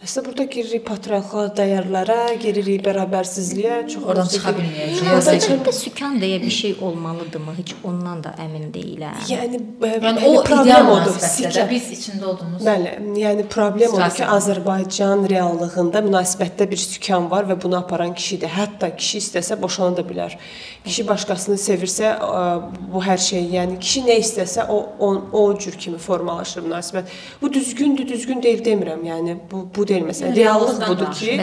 Əslində 0.05 0.27
burada 0.27 0.45
giririk 0.53 0.83
patriarxal 0.85 1.47
dəyərlərə, 1.57 2.17
giririk 2.43 2.83
bərabərsizliyə, 2.85 3.77
çox 3.89 4.03
Oradan 4.05 4.27
çıxa 4.29 4.51
bilməyəcəyik. 4.59 4.99
Oradan 5.01 5.15
Yazıcı. 5.17 5.39
çıxa 5.41 5.55
Burada 5.59 5.73
sükan 5.73 6.19
deyə 6.21 6.41
bir 6.43 6.51
şey 6.51 6.75
olmalıdırmı? 6.89 7.55
Heç 7.57 7.73
ondan 7.89 8.21
da 8.25 8.35
əmin 8.45 8.67
deyiləm. 8.75 9.23
Yəni, 9.31 9.61
yəni 9.81 10.03
Yəni 10.05 10.27
o 10.29 10.43
problem 10.45 10.91
odur. 10.93 11.17
Sikə. 11.25 11.65
biz 11.71 11.87
içində 11.97 12.29
olduğumuz 12.33 12.67
Bəli, 12.67 12.93
yəni 13.23 13.47
problem 13.55 13.95
odur 13.97 14.13
ki. 14.19 14.27
Azərbaycan 14.35 15.25
reallığında 15.31 16.05
münasibətdə 16.05 16.69
bir 16.71 16.83
sükan 16.85 17.31
var 17.31 17.49
və 17.49 17.57
bunu 17.63 17.79
aparan 17.81 18.13
kişidir. 18.15 18.53
Hətta 18.59 18.93
kişi 18.97 19.23
istəsə 19.25 19.57
boşana 19.63 19.97
da 19.97 20.05
bilər. 20.11 20.37
Kişi 20.85 21.07
başqasını 21.09 21.57
sevirsə, 21.57 22.13
ə, 22.21 22.45
bu 22.93 23.01
hər 23.09 23.25
şey, 23.31 23.49
yəni 23.57 23.81
kişi 23.81 24.05
nə 24.11 24.19
istəsə 24.21 24.69
o 24.69 24.83
o, 24.99 25.11
o 25.33 25.59
cür 25.59 25.81
kimi 25.81 25.99
formalaşır 25.99 26.63
münasibət. 26.69 27.09
Bu 27.43 27.53
düzgündür, 27.53 28.09
düzgün 28.09 28.43
deyil 28.43 28.61
demirəm. 28.65 29.01
Yəni 29.09 29.39
bu 29.51 29.65
bu 29.77 29.89
deyil 29.89 29.94
məsələn. 30.03 30.33
Yəni, 30.33 30.41
Reallıq 30.43 30.81
budur 30.89 31.13
ki, 31.15 31.39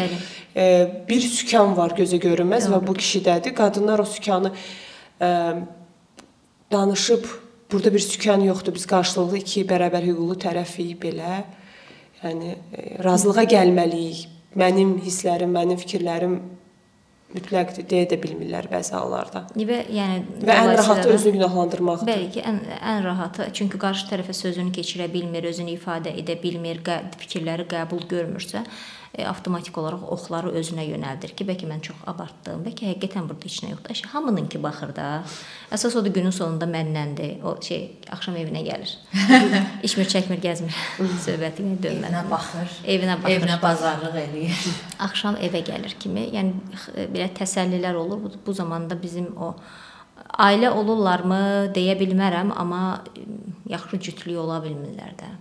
e, 0.55 0.65
bir 1.09 1.21
sükan 1.21 1.75
var 1.77 1.95
gözə 1.97 2.19
görünməz 2.21 2.67
və 2.71 2.81
bu 2.87 2.95
kişidədir. 2.97 3.55
Qadınlar 3.55 4.03
o 4.03 4.05
sükanı 4.05 4.51
e, 5.21 5.29
danışıb 6.71 7.25
burada 7.71 7.93
bir 7.93 7.99
sükan 7.99 8.41
yoxdur. 8.41 8.75
Biz 8.75 8.85
qarşılıqlı 8.85 9.37
iki 9.37 9.65
bərabər 9.67 10.07
hüquqlu 10.09 10.37
tərəfik 10.45 10.97
belə. 11.03 11.43
Yəni 12.23 12.55
e, 12.55 13.03
razılığa 13.03 13.47
gəlməliyik. 13.55 14.27
Mənim 14.59 14.97
hisslərim, 14.99 15.53
mənim 15.55 15.77
fikirlərim 15.79 16.41
mütləqdir 17.35 17.87
deyə 17.89 18.07
də 18.11 18.19
bilmirlər 18.21 18.67
bəzi 18.71 18.95
hallarda. 18.97 19.43
Və 19.55 19.81
yəni 19.95 20.45
Və 20.45 20.57
ən 20.57 20.71
rahatı 20.77 21.09
özünü 21.13 21.39
günahlandırmaqdır. 21.39 22.09
Bəli 22.09 22.31
ki, 22.35 22.45
ən 22.47 22.61
ən 22.93 23.03
rahatı, 23.05 23.49
çünki 23.57 23.79
qarşı 23.81 24.09
tərəfə 24.11 24.35
sözünü 24.37 24.73
keçirə 24.75 25.07
bilmir, 25.13 25.47
özünü 25.51 25.77
ifadə 25.77 26.13
edə 26.23 26.37
bilmir, 26.41 26.81
qə 26.85 27.01
fikirləri 27.21 27.67
qəbul 27.71 28.07
görmürsə, 28.11 28.65
e, 29.17 29.25
avtomatik 29.27 29.77
olaraq 29.77 30.05
oxları 30.15 30.51
özünə 30.59 30.85
yönəldir 30.87 31.33
ki, 31.35 31.45
bəlkə 31.47 31.67
mən 31.69 31.81
çox 31.85 31.99
abartdım, 32.07 32.63
bəlkə 32.65 32.87
həqiqətən 32.93 33.27
burada 33.27 33.47
heç 33.49 33.57
nə 33.65 33.73
yoxdur. 33.73 33.91
Əşi 33.95 34.09
hamınınki 34.13 34.61
baxır 34.63 34.93
da. 34.95 35.07
Əsas 35.75 35.97
odur 35.99 36.13
günün 36.15 36.35
sonunda 36.35 36.67
məndəndir. 36.71 37.43
O 37.43 37.55
şey 37.61 37.83
axşam 38.11 38.39
evinə 38.39 38.63
gəlir. 38.67 38.95
İçmir, 39.87 40.09
çəkmir, 40.13 40.41
gəzmir. 40.43 40.79
Söhbətinə 41.27 41.77
dönmir. 41.83 42.07
evinə 42.09 42.23
baxır. 42.31 42.75
Evinə 42.85 43.17
baxır. 43.19 43.37
Evinə 43.37 43.61
bazarlıq 43.61 44.17
eləyir. 44.25 44.65
axşam 45.07 45.39
evə 45.43 45.63
gəlir 45.67 45.95
kimi, 45.99 46.27
yəni 46.35 46.55
x- 46.75 46.91
belə 47.13 47.29
təsəllilər 47.41 47.99
olur. 47.99 48.23
Bu, 48.23 48.33
bu 48.45 48.53
zamanda 48.53 48.97
bizim 49.01 49.31
o 49.37 49.53
ailə 50.39 50.69
olurlarmı 50.71 51.71
deyə 51.75 51.97
bilmərəm, 51.99 52.53
amma 52.55 53.03
yaxşı 53.69 53.99
cütlük 54.07 54.39
ola 54.39 54.61
bilmirlər 54.63 55.15
də. 55.19 55.31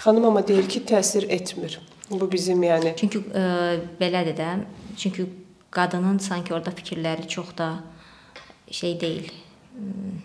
Xanım 0.00 0.24
amma 0.30 0.42
deyir 0.48 0.68
ki, 0.68 0.80
təsir 0.88 1.26
etmir. 1.28 1.78
Bu 2.10 2.26
bizim 2.32 2.62
yəni 2.62 2.94
Çünki 2.98 3.20
ə, 3.30 3.44
belədir 4.00 4.36
də. 4.38 4.48
Çünki 4.98 5.26
qadının 5.70 6.18
sanki 6.18 6.54
orada 6.54 6.70
fikirləri 6.74 7.28
çox 7.28 7.54
da 7.58 7.70
şey 8.70 9.00
deyil. 9.00 9.30
m, 9.78 10.18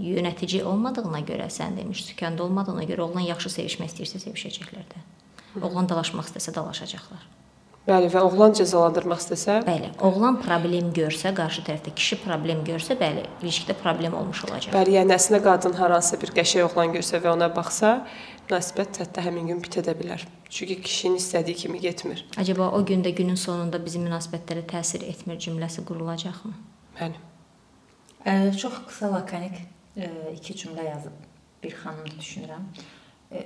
Yönətici 0.00 0.62
olmadığına 0.64 1.20
görə 1.28 1.50
sən 1.52 1.74
demiş, 1.76 2.04
sükanda 2.04 2.42
olmadığına 2.44 2.86
görə 2.88 3.02
oğlan 3.04 3.26
yaxşı 3.34 3.50
sevişmək 3.52 3.90
istəyirsə 3.92 4.20
sevişəcəklər 4.22 4.86
də. 4.94 5.02
Oğlan 5.60 5.88
dalaşmaq 5.90 6.30
istəsə 6.30 6.54
dalaşacaqlar. 6.56 7.26
bəli 7.88 8.08
və 8.12 8.20
oğlan 8.22 8.52
cəzalandırmaq 8.54 9.20
istəsə, 9.20 9.58
Bəli, 9.66 9.88
oğlan 10.06 10.36
problem 10.40 10.92
görsə, 10.94 11.32
qarşı 11.34 11.64
tərəfdə 11.66 11.92
kişi 11.96 12.18
problem 12.24 12.60
görsə, 12.64 12.94
bəli, 13.00 13.24
ilişkidə 13.42 13.74
problem 13.82 14.14
olmuş 14.14 14.44
olacaq. 14.46 14.72
Bəli, 14.76 14.94
yəni 14.98 15.16
əslində 15.16 15.40
qadın 15.44 15.74
hər 15.80 15.96
hansı 15.96 16.20
bir 16.22 16.32
qəşəng 16.36 16.68
oğlan 16.68 16.94
görsə 16.94 17.20
və 17.24 17.32
ona 17.32 17.48
baxsa, 17.56 18.06
münasibət 18.50 18.98
hətta 18.98 19.22
həmin 19.22 19.46
gün 19.46 19.60
bitə 19.62 19.82
də 19.86 19.94
bilər. 19.94 20.24
Çünki 20.50 20.80
kişinin 20.82 21.16
istədiyi 21.20 21.56
kimi 21.56 21.80
getmir. 21.80 22.24
Acaba 22.36 22.70
o 22.74 22.80
gündə 22.82 23.10
günün 23.14 23.38
sonunda 23.38 23.78
bizim 23.84 24.02
münasibətlərə 24.08 24.64
təsir 24.66 25.04
etmir 25.06 25.38
cümləsi 25.38 25.84
qurulacaqmı? 25.86 26.52
Bəli. 26.98 27.20
Ə, 28.26 28.50
çox 28.58 28.80
qısa 28.88 29.12
lakonik 29.12 29.54
ə, 29.96 30.10
iki 30.34 30.56
cümlə 30.58 30.88
yazıb 30.88 31.14
bir 31.62 31.76
xanım 31.78 32.10
düşünürəm. 32.16 32.66
Ə, 33.30 33.44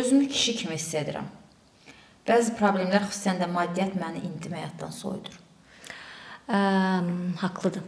özümü 0.00 0.26
kişi 0.28 0.56
kimi 0.62 0.74
hiss 0.74 0.98
edirəm. 0.98 1.30
Bəzi 2.26 2.56
problemlər 2.58 3.06
xüsusən 3.06 3.38
də 3.40 3.46
maddiyyat 3.54 3.94
məni 4.02 4.24
intim 4.26 4.58
həyatdan 4.58 4.90
soyudur. 4.94 5.38
Ə, 6.50 6.58
haqlıdır. 7.44 7.86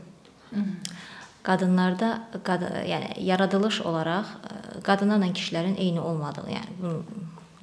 Qadınlarda 1.42 2.08
qad 2.46 2.62
yəni 2.86 3.16
yaradılış 3.26 3.80
olaraq 3.88 4.28
ə, 4.46 4.82
qadınlarla 4.86 5.32
kişilərin 5.34 5.74
eyni 5.76 6.00
olmadığı, 6.00 6.46
yəni 6.54 6.76
bu 6.82 6.92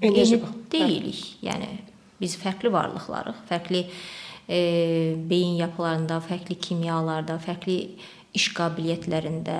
Enerji 0.01 0.35
eyni 0.35 0.41
bax. 0.43 0.57
deyilik. 0.71 1.21
Yəni 1.43 1.69
biz 2.21 2.35
fərqli 2.39 2.71
varlıqlarıq, 2.73 3.43
fərqli 3.49 3.85
e, 4.49 4.59
beyin 5.29 5.55
yapılarında, 5.61 6.19
fərqli 6.27 6.59
kimyalarda, 6.59 7.39
fərqli 7.43 7.77
iş 8.35 8.49
qabiliyyətlərində, 8.57 9.57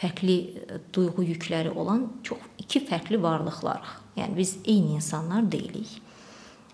fərqli 0.00 0.38
e, 0.40 0.80
duyğu 0.94 1.26
yükləri 1.30 1.70
olan 1.74 2.08
çox 2.26 2.42
iki 2.58 2.82
fərqli 2.88 3.22
varlıqlarıq. 3.22 3.94
Yəni 4.18 4.36
biz 4.36 4.56
eyni 4.64 4.98
insanlar 4.98 5.46
deyilik. 5.50 5.96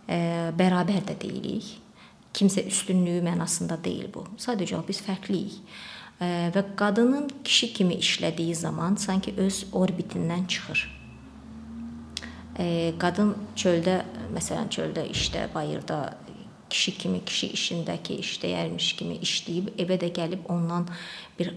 E, 0.08 0.50
bərabər 0.56 1.04
də 1.08 1.16
deyilik. 1.20 1.76
Kimsə 2.34 2.62
üstünlüyü 2.70 3.24
mənasında 3.26 3.80
deyil 3.84 4.10
bu. 4.14 4.24
Sadəcə 4.38 4.80
biz 4.86 5.00
fərqliyik. 5.02 5.56
E, 6.20 6.50
və 6.54 6.64
qadının 6.76 7.30
kişi 7.44 7.72
kimi 7.72 7.94
işlədiyi 7.94 8.54
zaman 8.54 8.96
sanki 9.00 9.34
öz 9.36 9.64
orbitindən 9.72 10.46
çıxır. 10.46 10.82
E, 12.58 12.66
qadın 13.00 13.32
çöldə, 13.56 14.02
məsələn, 14.34 14.68
çöldə 14.68 15.06
işdə, 15.08 15.46
bayırda 15.54 16.00
kişi 16.70 16.98
kimi, 16.98 17.24
kişi 17.24 17.50
işindəki 17.56 18.20
işdəyərmiş 18.20 18.92
kimi 18.98 19.16
işləyib 19.24 19.72
evə 19.80 19.96
də 20.02 20.12
gəlib 20.20 20.46
ondan 20.52 20.86
bir 21.38 21.54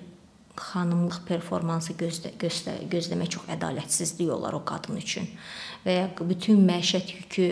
xanımlıq 0.57 1.23
performansı 1.27 1.97
gözlə, 1.97 2.31
gözlə, 2.39 2.77
gözləmək 2.89 3.35
çox 3.35 3.49
ədalətsizlik 3.55 4.31
olar 4.31 4.53
o 4.53 4.61
qadın 4.65 4.99
üçün. 5.01 5.27
Və 5.85 5.97
ya 5.97 6.07
bütün 6.19 6.61
məişət 6.67 7.15
yükü, 7.17 7.47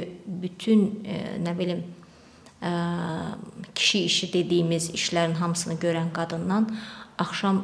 bütün 0.45 0.85
e, 1.03 1.17
nə 1.41 1.57
bilim 1.57 1.83
ə, 2.61 2.71
kişi 3.75 4.03
işi 4.05 4.33
dediyimiz 4.33 4.91
işlərin 4.95 5.33
hamısını 5.41 5.79
görən 5.81 6.13
qadından 6.13 6.69
axşam 7.21 7.61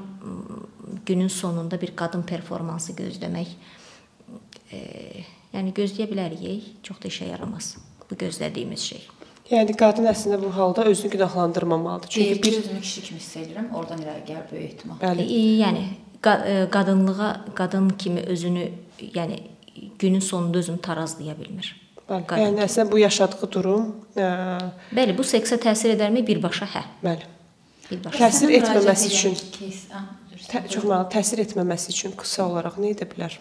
günün 1.06 1.28
sonunda 1.28 1.82
bir 1.82 1.96
qadın 1.96 2.24
performansı 2.24 2.94
gözləmək 2.98 3.48
e, 4.72 4.80
yəni 5.56 5.74
gözləyə 5.76 6.08
bilərik, 6.12 6.66
çox 6.84 7.00
da 7.04 7.12
işə 7.12 7.30
yaramaz 7.32 7.76
bu 8.10 8.16
gözlədiyimiz 8.20 8.84
şey. 8.92 9.06
Yəni 9.52 9.76
qadın 9.80 10.10
əslində 10.12 10.42
bu 10.42 10.50
halda 10.56 10.84
özünü 10.92 11.12
günahlandırmamalıdır. 11.12 12.10
Çünki 12.10 12.34
ki, 12.42 12.44
bir 12.44 12.58
özümü 12.60 12.82
kişi 12.82 13.02
kimi 13.04 13.20
hiss 13.20 13.36
edirəm. 13.40 13.70
Oradan 13.74 14.02
irəli 14.04 14.26
gəlir 14.28 14.50
böyük 14.52 14.64
ehtimal. 14.74 14.98
bəli, 15.02 15.24
E, 15.24 15.40
yəni 15.64 15.84
qa- 16.24 16.42
e, 16.48 16.70
qadınlığa 16.70 17.30
qadın 17.56 17.90
kimi 17.90 18.20
özünü, 18.22 18.66
yəni 19.00 19.40
günün 20.00 20.20
sonunda 20.20 20.58
özünü 20.58 20.82
tarazlaya 20.82 21.36
bilmir. 21.40 21.70
bəli. 22.10 22.26
qadın 22.28 22.42
Yəni 22.44 22.60
əslində 22.68 22.92
bu 22.92 23.00
yaşadığı 23.00 23.52
durum, 23.52 23.88
ə, 24.16 24.28
Bəli, 24.96 25.16
bu 25.18 25.24
seksə 25.24 25.56
təsir 25.64 25.96
edərmi 25.96 26.28
birbaşa? 26.28 26.66
Hə, 26.76 26.84
bəli. 27.04 27.24
Sən 27.88 28.52
etməməsi 28.52 29.14
üçün. 29.14 29.38
ah, 29.96 30.10
çox 30.68 30.84
mənalı 30.84 31.08
təsir 31.14 31.44
etməməsi 31.46 31.94
üçün 31.96 32.16
qısa 32.20 32.46
olaraq 32.50 32.82
nə 32.82 32.92
edə 32.96 33.08
bilər? 33.08 33.40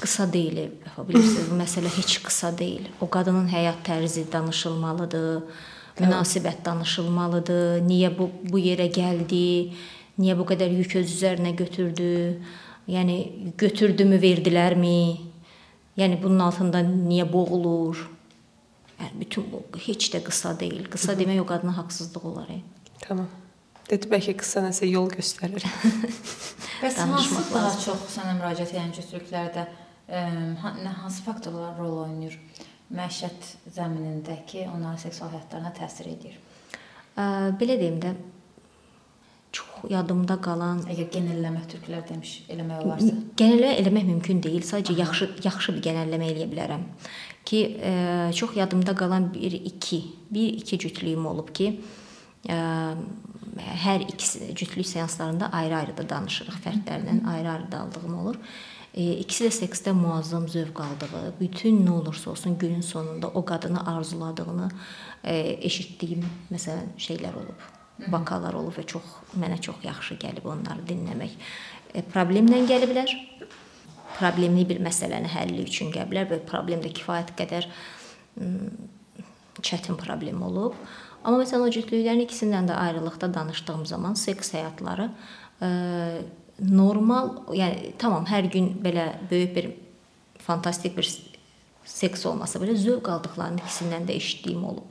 qısa 0.00 0.32
deyil. 0.32 0.70
Bilirsiniz, 1.08 1.50
bu 1.50 1.56
məsələ 1.60 1.90
heç 1.98 2.20
qısa 2.24 2.50
deyil. 2.58 2.88
O 3.00 3.08
qadının 3.10 3.48
həyat 3.52 3.82
tərzi 3.86 4.24
danışılmalıdır. 4.32 5.42
Münasibət 6.00 6.64
danışılmalıdır. 6.64 7.82
Niyə 7.84 8.10
bu 8.18 8.30
bu 8.52 8.58
yerə 8.58 8.88
gəldi? 8.92 9.74
Niyə 10.20 10.36
bu 10.38 10.46
qədər 10.48 10.72
yük 10.78 10.96
öz 11.02 11.12
üzərinə 11.16 11.52
götürdü? 11.56 12.08
Yəni 12.88 13.16
götürdümü, 13.60 14.16
verdilərmi? 14.22 14.96
Yəni 16.00 16.22
bunun 16.22 16.46
altında 16.48 16.80
niyə 16.80 17.28
boğulur? 17.32 18.00
Yəni 19.00 19.20
bütün 19.20 19.52
bu 19.52 19.64
heç 19.86 20.10
də 20.14 20.22
qısa 20.24 20.56
deyil. 20.60 20.86
Qısa 20.92 21.18
demək 21.18 21.42
o 21.44 21.46
qadına 21.46 21.76
haqsızlıq 21.76 22.24
olar. 22.32 22.48
E. 22.48 22.79
Tamam. 23.04 23.28
Dedi 23.90 24.06
bəlkə 24.10 24.36
qısa 24.38 24.62
nəsə 24.62 24.86
yol 24.86 25.08
göstərir. 25.10 25.64
Bəs 26.82 26.98
hansı 27.00 27.44
daha 27.50 27.70
çox 27.82 28.04
sənə 28.14 28.36
müraciət 28.38 28.74
edən 28.76 28.92
cütlüklərdə 28.96 29.64
ə, 29.66 30.20
hansı 31.00 31.24
faktorlar 31.26 31.74
rol 31.78 32.04
oynayır? 32.04 32.36
Məişət 32.94 33.48
zəminindəki 33.74 34.64
onların 34.70 35.00
seksual 35.02 35.32
həyatlarına 35.34 35.72
təsir 35.76 36.10
edir. 36.10 36.38
Ə, 37.18 37.24
belə 37.58 37.76
deyim 37.80 37.98
də 38.02 38.14
çox 39.54 39.90
yadımda 39.90 40.36
qalan 40.42 40.84
Əgər 40.90 41.08
genəlləmə 41.16 41.64
türklər 41.70 42.04
demiş 42.08 42.34
eləmək 42.52 42.84
olarsa. 42.84 43.14
Genəlləmə 43.40 43.72
eləmək 43.82 44.06
mümkün 44.12 44.42
deyil. 44.44 44.62
Sadəcə 44.66 44.96
yaxşı 45.00 45.28
yaxşı 45.46 45.74
bir 45.76 45.86
genəlləmə 45.88 46.30
eləyə 46.30 46.46
bilərəm 46.50 46.86
ki, 47.48 47.64
ə, 47.82 47.94
çox 48.38 48.54
yadımda 48.58 48.94
qalan 48.98 49.32
1 49.34 49.58
2 49.72 50.00
1 50.30 50.60
2 50.62 50.78
cütlüyüm 50.84 51.26
olub 51.26 51.50
ki, 51.54 51.72
hər 52.48 54.00
ikisi 54.08 54.54
cütlük 54.54 54.86
seanslarında 54.86 55.52
ayrı-ayrı 55.52 55.96
da 55.96 56.08
danışırıq, 56.08 56.60
fərdlərdən 56.64 57.26
ayrı-ayrı 57.28 57.72
da 57.72 57.80
aldığım 57.80 58.18
olur. 58.18 58.36
İkisi 58.94 59.44
də 59.46 59.50
seksdə 59.54 59.92
muazzam 59.94 60.48
zövq 60.48 60.80
aldığı, 60.82 61.34
bütün 61.40 61.86
nə 61.86 61.90
olursa 61.90 62.30
olsun 62.30 62.58
günün 62.58 62.80
sonunda 62.80 63.28
o 63.28 63.44
qadını 63.44 63.86
arzuladığını 63.86 64.70
eşitdiyim 65.68 66.24
məsələn 66.52 66.96
şeylər 66.98 67.36
olub. 67.38 67.60
Vakalar 68.08 68.54
olub 68.56 68.74
və 68.78 68.86
çox 68.86 69.02
mənə 69.38 69.60
çox 69.60 69.84
yaxşı 69.84 70.14
gəlib 70.22 70.46
onları 70.48 70.82
dinləmək. 70.88 71.36
Problemlə 72.14 72.64
gəliblər. 72.66 73.12
Problemli 74.18 74.64
bir 74.68 74.80
məsələni 74.82 75.28
həlli 75.30 75.68
üçün 75.68 75.92
gəliblər 75.94 76.26
və 76.32 76.40
problem 76.48 76.80
də 76.82 76.90
kifayət 76.96 77.34
qədər 77.38 77.68
çətin 79.60 80.00
problem 80.00 80.42
olub. 80.42 80.74
Amma 81.22 81.42
məsələn 81.42 81.66
o 81.66 81.72
cütlüklərin 81.74 82.24
ikisindən 82.24 82.70
də 82.70 82.76
ayrılıqda 82.80 83.28
danışdığım 83.34 83.84
zaman 83.86 84.14
seks 84.16 84.54
həyatları 84.56 85.10
ə, 85.60 85.70
normal, 86.64 87.34
yəni 87.56 87.92
tamam 88.00 88.24
hər 88.28 88.48
gün 88.52 88.72
belə 88.84 89.12
böyük 89.30 89.52
bir 89.56 89.68
fantastik 90.40 90.96
bir 90.96 91.08
seks 91.84 92.24
olmasa 92.26 92.60
belə 92.62 92.76
zövq 92.78 93.10
aldıqlarını 93.12 93.60
ikisindən 93.60 94.08
də 94.08 94.16
eşitdiyim 94.16 94.64
olub. 94.64 94.88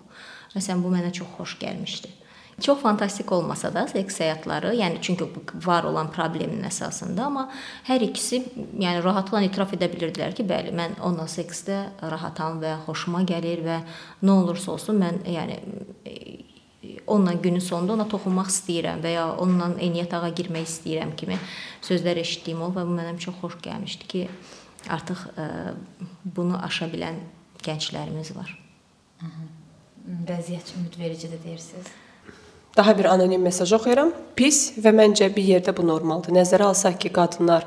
Məsələn 0.56 0.84
bu 0.84 0.94
mənə 0.94 1.12
çox 1.14 1.34
xoş 1.38 1.58
gəlmişdi. 1.62 2.14
Çox 2.62 2.80
fantastik 2.82 3.32
olmasa 3.32 3.72
da 3.74 3.86
seks 3.88 4.20
həyatları, 4.20 4.74
yəni 4.76 5.00
çünki 5.02 5.26
var 5.66 5.84
olan 5.88 6.10
problemin 6.12 6.64
əsasında, 6.68 7.28
amma 7.30 7.46
hər 7.88 8.04
ikisi 8.10 8.42
yəni 8.80 9.04
rahatlıqla 9.06 9.44
etiraf 9.48 9.74
edə 9.78 9.90
bilirdilər 9.92 10.36
ki, 10.36 10.46
bəli, 10.50 10.74
mən 10.76 10.98
onunla 11.00 11.28
seksdə 11.32 11.80
rahatam 12.12 12.60
və 12.64 12.76
xoşuma 12.88 13.24
gəlir 13.30 13.64
və 13.66 13.80
nə 14.24 14.36
olursa 14.36 14.74
olsun 14.76 15.00
mən 15.00 15.22
yəni 15.30 15.60
e, 16.06 16.16
onunla 17.08 17.34
günün 17.34 17.64
sonunda 17.64 17.96
ona 17.96 18.08
toxunmaq 18.10 18.52
istəyirəm 18.52 19.04
və 19.04 19.14
ya 19.16 19.26
onunla 19.36 19.72
eyni 19.80 20.04
yatağa 20.04 20.34
girmək 20.42 20.68
istəyirəm 20.68 21.16
kimi 21.20 21.40
sözlər 21.86 22.20
eşitdiyim 22.24 22.66
olub 22.66 22.82
və 22.82 22.88
bu 22.90 22.98
mənə 23.00 23.16
çox 23.24 23.40
xoş 23.44 23.58
gəlmişdi 23.70 24.12
ki, 24.12 24.26
artıq 24.90 25.26
ə, 25.36 25.48
bunu 26.26 26.60
aşa 26.66 26.90
bilən 26.92 27.24
gənclərimiz 27.64 28.36
var. 28.36 28.52
Vəziyyət 30.30 30.76
ümidvericidir 30.78 31.44
deyirsiniz. 31.44 31.90
Daha 32.80 32.98
bir 32.98 33.06
anonim 33.06 33.42
mesaj 33.42 33.74
oxuyuram. 33.76 34.14
Pis 34.40 34.58
və 34.80 34.94
məncə 34.96 35.28
bir 35.36 35.44
yerdə 35.44 35.74
bu 35.76 35.84
normaldır. 35.84 36.32
Nəzərə 36.32 36.70
alsaq 36.70 36.94
ki, 37.04 37.10
qadınlar 37.12 37.66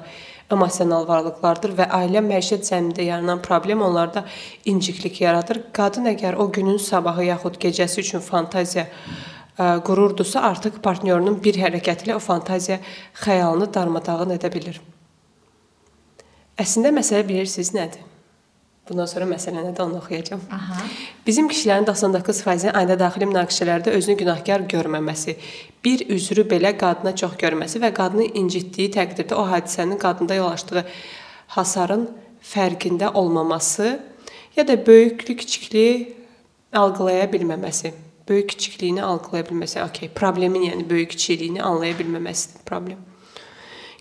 emosional 0.54 1.04
varlıqlardır 1.04 1.74
və 1.76 1.86
ailə 1.98 2.22
məişət 2.24 2.64
zəminində 2.64 3.04
yaranan 3.04 3.42
problem 3.44 3.82
onlarda 3.84 4.22
inciklik 4.72 5.20
yaradır. 5.20 5.60
Qadın 5.76 6.08
əgər 6.14 6.38
o 6.40 6.46
günün 6.56 6.80
sabahı 6.80 7.26
yaxud 7.26 7.58
gecəsi 7.60 8.00
üçün 8.00 8.24
fantaziya 8.24 8.86
ə, 8.86 9.82
qururdusa, 9.84 10.46
artıq 10.48 10.80
partnyorunun 10.86 11.36
bir 11.44 11.60
hərəkəti 11.60 12.08
ilə 12.08 12.16
o 12.16 12.22
fantaziya 12.30 12.80
xəyalını 13.20 13.68
darmadağın 13.74 14.32
edə 14.38 14.48
bilir. 14.56 14.80
Əslində 16.56 16.96
məsələ 17.02 17.28
bilirsiniz 17.28 17.74
nədir? 17.76 18.11
Bundan 18.88 19.06
sonra 19.06 19.28
məsələni 19.30 19.76
də 19.76 19.82
onu 19.84 20.00
oxuyacağam. 20.00 20.40
Aha. 20.50 20.84
Bizim 21.26 21.48
kişilərin 21.48 21.84
99%-nin 21.86 22.74
ayda 22.74 22.96
daxili 22.98 23.28
münaqişələrdə 23.30 23.92
özünü 23.94 24.16
günahkar 24.24 24.64
görməməsi, 24.72 25.36
bir 25.84 26.02
üzrü 26.10 26.42
belə 26.50 26.72
qadına 26.78 27.12
çox 27.16 27.36
görməsi 27.38 27.78
və 27.82 27.92
qadını 27.94 28.26
incitdiyi 28.40 28.90
təqdirdə 28.96 29.38
o 29.38 29.44
hadisənin 29.46 30.00
qadında 30.02 30.34
yol 30.34 30.50
açdığı 30.50 30.82
hasarın 31.54 32.08
fərqində 32.54 33.12
olmaması 33.14 34.00
ya 34.56 34.66
da 34.68 34.76
böyüklük 34.86 35.38
kiçikliyi 35.38 36.16
algılaya 36.72 37.30
bilməməsi. 37.30 37.94
Böyük 38.28 38.48
kiçikliyini 38.48 39.02
algılaya 39.02 39.46
bilməsi, 39.46 39.78
okey, 39.84 40.10
problemin 40.14 40.66
yəni 40.72 40.88
böyük 40.90 41.14
kiçikliyini 41.14 41.62
anlaya 41.62 41.94
bilməməsidir 42.02 42.66
problem. 42.66 42.98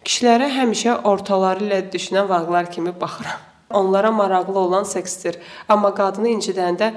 Kişilərə 0.01 0.49
həmişə 0.57 1.01
ortaları 1.05 1.69
ilə 1.69 1.81
düşünən 1.93 2.29
varlıqlar 2.29 2.71
kimi 2.71 2.97
baxıram. 3.01 3.50
Onlara 3.73 4.11
maraqlı 4.11 4.59
olan 4.59 4.83
seksdir. 4.83 5.37
Amma 5.69 5.93
qadını 5.95 6.31
incidəndə 6.35 6.91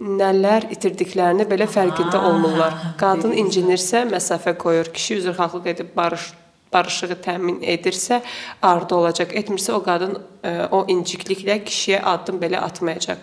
nələr 0.00 0.68
itirdiklərini 0.74 1.46
belə 1.50 1.66
fərqində 1.66 2.20
olmurlar. 2.22 2.76
Qadın 3.00 3.34
incinirsə 3.42 4.04
məsafə 4.10 4.54
qoyur, 4.58 4.92
kişi 4.94 5.22
üzrxahlıq 5.22 5.72
edib 5.74 5.96
barış 5.96 6.32
barışığı 6.72 7.16
təmin 7.24 7.62
edirsə, 7.64 8.20
ardı 8.62 8.94
olacaq. 8.94 9.32
Etmirsə 9.40 9.72
o 9.72 9.80
qadın 9.84 10.18
ə, 10.18 10.68
o 10.68 10.82
incikliklə 10.92 11.62
kişiyə 11.64 12.02
addım 12.04 12.40
belə 12.42 12.60
atmayacaq. 12.60 13.22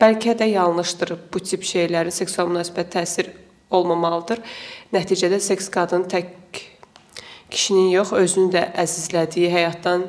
Bəlkə 0.00 0.36
də 0.38 0.46
yanlışdır 0.52 1.16
bu 1.32 1.42
tip 1.42 1.66
şeylərin 1.66 2.14
seksual 2.14 2.52
münasibət 2.52 2.92
təsir 2.94 3.32
olmamalıdır. 3.74 4.42
Nəticədə 4.94 5.40
seks 5.42 5.70
qadının 5.74 6.06
tək 6.10 6.30
kişinin 7.50 7.90
yox, 7.94 8.12
özünü 8.18 8.52
də 8.54 8.64
əzizlədiyi, 8.82 9.50
həyatdan 9.52 10.08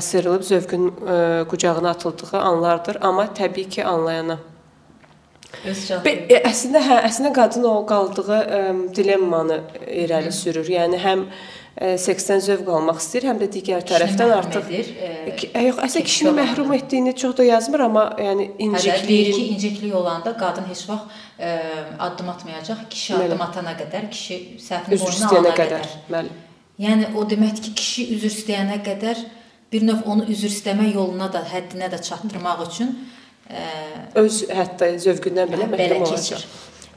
sıyrılıb 0.00 0.42
zövqün 0.42 0.88
ə, 0.90 1.16
qucağına 1.50 1.90
atıldığı 1.90 2.38
anlardır, 2.38 2.98
amma 3.00 3.26
təbii 3.34 3.68
ki, 3.68 3.84
anlayana. 3.84 4.38
Be, 6.04 6.14
ə, 6.28 6.40
əslində 6.50 6.80
hə, 6.84 7.00
əslində 7.08 7.32
qadın 7.34 7.66
o 7.70 7.74
qaldığı 7.88 8.38
ə, 8.38 8.62
dilemmanı 8.96 9.60
irəli 10.04 10.32
sürür. 10.34 10.66
Yəni 10.68 10.98
həm 11.02 11.26
ə, 11.26 11.94
seksdən 12.00 12.42
zövq 12.44 12.70
almaq 12.78 12.98
istəyir, 13.02 13.28
həm 13.30 13.42
də 13.42 13.50
digər 13.54 13.84
tərəfdən 13.88 14.32
məhrum 14.32 14.40
artıq 14.40 14.72
edir, 14.72 14.90
ə, 14.94 15.12
ə, 15.52 15.62
yox, 15.68 15.78
əslində 15.86 16.04
kişi 16.08 16.08
kişini 16.08 16.30
olanda. 16.30 16.42
məhrum 16.42 16.74
etdiyini 16.78 17.14
çox 17.22 17.36
da 17.38 17.46
yazmır, 17.50 17.84
amma 17.86 18.04
yəni 18.18 18.48
deyir 18.58 18.80
ki, 18.80 18.88
incikliyin 18.88 19.54
inciklik 19.54 19.94
olanda 19.94 20.34
qadın 20.40 20.66
heç 20.72 20.84
vaxt 20.88 21.22
ə, 21.38 21.54
addım 22.08 22.34
atmayacaq. 22.34 22.82
Kişi 22.90 23.14
addım 23.20 23.46
atana 23.46 23.76
qədər, 23.78 24.10
kişi 24.10 24.40
səhvini 24.68 25.00
boynuna 25.00 25.30
alana 25.30 25.54
qədər. 25.54 25.88
qədər. 25.88 25.96
Bəli. 26.10 26.36
Yəni 26.82 27.12
o 27.14 27.22
deməkdir 27.30 27.62
ki, 27.68 27.72
kişi 27.78 28.04
üzr 28.16 28.32
istəyənə 28.32 28.80
qədər 28.82 29.20
bir 29.74 29.86
növ 29.86 30.06
onu 30.06 30.28
üzr 30.30 30.52
istəmə 30.52 30.86
yoluna 30.92 31.26
da, 31.34 31.42
həddinə 31.50 31.90
də 31.92 31.98
çatdırmaq 32.08 32.62
üçün 32.68 32.94
ə, 33.50 33.64
Öz 34.22 34.44
hətta 34.54 34.94
zövqündən 35.02 35.50
belə 35.50 35.66
belə 35.72 35.90
məhrum 35.98 36.06
olacaq. 36.06 36.46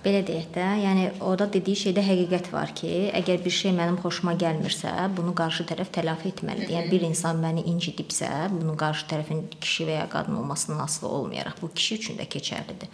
Belə 0.05 0.21
deyək 0.23 0.51
də, 0.55 0.65
yəni 0.83 1.05
orada 1.25 1.47
dediyi 1.51 1.79
şeydə 1.81 2.03
həqiqət 2.05 2.51
var 2.53 2.69
ki, 2.77 2.91
əgər 3.17 3.41
bir 3.43 3.53
şey 3.57 3.73
mənim 3.75 3.97
xoşuma 3.99 4.35
gəlmirsə, 4.39 4.91
bunu 5.17 5.33
qarşı 5.35 5.65
tərəf 5.71 5.89
tələfi 5.97 6.29
etməlidir. 6.35 6.75
Yəni 6.75 6.91
bir 6.93 7.07
insan 7.09 7.41
məni 7.41 7.65
incidibsə, 7.73 8.29
bunun 8.53 8.77
qarşı 8.79 9.07
tərəfin 9.09 9.41
kişi 9.57 9.89
və 9.89 9.97
ya 9.97 10.05
qadın 10.13 10.37
olmasından 10.43 10.85
asılı 10.85 11.09
olmayaraq 11.09 11.57
bu 11.63 11.71
kişi 11.73 11.97
üçün 11.97 12.21
də 12.21 12.29
keçərlidir. 12.29 12.93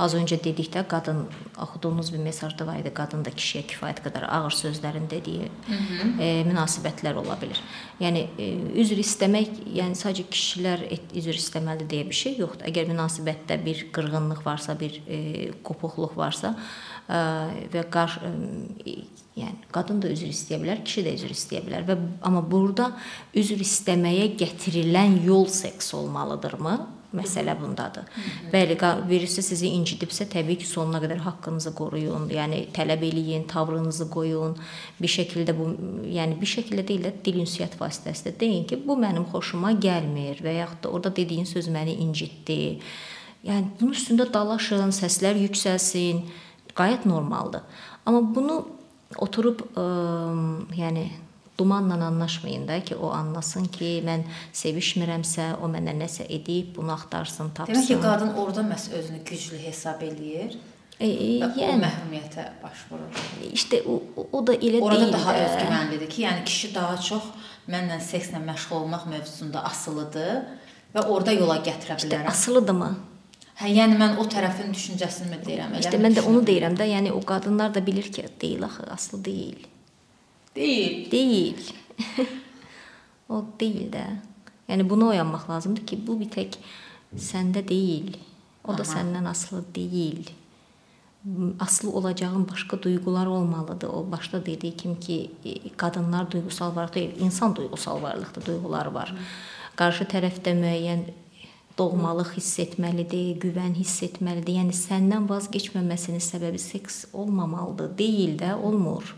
Az 0.00 0.14
öncə 0.16 0.38
dedikdə 0.40 0.82
qadın 0.88 1.24
oxuduğumuz 1.60 2.12
bir 2.14 2.22
mesajda 2.24 2.66
var 2.66 2.78
idi, 2.80 2.92
qadın 2.96 3.24
da 3.26 3.32
kişiyə 3.34 3.66
kifayət 3.68 4.00
qədər 4.06 4.24
ağır 4.32 4.54
sözlərin 4.56 5.08
dediyi 5.10 5.48
e, 5.68 6.30
münasibətlər 6.48 7.18
ola 7.20 7.36
bilər. 7.40 7.60
Yəni 8.00 8.22
e, 8.40 8.50
üzr 8.80 9.00
istəmək, 9.02 9.50
yəni 9.76 9.98
sadəcə 9.98 10.24
kişilər 10.32 10.84
et, 10.88 11.12
üzr 11.20 11.36
istəməli 11.36 11.88
deyə 11.90 12.06
bir 12.08 12.16
şey 12.16 12.38
yoxdur. 12.40 12.68
Əgər 12.70 12.88
münasibətdə 12.94 13.58
bir 13.64 13.82
qırğınlıq 13.96 14.44
varsa, 14.46 14.78
bir 14.80 15.02
e, 15.04 15.20
qopuqluq 15.66 16.16
varsa 16.16 16.54
e, 17.08 17.20
və 17.74 17.84
qarşı 17.92 18.30
e, 18.86 18.96
yəni 19.40 19.68
qadın 19.74 20.00
da 20.02 20.12
üzr 20.12 20.30
istəyə 20.30 20.60
bilər, 20.62 20.80
kişi 20.86 21.04
də 21.06 21.12
üzr 21.18 21.34
istəyə 21.34 21.60
bilər 21.66 21.84
və 21.88 21.98
amma 22.26 22.40
burada 22.46 22.90
üzr 23.36 23.60
istəməyə 23.66 24.32
gətirilən 24.40 25.20
yol 25.26 25.46
seks 25.50 25.92
olmalıdırmı? 25.98 26.78
Məsələ 27.10 27.56
bundadır. 27.58 28.06
Bəli, 28.52 28.76
birisi 29.08 29.42
sizi 29.42 29.66
incidibsə, 29.74 30.28
təbii 30.30 30.60
ki, 30.60 30.66
sonuna 30.68 31.00
qədər 31.02 31.18
haqqınızı 31.24 31.72
qoruyun. 31.74 32.28
Yəni 32.30 32.60
tələb 32.76 33.02
eləyin, 33.08 33.48
tavrınızı 33.50 34.06
qoyun. 34.14 34.54
Bir 35.00 35.10
şəkildə 35.10 35.56
bu, 35.58 35.66
yəni 36.06 36.38
bir 36.38 36.50
şəkildə 36.52 36.84
deyil 36.86 37.08
də 37.08 37.12
dil 37.26 37.40
ünsiyyət 37.42 37.74
vasitəsilə 37.80 38.36
deyin 38.38 38.62
ki, 38.70 38.78
bu 38.86 38.94
mənim 39.02 39.26
xoşuma 39.32 39.72
gəlmir 39.82 40.38
və 40.44 40.54
yaxud 40.60 40.84
da 40.84 40.92
orada 40.94 41.14
dediyin 41.16 41.48
söz 41.50 41.66
məni 41.74 41.96
incitdi. 42.04 42.78
Yəni 43.48 43.72
bunun 43.80 43.96
üstündə 43.96 44.28
dalaşın, 44.30 44.94
səslər 44.94 45.40
yüksəlsin. 45.48 46.22
Qayət 46.78 47.08
normaldır. 47.10 47.66
Amma 48.06 48.22
bunu 48.22 48.60
oturub 49.18 49.66
ə, 49.74 49.88
yəni 50.78 51.08
dumanla 51.60 51.94
anlaşmayın 52.08 52.66
da 52.68 52.80
ki, 52.88 52.96
o 52.96 53.10
anlasın 53.20 53.64
ki, 53.76 53.92
mən 54.08 54.22
sevişmirəmsə, 54.62 55.46
o 55.62 55.68
mənə 55.76 55.92
nəsə 56.02 56.26
edib, 56.36 56.74
bunu 56.76 56.92
axtarsın, 56.96 57.50
tapsın. 57.54 57.74
Demək 57.74 57.86
ki, 57.92 58.00
qadın 58.02 58.34
orada 58.42 58.60
məhz 58.72 58.90
özünü 58.98 59.20
güclü 59.30 59.58
hesab 59.66 60.02
eləyir. 60.08 60.56
E, 61.00 61.06
e, 61.08 61.28
Yəni 61.40 61.74
o 61.74 61.76
məhrumiyyətə 61.84 62.42
baş 62.62 62.78
vurur. 62.90 63.20
işte 63.52 63.82
o, 63.88 63.94
o- 64.32 64.46
da 64.46 64.54
elə 64.54 64.80
Orada 64.80 65.00
deyil. 65.00 65.12
daha 65.12 65.32
də. 65.36 65.44
özgüvənlidir 65.46 66.08
ki, 66.08 66.22
yəni 66.26 66.44
kişi 66.44 66.74
daha 66.74 66.96
çox 67.10 67.22
mənlə 67.68 67.96
sekslə 68.10 68.40
məşğul 68.50 68.76
olmaq 68.82 69.06
mövzusunda 69.12 69.64
asılıdır 69.64 70.34
və 70.94 71.06
orada 71.06 71.32
yola 71.32 71.56
gətirə 71.56 71.96
İşte 71.96 72.08
bilərəm. 72.08 72.28
asılıdırmı? 72.28 72.90
Hə, 73.60 73.68
yəni 73.78 73.96
mən 74.02 74.16
o 74.20 74.24
tərəfin 74.34 74.70
düşüncəsini 74.76 75.30
mi 75.32 75.38
deyirəm? 75.46 75.78
İşte 75.80 75.96
eləmi 75.96 76.04
mən 76.06 76.14
də 76.18 76.22
onu 76.28 76.40
deyirəm 76.50 76.76
də, 76.80 76.84
yəni 76.96 77.10
o 77.12 77.20
qadınlar 77.32 77.74
da 77.74 77.86
bilir 77.86 78.12
ki, 78.12 78.24
deyil 78.40 78.64
axı, 78.64 78.82
aslı 78.92 79.24
deyil. 79.24 79.66
Deyil. 80.56 81.10
Deyil. 81.10 81.70
o 83.32 83.44
deyil 83.60 83.88
də. 83.92 84.04
Yəni 84.70 84.86
buna 84.90 85.10
oyanmaq 85.10 85.48
lazımdır 85.50 85.86
ki, 85.86 85.98
bu 86.06 86.18
bir 86.20 86.30
tək 86.30 86.58
səndə 87.16 87.62
deyil. 87.68 88.14
O 88.64 88.76
da 88.76 88.84
Aha. 88.84 88.98
səndən 88.98 89.28
asılı 89.28 89.64
deyil. 89.74 90.30
Aslı 91.60 91.90
olacağın 91.90 92.48
başqa 92.48 92.82
duyğular 92.82 93.26
olmalıdır. 93.26 93.88
O 93.88 94.10
başda 94.12 94.46
dediyi 94.46 94.76
kimi 94.76 95.00
ki, 95.00 95.30
e, 95.44 95.68
qadınlar 95.76 96.30
duyğusal 96.30 96.76
varlıq 96.76 96.94
deyil, 96.94 97.20
insan 97.20 97.56
duyğusal 97.56 98.02
varlıqdır, 98.02 98.46
duyğuları 98.46 98.94
var. 98.94 99.14
Qarşı 99.76 100.04
tərəfdə 100.04 100.54
müəyyən 100.56 101.04
doğmalıq 101.78 102.34
hiss 102.36 102.58
etməlidir, 102.62 103.38
güvən 103.40 103.74
hiss 103.78 104.02
etməlidir. 104.04 104.58
Yəni 104.60 104.74
səndən 104.76 105.28
vaz 105.30 105.48
keçməməsinin 105.52 106.22
səbəbi 106.24 106.60
seks 106.60 107.04
olmamalıdır. 107.16 107.92
Deyil 107.98 108.36
də, 108.40 108.52
olmur. 108.56 109.14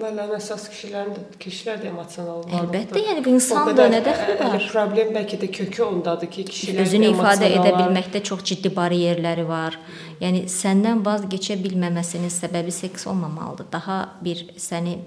Bəli, 0.00 0.26
əsas 0.38 0.68
kişilərin 0.72 1.14
də 1.16 1.24
kişilər 1.42 1.82
də 1.82 1.90
emosional 1.92 2.42
varlıqdır. 2.42 2.62
Əlbəttə, 2.62 3.04
yəni 3.10 3.24
bu 3.24 3.34
insan 3.36 3.72
da 3.78 3.88
nə 3.92 4.02
dəxli 4.06 4.38
var? 4.42 4.68
Problem 4.72 5.12
bəlkə 5.16 5.40
də 5.42 5.50
kökü 5.60 5.84
ondadır 5.86 6.32
ki, 6.36 6.46
kişilər 6.52 6.86
Özünü 6.86 7.12
ifadə 7.14 7.50
edə 7.58 7.74
bilməkdə 7.78 8.22
çox 8.30 8.46
ciddi 8.52 8.72
bariyerləri 8.76 9.46
var. 9.48 9.78
Yəni 10.22 10.46
səndən 10.50 11.04
vaz 11.06 11.26
keçə 11.30 11.58
bilməməsinin 11.62 12.32
səbəbi 12.32 12.74
seks 12.74 13.06
olmamalıdır. 13.06 13.70
Daha 13.72 14.00
bir 14.24 14.46
səni 14.58 14.98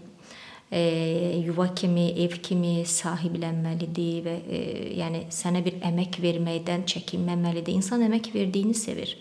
yuva 0.71 1.67
kimi, 1.73 2.11
ev 2.21 2.37
kimi 2.45 2.83
sahiblənməlidir 2.85 4.23
və 4.25 4.35
e, 4.45 4.63
yəni 4.99 5.25
sənə 5.33 5.63
bir 5.65 5.79
əmək 5.89 6.19
verməkdən 6.21 6.85
çəkinməməlidir. 6.91 7.73
İnsan 7.79 8.05
əmək 8.05 8.29
verdiyini 8.35 8.77
sevir. 8.77 9.15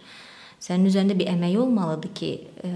Sənin 0.61 0.91
üzərində 0.91 1.15
bir 1.17 1.31
əmək 1.33 1.57
olmalıdır 1.63 2.15
ki, 2.21 2.31
e, 2.69 2.73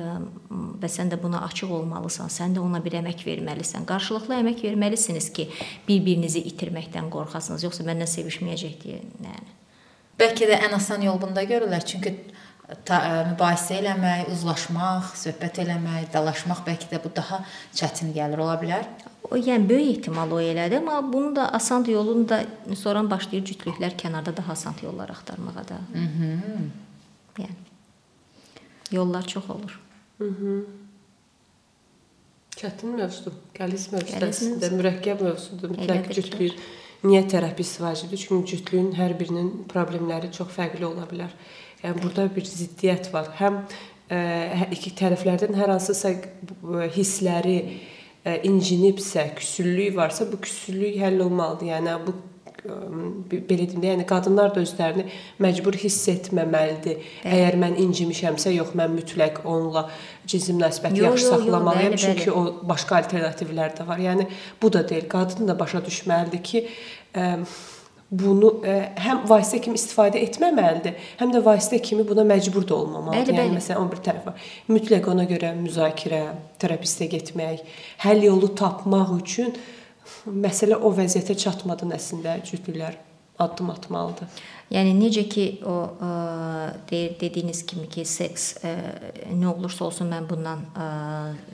və 0.80 0.88
sən 0.88 1.12
də 1.12 1.20
buna 1.20 1.42
açıq 1.48 1.72
olmalısan. 1.82 2.32
Sən 2.32 2.56
də 2.56 2.62
ona 2.64 2.80
bir 2.84 2.96
əmək 3.02 3.26
verməlisən. 3.28 3.84
Qarşılıqlı 3.88 4.38
əmək 4.40 4.62
verməlisiniz 4.70 5.28
ki, 5.36 5.50
bir-birinizi 5.88 6.46
itirməkdən 6.54 7.12
qorxasınız, 7.12 7.66
yoxsa 7.68 7.84
məndən 7.90 8.08
sevişməyəcək 8.08 8.78
deyə. 8.86 9.02
Yəni 9.26 9.58
Bəlkə 10.20 10.46
də 10.46 10.58
ən 10.68 10.76
asan 10.76 11.02
yol 11.02 11.18
bunda 11.20 11.42
görürlər. 11.48 11.84
Çünki 11.88 12.12
ta, 12.88 12.98
ə, 12.98 13.22
mübahisə 13.32 13.78
eləmək, 13.80 14.28
uzlaşmaq, 14.32 15.12
söhbət 15.20 15.62
eləmək, 15.64 16.10
dalaşmaq 16.14 16.62
bəlkə 16.66 16.90
də 16.92 17.00
bu 17.04 17.12
daha 17.14 17.42
çətin 17.76 18.12
gəlir 18.16 18.42
ola 18.44 18.58
bilər. 18.60 18.86
O 19.30 19.38
yəni 19.38 19.68
böyük 19.68 19.98
ehtimal 19.98 20.32
o 20.34 20.40
elədi, 20.42 20.78
amma 20.80 21.00
bunu 21.12 21.34
da 21.36 21.48
asan 21.58 21.84
yolunu 21.88 22.28
da 22.28 22.42
sonradan 22.74 23.10
başlayır 23.10 23.44
cütlüklər 23.52 23.96
kənarda 24.00 24.36
daha 24.36 24.52
asan 24.52 24.74
yollar 24.82 25.12
axtarmağa 25.14 25.66
da. 25.68 25.80
Mhm. 25.94 26.70
Yəni 27.38 27.58
yollar 28.92 29.26
çox 29.26 29.50
olur. 29.50 29.80
Çətin 32.56 32.94
mövzudur. 32.98 33.34
Qəliz 33.56 33.88
mövzudur. 33.92 34.28
Əslində 34.28 34.68
mürəkkəb 34.76 35.22
mövzudur. 35.24 35.72
Mütləq 35.72 36.12
cütlük 36.14 36.60
niyə 37.02 37.24
terapist 37.28 37.80
vacibdir? 37.82 38.20
Çünki 38.22 38.56
cütlüyün 38.56 38.92
hər 38.98 39.16
birinin 39.18 39.64
problemləri 39.72 40.30
çox 40.36 40.52
fərqli 40.54 40.86
ola 40.86 41.08
bilər. 41.10 41.32
Yəni 41.82 41.98
burada 42.02 42.28
bir 42.30 42.46
ziddiyyət 42.46 43.10
var. 43.14 43.32
Həm 43.40 43.62
ə, 44.12 44.18
hər 44.60 44.74
iki 44.76 44.92
tərəflərdən 44.98 45.56
hər 45.58 45.72
hansısa 45.74 46.12
ə, 46.14 46.90
hissləri 46.94 47.56
ə, 47.64 48.36
incinibsə, 48.46 49.24
küsüllük 49.38 49.96
varsa, 49.98 50.28
bu 50.30 50.38
küsüllük 50.44 51.00
həll 51.02 51.24
olmalıdır. 51.24 51.72
Yəni 51.72 51.96
bu 52.06 52.14
ə, 52.14 52.78
belə 53.32 53.66
deyim 53.66 53.82
də, 53.82 53.90
yəni 53.96 54.06
qadınlar 54.06 54.54
da 54.54 54.62
özlərini 54.62 55.08
məcbur 55.42 55.80
hiss 55.82 56.06
etməməlidir. 56.14 57.02
Əgər 57.26 57.58
mən 57.64 57.76
incimişəmsə, 57.88 58.54
yox, 58.60 58.76
mən 58.78 58.94
mütləq 59.00 59.42
onunla 59.42 59.88
cinsi 60.22 60.54
münasibəti 60.54 61.02
yaxşı 61.02 61.32
saxlamalıyam, 61.32 61.96
bəli, 61.96 62.02
çünki 62.06 62.28
bəli. 62.30 62.38
o 62.38 62.70
başqa 62.70 63.02
alternativlər 63.02 63.74
də 63.80 63.90
var. 63.90 64.06
Yəni 64.06 64.30
bu 64.62 64.70
da 64.70 64.86
deyil. 64.86 65.10
Qadın 65.10 65.50
da 65.50 65.58
başa 65.58 65.82
düşməlidir 65.82 66.46
ki, 66.46 66.66
ə, 67.18 67.30
bunu 68.12 68.50
ə, 68.60 68.74
həm 69.00 69.22
vasitə 69.28 69.62
kimi 69.64 69.78
istifadə 69.80 70.20
etməməlidir, 70.26 70.98
həm 71.20 71.32
də 71.32 71.40
vasitə 71.44 71.78
kimi 71.82 72.04
buna 72.08 72.26
məcbur 72.28 72.66
da 72.68 72.76
olmamalıdır. 72.76 73.22
Bəli, 73.22 73.36
yəni 73.38 73.52
bəli. 73.54 73.60
məsələn 73.60 73.80
o 73.80 73.86
bir 73.92 74.02
tərəf 74.04 74.26
var. 74.28 74.50
Mütləq 74.68 75.08
ona 75.14 75.24
görə 75.30 75.54
müzakirə, 75.56 76.20
terapistə 76.60 77.08
getmək, 77.12 77.64
həll 78.04 78.28
yolu 78.28 78.52
tapmaq 78.58 79.16
üçün 79.16 79.56
məsələ 80.28 80.76
o 80.76 80.92
vəziyyətə 80.92 81.38
çatmadan 81.40 81.96
əslində 81.96 82.36
cütlüklər 82.44 83.00
addım 83.40 83.72
atmalıdır. 83.72 84.28
Yəni 84.72 84.92
necə 84.96 85.24
ki 85.32 85.46
o 85.68 85.76
ə, 85.96 86.12
deyir 86.92 87.16
dediyiniz 87.20 87.64
kimi 87.68 87.88
ki, 87.92 88.04
seks 88.08 88.48
ə, 88.60 88.76
nə 89.32 89.48
olursa 89.56 89.88
olsun 89.88 90.12
mən 90.12 90.28
bundan 90.28 90.68
ə, 90.76 90.88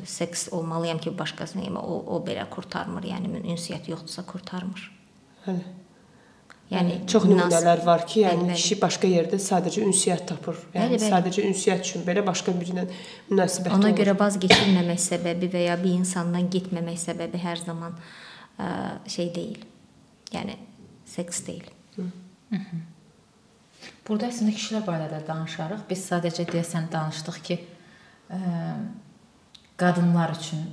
seks 0.06 0.48
olmalıyam 0.58 0.98
ki, 1.02 1.14
başqasını 1.18 1.68
yemə, 1.70 1.82
o 1.82 2.02
o 2.18 2.22
belə 2.26 2.44
qurtarmır. 2.50 3.06
Yəni 3.14 3.44
ünsiyyət 3.46 3.92
yoxdursa 3.94 4.26
qurtarmır. 4.26 4.90
Hələ 5.46 5.62
Yəni 6.68 7.06
çox 7.08 7.24
münas- 7.24 7.48
nümunələr 7.48 7.80
var 7.86 8.02
ki, 8.06 8.20
yəni 8.26 8.42
Bəli, 8.42 8.48
bəli. 8.50 8.54
kişi 8.60 8.76
başqa 8.82 9.08
yerdə 9.08 9.38
sadəcə 9.40 9.80
ünsiyyət 9.88 10.26
tapır. 10.28 10.56
Yəni 10.74 10.90
Bəli, 10.90 10.98
bəli. 11.00 11.10
sadəcə 11.14 11.44
ünsiyyət 11.48 11.80
üçün 11.86 12.02
belə 12.04 12.24
başqa 12.26 12.52
biri 12.60 12.74
ilə 12.74 12.84
münasibət 13.30 13.72
Ona 13.72 13.88
olur. 13.88 13.96
görə 14.02 14.14
vaz 14.20 14.36
keçilməmək 14.42 15.00
səbəbi 15.06 15.48
və 15.54 15.62
ya 15.64 15.76
bir 15.80 15.94
insandan 15.96 16.50
getməmək 16.52 16.98
səbəbi 17.06 17.40
hər 17.40 17.64
zaman 17.64 17.96
ə, 18.60 18.68
şey 19.08 19.32
deyil. 19.34 19.64
Yəni 20.32 20.56
seks 21.06 21.40
deyil. 21.46 21.64
Burada 24.08 24.28
əslində 24.28 24.52
kişilər 24.56 24.84
barədə 24.84 25.22
danışarıq. 25.26 25.82
Biz 25.88 26.04
sadəcə 26.10 26.44
deyəsən 26.52 26.90
danışdıq 26.92 27.38
ki, 27.48 27.58
ə, 28.30 28.38
qadınlar 29.80 30.32
üçün 30.36 30.66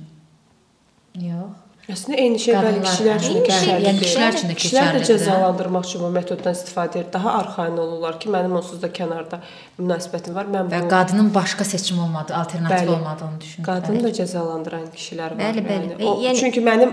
yox. 1.14 1.56
Əslində 1.86 2.16
eyni 2.18 2.38
şey 2.42 2.54
bəli 2.58 2.80
kişilər 2.82 3.20
üçün 3.22 3.36
keçərlidir. 3.46 3.84
yəni 3.86 4.00
kişilər 4.02 4.32
üçün 4.34 4.48
də 4.50 4.54
Kişilər 4.58 4.86
də 4.86 5.00
keçərlidir. 5.00 5.06
cəzalandırmaq 5.10 5.84
üçün 5.86 6.00
bu 6.02 6.08
metoddan 6.16 6.54
istifadə 6.56 6.96
edir. 6.98 7.12
Daha 7.12 7.34
arxayın 7.40 7.76
olurlar 7.78 8.16
ki, 8.20 8.28
mənim 8.34 8.56
onsuz 8.58 8.80
da 8.82 8.88
kənarda 8.96 9.38
münasibətim 9.78 10.34
var. 10.34 10.48
Mən 10.50 10.66
Və 10.72 10.80
bu 10.82 10.88
qadının 10.90 11.28
başqa 11.34 11.64
seçim 11.64 12.00
olmadığı, 12.02 12.34
alternativ 12.34 12.76
Bəli. 12.88 12.90
olmadığını 12.96 13.40
düşünür. 13.40 13.66
qadını 13.68 14.02
da 14.02 14.10
cəzalandıran 14.18 14.88
kişilər 14.96 15.30
var. 15.36 15.38
Bəli, 15.44 15.62
bəli. 15.68 15.86
Yəni, 15.92 16.04
o, 16.04 16.14
E, 16.20 16.24
yəni- 16.26 16.40
çünki 16.40 16.60
mənim 16.60 16.90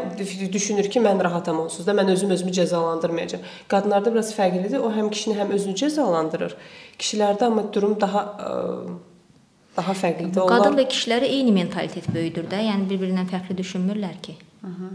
düşünür 0.53 0.89
ki, 0.89 0.99
mən 0.99 1.23
rahatam 1.23 1.59
onsuz 1.59 1.87
da, 1.87 1.91
mən 1.91 2.11
özüm 2.11 2.29
özümü 2.29 2.51
cəzalandırmayacağam. 2.59 3.41
Qadınlarda 3.67 4.13
biraz 4.13 4.29
fərqlidir. 4.37 4.77
O 4.77 4.91
həm 4.93 5.09
kişini, 5.09 5.33
həm 5.41 5.49
özünü 5.57 5.73
cəzalandırır. 5.73 6.53
Kişilərdə 6.99 7.45
amma 7.45 7.63
durum 7.73 7.97
daha 8.01 8.19
ə, 8.19 8.53
daha 9.77 9.93
fərqlidir. 9.97 10.41
Onlar 10.43 10.63
Qadın 10.63 10.79
və 10.79 10.87
kişiləri 10.89 11.29
eyni 11.37 11.53
mentalitet 11.55 12.09
böyüdür 12.13 12.49
də, 12.51 12.63
yəni 12.69 12.89
bir-birindən 12.89 13.29
fərqli 13.31 13.57
düşünmürlər 13.57 14.19
ki. 14.25 14.35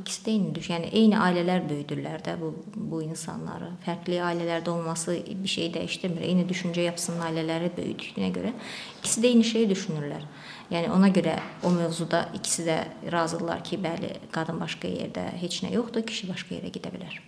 İkisi 0.00 0.22
də 0.24 0.30
eyni 0.32 0.54
düş. 0.56 0.68
Yəni 0.72 0.90
eyni 0.96 1.16
ailələr 1.20 1.64
böyüdürlər 1.68 2.22
də 2.24 2.38
bu 2.40 2.54
bu 2.74 3.02
insanları. 3.04 3.68
Fərqli 3.84 4.20
ailələrdə 4.24 4.72
olması 4.72 5.18
bir 5.42 5.52
şey 5.52 5.68
dəyişdirmir. 5.74 6.24
Eyni 6.24 6.46
düşüncə 6.48 6.86
yapısının 6.86 7.26
ailələri 7.26 7.68
böyüdüyünə 7.76 8.30
görə 8.32 8.54
ikisi 9.00 9.24
də 9.24 9.32
eyni 9.34 9.44
şeyi 9.44 9.68
düşünürlər. 9.74 10.24
Yəni 10.72 10.88
ona 10.92 11.08
görə 11.12 11.36
o 11.64 11.72
mövzuda 11.72 12.28
ikisi 12.36 12.64
də 12.64 12.78
razıdırlar 13.12 13.64
ki, 13.64 13.80
bəli, 13.84 14.14
qadın 14.32 14.60
başqa 14.60 14.88
yerdə 14.88 15.26
heç 15.42 15.62
nə 15.64 15.74
yoxdur, 15.74 16.06
kişi 16.08 16.32
başqa 16.32 16.56
yerə 16.56 16.72
gedə 16.72 16.92
bilər. 16.94 17.20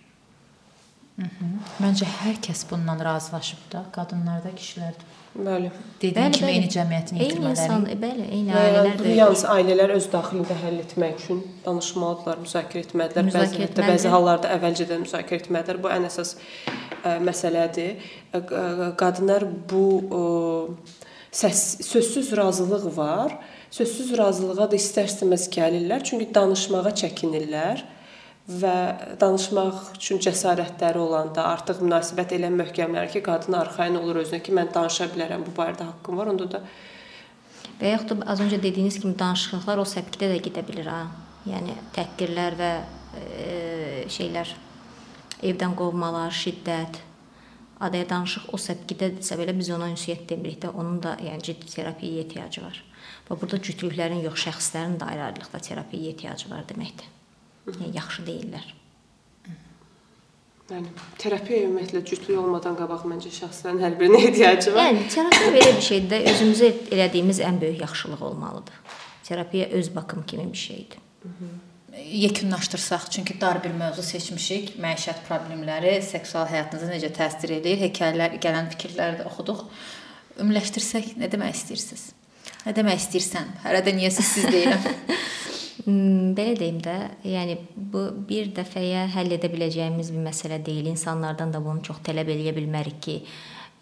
Məncə 1.81 2.07
hər 2.23 2.41
kəs 2.41 2.63
bundan 2.69 3.01
razılaşıb 3.05 3.65
da, 3.73 3.85
qadınlar 3.93 4.41
da, 4.45 4.53
kişilər 4.57 4.97
də. 4.97 5.10
Bəli. 5.35 5.69
Dediyim 6.01 6.31
kimi 6.35 6.51
eyni 6.51 6.67
cəmiyyətin 6.73 7.19
Eyni 7.23 7.49
insan, 7.51 7.85
e, 7.89 7.95
bəli, 8.01 8.25
eyni 8.35 8.51
ailələr 8.51 8.87
bunu 8.97 9.03
böyüdür. 9.03 9.15
yalnız 9.21 9.43
ailələr 9.55 9.93
öz 9.95 10.07
daxilində 10.13 10.57
həll 10.63 10.79
etmək 10.83 11.13
üçün 11.21 11.39
danışmalıdırlar, 11.65 12.41
müzakirə 12.45 12.83
etməlidirlər. 12.85 13.29
Bəzi 13.29 13.37
Müzakirə 13.37 13.67
hətta 13.67 13.81
bəzi 13.81 13.91
etməlidir. 13.93 14.13
hallarda 14.15 14.51
əvvəlcədən 14.57 15.05
müzakirə 15.05 15.39
etməlidirlər. 15.43 15.81
Bu 15.85 15.93
ən 15.95 16.09
əsas 16.09 16.33
ə, 17.05 17.15
məsələdir. 17.29 18.09
Ə, 18.33 18.41
q- 18.49 18.91
Qadınlar 18.99 19.45
bu 19.71 19.85
ə, 20.01 20.25
səs 21.31 21.63
sözsüz 21.87 22.33
razılıq 22.41 22.89
var. 22.97 23.37
Sözsüz 23.71 24.17
razılığa 24.19 24.67
da 24.71 24.75
istər-istəməz 24.75 25.47
gəlirlər, 25.53 26.03
çünki 26.03 26.27
danışmağa 26.35 26.91
çəkinirlər 27.05 27.85
və 28.61 28.75
danışmaq 29.21 29.95
üçün 29.97 30.21
cəsarətləri 30.23 30.99
olanda 31.01 31.45
artıq 31.53 31.81
münasibət 31.83 32.35
elə 32.37 32.49
möhkəmlənir 32.53 33.11
ki, 33.13 33.23
qadın 33.25 33.59
arxayın 33.61 33.99
olur 34.01 34.21
özünə 34.23 34.41
ki, 34.43 34.55
mən 34.57 34.73
danışa 34.73 35.07
bilərəm, 35.13 35.45
bu 35.47 35.53
barədə 35.57 35.87
haqqım 35.91 36.19
var. 36.19 36.33
Onda 36.33 36.49
da 36.57 36.63
Və 37.81 37.95
yaxud 37.95 38.19
da 38.21 38.27
az 38.29 38.41
öncə 38.43 38.59
dediyiniz 38.61 38.99
kimi 39.01 39.15
danışıqlar 39.17 39.79
o 39.81 39.85
səpkidə 39.89 40.27
də 40.29 40.41
gedə 40.45 40.61
bilər 40.67 40.89
ha. 40.91 40.99
Yəni 41.49 41.73
təhqirlər 41.95 42.57
və 42.59 42.67
e, 43.17 43.47
şeylər 44.13 44.51
evdən 45.49 45.73
qovmalar, 45.79 46.29
şiddət, 46.29 46.99
adaya 47.81 48.05
danışıq 48.11 48.51
o 48.53 48.59
səpkidədirsə 48.61 49.37
belə 49.39 49.55
biz 49.57 49.71
ona 49.73 49.89
ünsiyyət 49.95 50.27
demirik 50.29 50.59
də, 50.61 50.69
onun 50.77 50.99
da 51.01 51.15
yəni 51.25 51.41
ciddi 51.47 51.71
terapiyaya 51.73 52.27
ehtiyacı 52.27 52.65
var. 52.67 52.77
Və 53.25 53.39
burada 53.41 53.57
cütlüklərin 53.65 54.21
yox, 54.27 54.45
şəxslərin 54.45 54.99
də 55.01 55.09
ayrı-ayrılıqda 55.15 55.63
terapiyaya 55.71 56.13
ehtiyacı 56.13 56.53
var 56.53 56.69
deməkdir. 56.69 57.09
Yəni 57.69 57.91
yaxşı 57.95 58.23
deyillər. 58.25 58.69
Yəni 60.71 60.91
terapiya 61.19 61.65
ümumiyyətlə 61.65 61.99
cütlük 62.07 62.37
olmadan 62.39 62.77
qabaq 62.79 63.03
məncə 63.11 63.29
şəxslərin 63.35 63.81
hər 63.83 63.97
birinə 63.99 64.21
ehtiyacı 64.29 64.73
var. 64.75 64.87
Yəni 64.87 65.07
terapiya 65.11 65.49
belə 65.57 65.73
bir 65.75 65.85
şeydir 65.87 66.11
də, 66.13 66.19
özümüzə 66.31 66.69
elədiyimiz 66.95 67.41
ən 67.43 67.59
böyük 67.61 67.81
yaxşılıq 67.83 68.21
olmalıdır. 68.29 68.77
Terapiya 69.27 69.67
öz 69.79 69.95
bakım 69.95 70.23
kimi 70.27 70.47
bir 70.51 70.57
şeydir. 70.57 70.99
Yekunlaşdırsaq, 72.11 73.09
çünki 73.11 73.41
dar 73.41 73.63
bir 73.63 73.75
mövzu 73.75 74.03
seçmişik. 74.03 74.77
Məişət 74.79 75.25
problemləri 75.27 75.97
seksual 76.07 76.47
həyatınıza 76.47 76.87
necə 76.93 77.11
təsir 77.19 77.51
eləyir? 77.59 77.83
Hekayələr, 77.89 78.39
gələn 78.41 78.71
fikirləri 78.71 79.19
də 79.19 79.27
oxuduq. 79.27 79.65
Ümumiləşdirsək, 80.39 81.17
nə 81.19 81.27
demək 81.31 81.59
istəyirsiniz? 81.59 82.05
Nə 82.63 82.75
demək 82.79 83.03
istəyirsən? 83.03 83.51
Hərədə 83.65 83.93
niyəsə 83.99 84.23
siz 84.23 84.47
deyirəm. 84.55 84.87
Hmm, 85.85 86.33
belə 86.37 86.53
deyim 86.59 86.77
də, 86.83 86.95
yəni 87.25 87.55
bu 87.75 88.03
bir 88.29 88.51
dəfəyə 88.57 89.07
həll 89.15 89.33
edə 89.33 89.49
biləcəyimiz 89.49 90.11
bir 90.13 90.25
məsələ 90.27 90.59
deyil. 90.65 90.91
İnsanlardan 90.91 91.53
da 91.53 91.61
bunu 91.63 91.81
çox 91.85 92.03
tələb 92.05 92.29
eləyə 92.29 92.53
bilmərik 92.57 92.99
ki, 93.01 93.15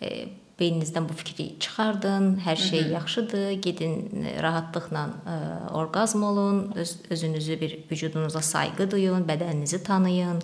e, 0.01 0.11
beyninizdən 0.59 1.07
bu 1.09 1.15
fikri 1.19 1.47
çıxardın, 1.59 2.29
hər 2.45 2.55
şey 2.55 2.81
Hı 2.81 2.85
-hı. 2.85 2.93
yaxşıdır, 2.93 3.51
gedin 3.51 4.25
e, 4.25 4.41
rahatlıqla 4.43 5.09
e, 5.33 5.35
orqazm 5.73 6.23
olun, 6.23 6.71
öz 6.75 6.97
özünüzü 7.09 7.61
bir 7.61 7.77
vücudunuza 7.91 8.41
sayğı 8.41 8.91
duyun, 8.91 9.27
bədəninizi 9.27 9.83
tanıyın 9.83 10.41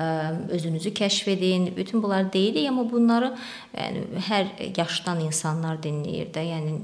e, 0.00 0.04
özünüzü 0.48 0.90
kəşf 0.90 1.30
edin. 1.30 1.76
Bütün 1.76 2.02
bunlar 2.02 2.32
deyirik, 2.32 2.68
amma 2.68 2.90
bunları 2.92 3.34
yəni 3.74 4.00
hər 4.28 4.46
yaşdan 4.78 5.20
insanlar 5.20 5.76
dinləyir 5.76 6.30
də. 6.34 6.42
Yəni 6.54 6.78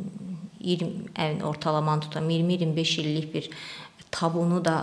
20 0.60 0.90
ən 1.18 1.42
ortalamanı 1.42 2.00
tutam 2.00 2.30
20-25 2.30 3.00
illik 3.00 3.34
bir 3.34 3.50
tabunu 4.12 4.60
da 4.64 4.76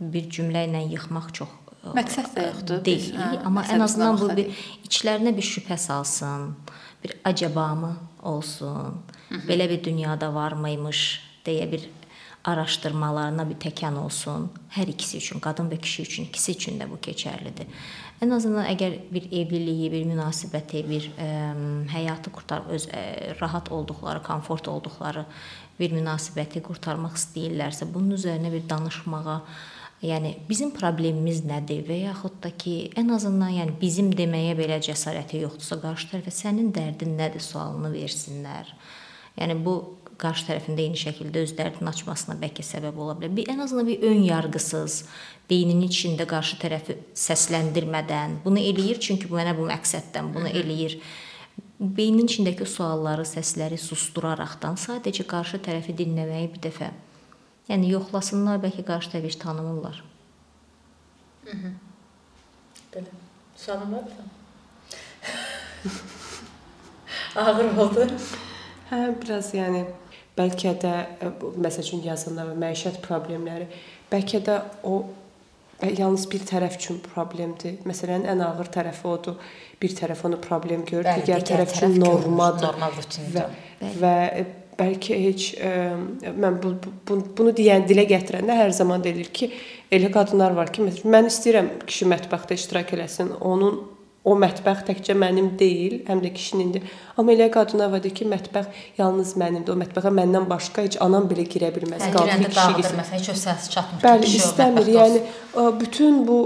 bir 0.00 0.28
cümlə 0.34 0.66
ilə 0.68 0.82
yıxmaq 0.92 1.32
çox 1.38 1.58
məqsəd 1.96 2.30
də 2.36 2.46
yoxdur. 2.50 2.84
Deyil, 2.86 3.16
hə, 3.18 3.30
amma 3.46 3.64
ən 3.74 3.82
azından 3.82 4.18
bu 4.20 4.30
bir 4.36 4.62
içlərinə 4.86 5.34
bir 5.36 5.46
şübhə 5.46 5.78
salsın 5.78 6.52
bir 7.02 7.16
acabamı 7.24 7.96
olsun. 8.22 9.02
Hı 9.28 9.34
-hı. 9.34 9.48
Belə 9.48 9.70
bir 9.70 9.84
dünyada 9.84 10.34
varmıymış 10.34 11.20
deyə 11.46 11.72
bir 11.72 11.88
araşdırmalarına 12.44 13.50
bir 13.50 13.54
təkan 13.54 13.96
olsun. 13.98 14.50
Hər 14.70 14.88
ikisi 14.90 15.18
üçün, 15.18 15.40
qadın 15.40 15.70
və 15.70 15.80
kişi 15.80 16.02
üçün, 16.02 16.24
ikisi 16.24 16.52
üçün 16.52 16.80
də 16.80 16.90
bu 16.90 16.98
keçərlidir. 16.98 17.66
Ən 18.22 18.34
azından 18.34 18.66
əgər 18.66 18.98
bir 19.14 19.24
evliliyi, 19.32 19.92
bir 19.92 20.06
münasibəti, 20.06 20.82
bir 20.88 21.10
ə, 21.18 21.28
həyatı 21.94 22.30
qurtarıb 22.30 22.70
öz 22.70 22.86
ə, 22.86 23.02
rahat 23.40 23.72
olduqları, 23.72 24.22
komfort 24.22 24.68
olduqları 24.68 25.24
bir 25.82 25.94
münasibəti 25.98 26.62
qurtarmaq 26.64 27.18
istəyirlərsə, 27.18 27.90
bunun 27.92 28.16
üzərinə 28.16 28.54
bir 28.54 28.66
danışmağa, 28.70 29.40
Yəni 30.02 30.32
bizim 30.48 30.72
problemimiz 30.74 31.44
nədir 31.46 31.84
və 31.86 32.00
yaxud 32.00 32.40
da 32.42 32.50
ki, 32.58 32.90
ən 32.98 33.12
azından 33.14 33.52
yəni 33.54 33.76
bizim 33.78 34.08
deməyə 34.18 34.56
belə 34.58 34.80
cəsarəti 34.82 35.44
yoxdursa, 35.44 35.78
qarşı 35.84 36.08
tərəfə 36.10 36.32
sənin 36.34 36.72
dərdin 36.74 37.14
nədir 37.20 37.44
sualını 37.44 37.92
versinlər. 37.94 38.72
Yəni 39.38 39.60
bu 39.62 39.76
qarşı 40.18 40.48
tərəfin 40.48 40.74
də 40.74 40.88
eyni 40.88 40.98
şəkildə 40.98 41.44
öz 41.46 41.54
dərdini 41.58 41.90
açmasına 41.92 42.34
bəlkə 42.40 42.66
səbəb 42.66 42.98
ola 42.98 43.14
bilər. 43.20 43.36
Bir 43.36 43.52
ən 43.54 43.62
azından 43.62 43.92
bir 43.92 44.02
ön 44.10 44.26
yarğısız, 44.26 44.98
beyninin 45.50 45.86
içində 45.86 46.26
qarşı 46.26 46.58
tərəfi 46.64 46.98
səsləndirmədən 47.22 48.40
bunu 48.44 48.58
eləyir 48.58 48.98
çünki 49.06 49.30
bu 49.30 49.38
mənə 49.38 49.54
bu 49.58 49.70
məqsəddən 49.70 50.34
bunu 50.34 50.50
eləyir. 50.50 50.98
Beynin 51.82 52.28
içindəki 52.28 52.66
sualları, 52.68 53.24
səsləri 53.26 53.78
susturaraqdan 53.80 54.76
sadəcə 54.78 55.26
qarşı 55.26 55.58
tərəfi 55.66 55.96
dinləməyi 55.98 56.52
bir 56.52 56.62
dəfə 56.68 56.92
Yəni 57.70 57.92
yoxlasınlar, 57.92 58.58
bəlkə 58.62 58.82
qarşı 58.86 59.12
tərəf 59.12 59.28
heç 59.28 59.38
tanımırlar. 59.42 60.02
Mhm. 61.46 61.74
Belə. 62.92 63.12
Sualın 63.56 63.92
var 63.92 64.04
Ağır 67.36 67.78
oldu. 67.78 68.06
Hə, 68.90 68.98
biraz 69.22 69.54
yəni 69.54 69.86
bəlkə 70.36 70.74
də 70.82 70.92
məsəl 71.56 71.86
üçün 71.86 72.02
yazılan 72.04 72.52
və 72.52 72.56
məişət 72.66 73.00
problemləri 73.06 73.66
bəlkə 74.12 74.42
də 74.44 74.58
o 74.82 75.04
yalnız 75.82 76.28
bir 76.30 76.44
tərəf 76.46 76.76
üçün 76.80 77.00
problemdir. 77.06 77.78
Məsələn, 77.88 78.26
ən 78.28 78.42
ağır 78.44 78.68
tərəfi 78.74 79.06
odur. 79.08 79.38
Bir 79.82 79.94
tərəf 79.98 80.24
onu 80.28 80.38
problem 80.42 80.84
görür, 80.88 81.08
Bəli, 81.08 81.24
digər, 81.26 81.42
digər 81.42 81.48
tərəf 81.52 81.76
üçün 81.76 81.96
normadır. 82.00 82.68
Normal 82.70 82.98
rutindir. 82.98 83.56
Və, 83.80 83.88
və 84.02 84.16
bəlkə 84.78 85.18
heç 85.26 85.48
ə, 85.56 85.72
e, 86.22 86.32
mən 86.32 86.58
bu, 86.62 86.74
bu 87.08 87.18
bunu 87.38 87.54
deyən 87.56 87.86
dilə 87.88 88.06
gətirəndə 88.10 88.56
hər 88.62 88.72
zaman 88.76 89.02
deyilir 89.04 89.32
ki, 89.34 89.50
elə 89.92 90.12
qadınlar 90.14 90.54
var 90.56 90.72
ki, 90.72 90.86
məsələn, 90.86 91.14
mən 91.16 91.28
istəyirəm 91.32 91.72
kişi 91.88 92.08
mətbəxdə 92.12 92.58
iştirak 92.60 92.94
eləsin. 92.96 93.34
Onun 93.40 93.80
o 94.22 94.36
mətbəx 94.38 94.84
təkcə 94.86 95.16
mənim 95.18 95.48
deyil, 95.58 95.96
həm 96.06 96.20
də 96.22 96.30
kişinindir. 96.36 96.84
Amma 97.18 97.34
elə 97.34 97.48
qadınlar 97.52 97.90
var 97.90 98.04
ki, 98.06 98.26
mətbəx 98.30 98.84
yalnız 99.00 99.32
mənimdir. 99.40 99.74
O 99.74 99.80
mətbəxə 99.80 100.12
məndən 100.14 100.46
başqa 100.50 100.84
heç 100.86 100.98
anam 101.02 101.26
belə 101.30 101.42
girə 101.50 101.72
bilməz. 101.74 102.04
Hə, 102.06 102.12
Qaldı 102.14 102.52
kişi. 102.52 102.94
Məsələn, 103.00 103.18
heç 103.18 103.32
o 103.32 103.36
səs 103.40 103.66
çatmır 103.74 104.06
Bəli, 104.06 104.30
istəmir. 104.38 104.92
Yəni 104.94 105.24
bütün 105.80 106.22
bu 106.28 106.38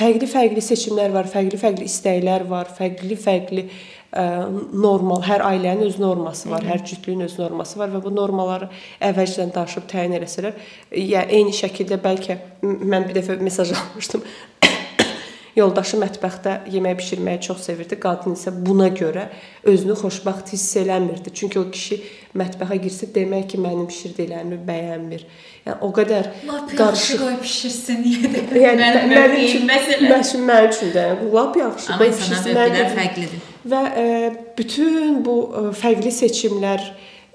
fərqli-fərqli 0.00 0.66
seçimlər 0.72 1.14
var, 1.14 1.30
fərqli-fərqli 1.30 1.86
istəklər 1.86 2.48
var, 2.50 2.74
fərqli-fərqli 2.80 3.68
normal, 4.10 5.22
hər 5.22 5.44
ailənin 5.46 5.86
öz 5.86 5.98
norması 6.02 6.50
var, 6.50 6.64
Hı 6.64 6.66
-hı. 6.66 6.72
hər 6.72 6.84
cütlüyün 6.84 7.20
öz 7.20 7.38
norması 7.38 7.78
var 7.78 7.88
və 7.88 8.02
bu 8.02 8.10
normaları 8.10 8.68
əvvəlcədən 9.00 9.54
danışıb 9.54 9.86
təyin 9.86 10.18
eləsələr, 10.18 10.52
ya 10.90 11.22
eyni 11.22 11.54
şəkildə 11.54 12.02
bəlkə 12.02 12.38
mən 12.62 13.06
bir 13.08 13.22
dəfə 13.22 13.40
mesaj 13.40 13.70
almışdım. 13.72 14.22
Yoldaşı 15.56 15.98
mətbəxdə 15.98 16.52
yemək 16.70 16.98
bişirməyi 17.00 17.40
çox 17.46 17.64
sevirdi. 17.66 17.98
Qadın 18.00 18.36
isə 18.38 18.52
buna 18.54 18.86
görə 18.94 19.26
özünü 19.66 19.96
xoşbəxt 19.98 20.52
hiss 20.54 20.76
eləmirdi. 20.78 21.32
Çünki 21.34 21.58
o 21.58 21.64
kişi 21.74 21.98
mətbəxə 22.38 22.78
girsə 22.84 23.08
demək 23.14 23.48
ki, 23.50 23.60
mənim 23.64 23.88
bişirdiklərimi 23.90 24.60
bəyənmir. 24.68 25.26
Yəni 25.66 25.76
o 25.82 25.90
qədər 25.96 26.30
qarşı 26.78 27.18
qoy 27.20 27.36
bişirsin 27.42 28.02
niyə 28.04 28.30
də. 28.30 28.46
Yəni 28.66 28.90
mənim 29.10 29.36
üçün 29.42 29.66
məsələ. 29.68 30.12
Mənim 30.14 30.70
üçün 30.70 30.94
də 30.94 31.06
lap 31.34 31.58
yaxşı. 31.58 31.92
Amma 31.96 32.10
fərqlidir. 32.94 33.46
Və 33.70 33.84
ə, 33.90 34.06
e, 34.06 34.32
bütün 34.56 35.20
bu 35.26 35.36
ə, 35.42 35.66
e, 35.70 35.76
fərqli 35.82 36.14
seçimlər, 36.14 36.86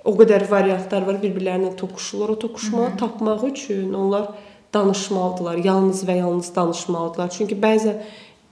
o 0.05 0.13
qədər 0.15 0.47
variantlar 0.49 1.05
var, 1.05 1.19
bir-birlərinə 1.21 1.75
toqquşurlar. 1.77 2.33
O 2.33 2.39
toqquşmanı 2.45 2.95
tapmaq 3.01 3.45
üçün 3.51 3.93
onlar 3.93 4.31
danışmalıdılar. 4.75 5.63
Yalnız 5.65 6.03
və 6.07 6.19
yalnız 6.19 6.51
danışmalıdılar. 6.55 7.31
Çünki 7.33 7.57
bəzən 7.57 8.03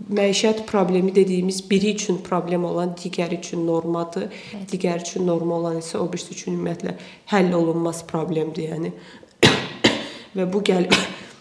məişət 0.09 0.65
problemi 0.67 1.15
dediyimiz 1.15 1.61
biri 1.69 1.93
üçün 1.95 2.17
problem 2.25 2.65
olan 2.65 2.95
digəri 3.03 3.39
üçün 3.39 3.67
normadır. 3.67 4.23
Evet. 4.55 4.73
Digəri 4.73 5.05
üçün 5.05 5.27
norma 5.27 5.55
olan 5.55 5.77
isə 5.83 5.97
o 5.97 6.07
birisi 6.13 6.33
üçün 6.33 6.57
ümumiyyətlə 6.57 6.95
həll 7.31 7.53
olunmaz 7.53 8.03
problemdir, 8.07 8.73
yəni. 8.73 8.93
və 10.37 10.49
bu 10.53 10.63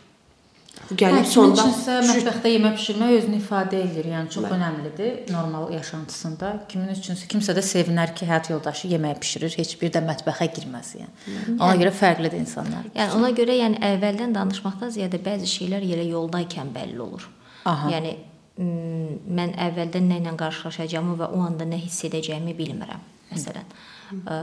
gəlib 0.99 1.23
gəlib 1.23 1.27
hə, 1.27 1.31
sonda 1.33 1.65
üçünsə 1.67 1.97
mətbəxdə 2.09 2.53
yemək 2.53 2.75
bişirmək 2.79 3.13
özünü 3.19 3.39
ifadə 3.39 3.79
edir. 3.83 4.09
Yəni 4.13 4.33
çox 4.35 4.47
Mən... 4.47 4.55
önəmlidir 4.57 5.33
normal 5.33 5.71
yaşantısında. 5.75 6.51
Kimin 6.73 6.93
üçünsə 6.95 7.29
kimsə 7.33 7.55
də 7.57 7.65
sevinər 7.67 8.15
ki, 8.17 8.27
həyat 8.31 8.51
yoldaşı 8.53 8.91
yemək 8.95 9.21
bişirir, 9.23 9.55
heç 9.61 9.77
bir 9.81 9.95
də 9.95 10.03
mətbəxə 10.09 10.49
girməz 10.57 10.93
yəni. 10.99 11.15
yəni 11.37 11.57
ona 11.59 11.79
görə 11.83 11.95
fərqlidir 12.01 12.43
insanlar. 12.43 12.91
Yəni 12.97 13.17
ona 13.19 13.33
görə 13.39 13.57
yəni 13.61 13.81
əvvəldən 13.93 14.37
danışmaqdan 14.37 14.93
ziyadə 14.99 15.23
bəzi 15.23 15.49
şeylər 15.55 15.87
elə 15.95 16.09
yoldaykən 16.11 16.75
bəlli 16.75 17.01
olur. 17.07 17.29
Aha. 17.65 17.91
Yəni 17.95 18.17
mən 18.61 19.57
əvvəldən 19.69 20.11
nə 20.11 20.21
ilə 20.21 20.37
qarşılaşacağımı 20.41 21.17
və 21.23 21.33
o 21.33 21.41
anda 21.47 21.67
nə 21.69 21.79
hiss 21.81 22.05
edəcəyimi 22.09 22.55
bilmirəm. 22.59 23.11
Məsələn, 23.33 23.69
Hı. 24.13 24.39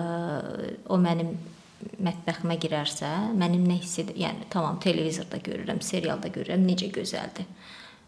o 0.90 0.98
mənim 0.98 1.36
mətbəximə 2.04 2.56
girərsə, 2.62 3.10
mənim 3.40 3.66
nə 3.68 3.80
hiss 3.82 4.00
edir? 4.04 4.18
Yəni 4.20 4.48
tamam 4.54 4.80
televizorda 4.84 5.40
görürəm, 5.44 5.82
serialda 5.86 6.32
görürəm, 6.34 6.66
necə 6.68 6.90
gözəldir. 6.96 7.48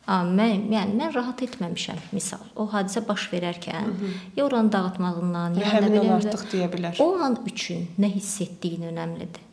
Amma 0.09 0.47
mən 0.47 0.65
yəni 0.74 0.97
mən 0.97 1.13
rahat 1.13 1.43
etməmişəm. 1.45 1.99
Misal, 2.15 2.41
o 2.55 2.65
hadisə 2.72 3.03
baş 3.07 3.28
verərkən 3.34 3.86
Hı 3.86 3.91
-hı. 3.91 4.09
ya 4.36 4.45
oranı 4.45 4.72
dağıtmağından, 4.72 5.53
ya 5.53 5.74
həmin 5.74 5.99
an 5.99 6.09
artıq 6.17 6.43
deyə 6.53 6.67
bilər. 6.74 6.99
O 6.99 7.15
an 7.15 7.38
üçün 7.45 7.88
nə 7.99 8.09
hiss 8.15 8.41
etdiyin 8.41 8.84
önəmlidir. 8.91 9.45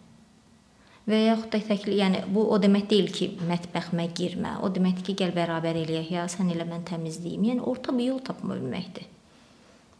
Və 1.08 1.18
yaxud 1.24 1.52
da 1.52 1.58
təkli, 1.58 1.94
yəni 2.02 2.18
bu 2.34 2.42
o 2.52 2.58
demək 2.60 2.88
deyil 2.90 3.12
ki, 3.12 3.30
mətbəximə 3.48 4.08
girmə. 4.18 4.58
O 4.62 4.68
deməkdir 4.68 5.04
ki, 5.06 5.14
gəl 5.20 5.30
bərabər 5.36 5.76
eləyək, 5.84 6.10
ya 6.10 6.24
sən 6.28 6.50
elə 6.52 6.66
mən 6.68 6.84
təmizləyim. 6.90 7.44
Yəni 7.44 7.60
orta 7.60 7.94
bir 7.98 8.04
yol 8.04 8.18
tapma 8.18 8.54
bilməkdir. 8.54 9.06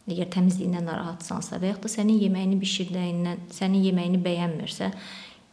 Əgər 0.09 0.29
təmizliyindən 0.33 0.87
narahatsansa 0.89 1.59
və 1.61 1.73
yaxud 1.73 1.85
da 1.85 1.91
sənin 1.93 2.21
yeməyini 2.23 2.55
bişirdiyindən, 2.61 3.43
sənin 3.53 3.83
yeməyini 3.89 4.21
bəyənmirsə, 4.23 4.87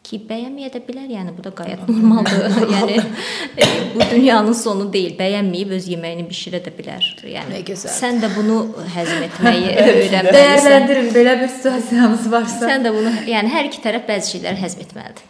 ki 0.07 0.19
bəyənməyə 0.29 0.69
də 0.71 0.81
bilər. 0.87 1.07
Yəni 1.11 1.33
bu 1.35 1.43
da 1.45 1.51
qayət 1.57 1.83
normaldır. 1.89 2.55
yəni 2.75 2.97
e, 2.97 3.67
bu 3.93 4.07
dünyanın 4.11 4.55
sonu 4.57 4.87
deyil. 4.93 5.15
Bəyənməyib 5.19 5.73
öz 5.77 5.89
yeməyini 5.91 6.25
bişirə 6.29 6.61
də 6.63 6.73
bilər. 6.77 7.07
Yəni 7.27 7.61
sən 7.83 8.21
də 8.23 8.31
bunu 8.35 8.59
həzm 8.95 9.23
etməyi 9.27 9.73
öyrənməlisən. 9.83 10.31
Dəyərləndirin 10.37 11.11
belə 11.15 11.35
bir 11.41 11.51
situasiyanız 11.57 12.29
varsa. 12.31 12.61
Sən 12.71 12.87
də 12.87 12.93
bunu, 12.95 13.13
yəni 13.29 13.51
hər 13.53 13.71
iki 13.71 13.83
tərəf 13.83 14.07
bəzi 14.07 14.37
şeyləri 14.37 14.63
həzm 14.63 14.85
etməlidir. 14.87 15.27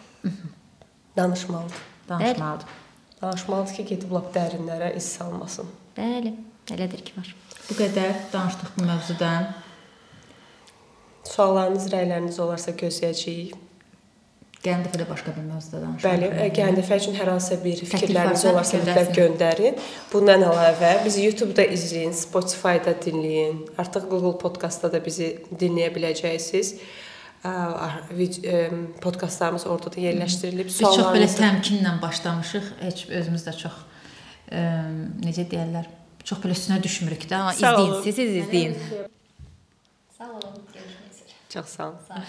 Danışmalıdır. 1.18 1.82
danışmalıdır. 2.10 2.66
Danışmalıdır 3.22 3.76
ki, 3.80 3.86
gedib 3.96 4.12
lap 4.14 4.30
dərinlərə 4.36 4.94
iz 5.00 5.10
salmasın. 5.18 5.74
Bəli, 5.98 6.36
elədir 6.70 7.02
ki 7.02 7.18
var. 7.18 7.34
Bu 7.68 7.76
qədər 7.76 8.14
danışdıq 8.34 8.76
bu 8.78 8.86
mövzudan. 8.88 9.48
Suallarınız, 11.28 11.90
rəyləriniz 11.92 12.38
olarsa 12.40 12.72
gözləyəcəyik. 12.80 13.56
Gələn 14.64 14.86
dəfə 14.88 15.00
də 15.02 15.06
başqa 15.10 15.34
bir 15.36 15.44
mövzuda 15.46 15.82
danışarıq. 15.84 16.06
Bəli, 16.08 16.48
gələn 16.56 16.78
dəfə 16.80 16.98
üçün 17.02 17.18
hər 17.20 17.30
hansısa 17.34 17.58
bir 17.64 17.82
fikirləriniz 17.92 18.46
olarsa 18.50 18.80
mütləq 18.82 19.12
göndərin. 19.16 19.76
Bundan 20.14 20.46
əlavə 20.48 20.94
bizi 21.06 21.28
YouTube-da 21.28 21.66
izləyin, 21.76 22.16
Spotify-da 22.18 22.96
dinləyin. 23.04 23.60
Artıq 23.84 24.08
Google 24.10 24.34
Podcast-da 24.42 24.90
da 24.96 25.04
bizi 25.06 25.30
dinləyə 25.52 25.92
biləcəksiniz. 26.00 26.74
Ə, 27.46 27.52
ar- 27.52 28.02
vid- 28.18 28.42
ə, 28.50 28.64
Podkastlarımız 29.04 29.68
orada 29.70 29.92
da 29.94 30.02
yerləşdirilib. 30.08 30.72
Biz 30.72 30.80
çox 30.82 31.04
belə 31.14 31.30
təmkinlə 31.38 31.94
başlamışıq. 32.02 32.72
Heç 32.88 33.06
özümüz 33.12 33.46
də 33.46 33.54
çox 33.62 33.78
ə, 34.50 34.66
necə 35.22 35.46
deyirlər? 35.52 35.92
Çox 36.28 36.42
belə 36.44 36.56
üstünə 36.58 36.78
düşmürük 36.84 37.24
də. 37.30 37.38
Amma 37.40 37.54
Sağ 37.56 37.72
izləyin, 37.72 37.92
olun. 37.92 38.02
siz 38.04 38.18
izləyin. 38.20 38.74
Sağ 40.18 40.28
olun, 40.34 40.58
görüşmək 40.74 41.12
üzrə. 41.14 41.36
çox 41.54 41.76
sağ 41.78 41.88
olun. 41.90 42.00
Sağ 42.08 42.14
olun. 42.20 42.26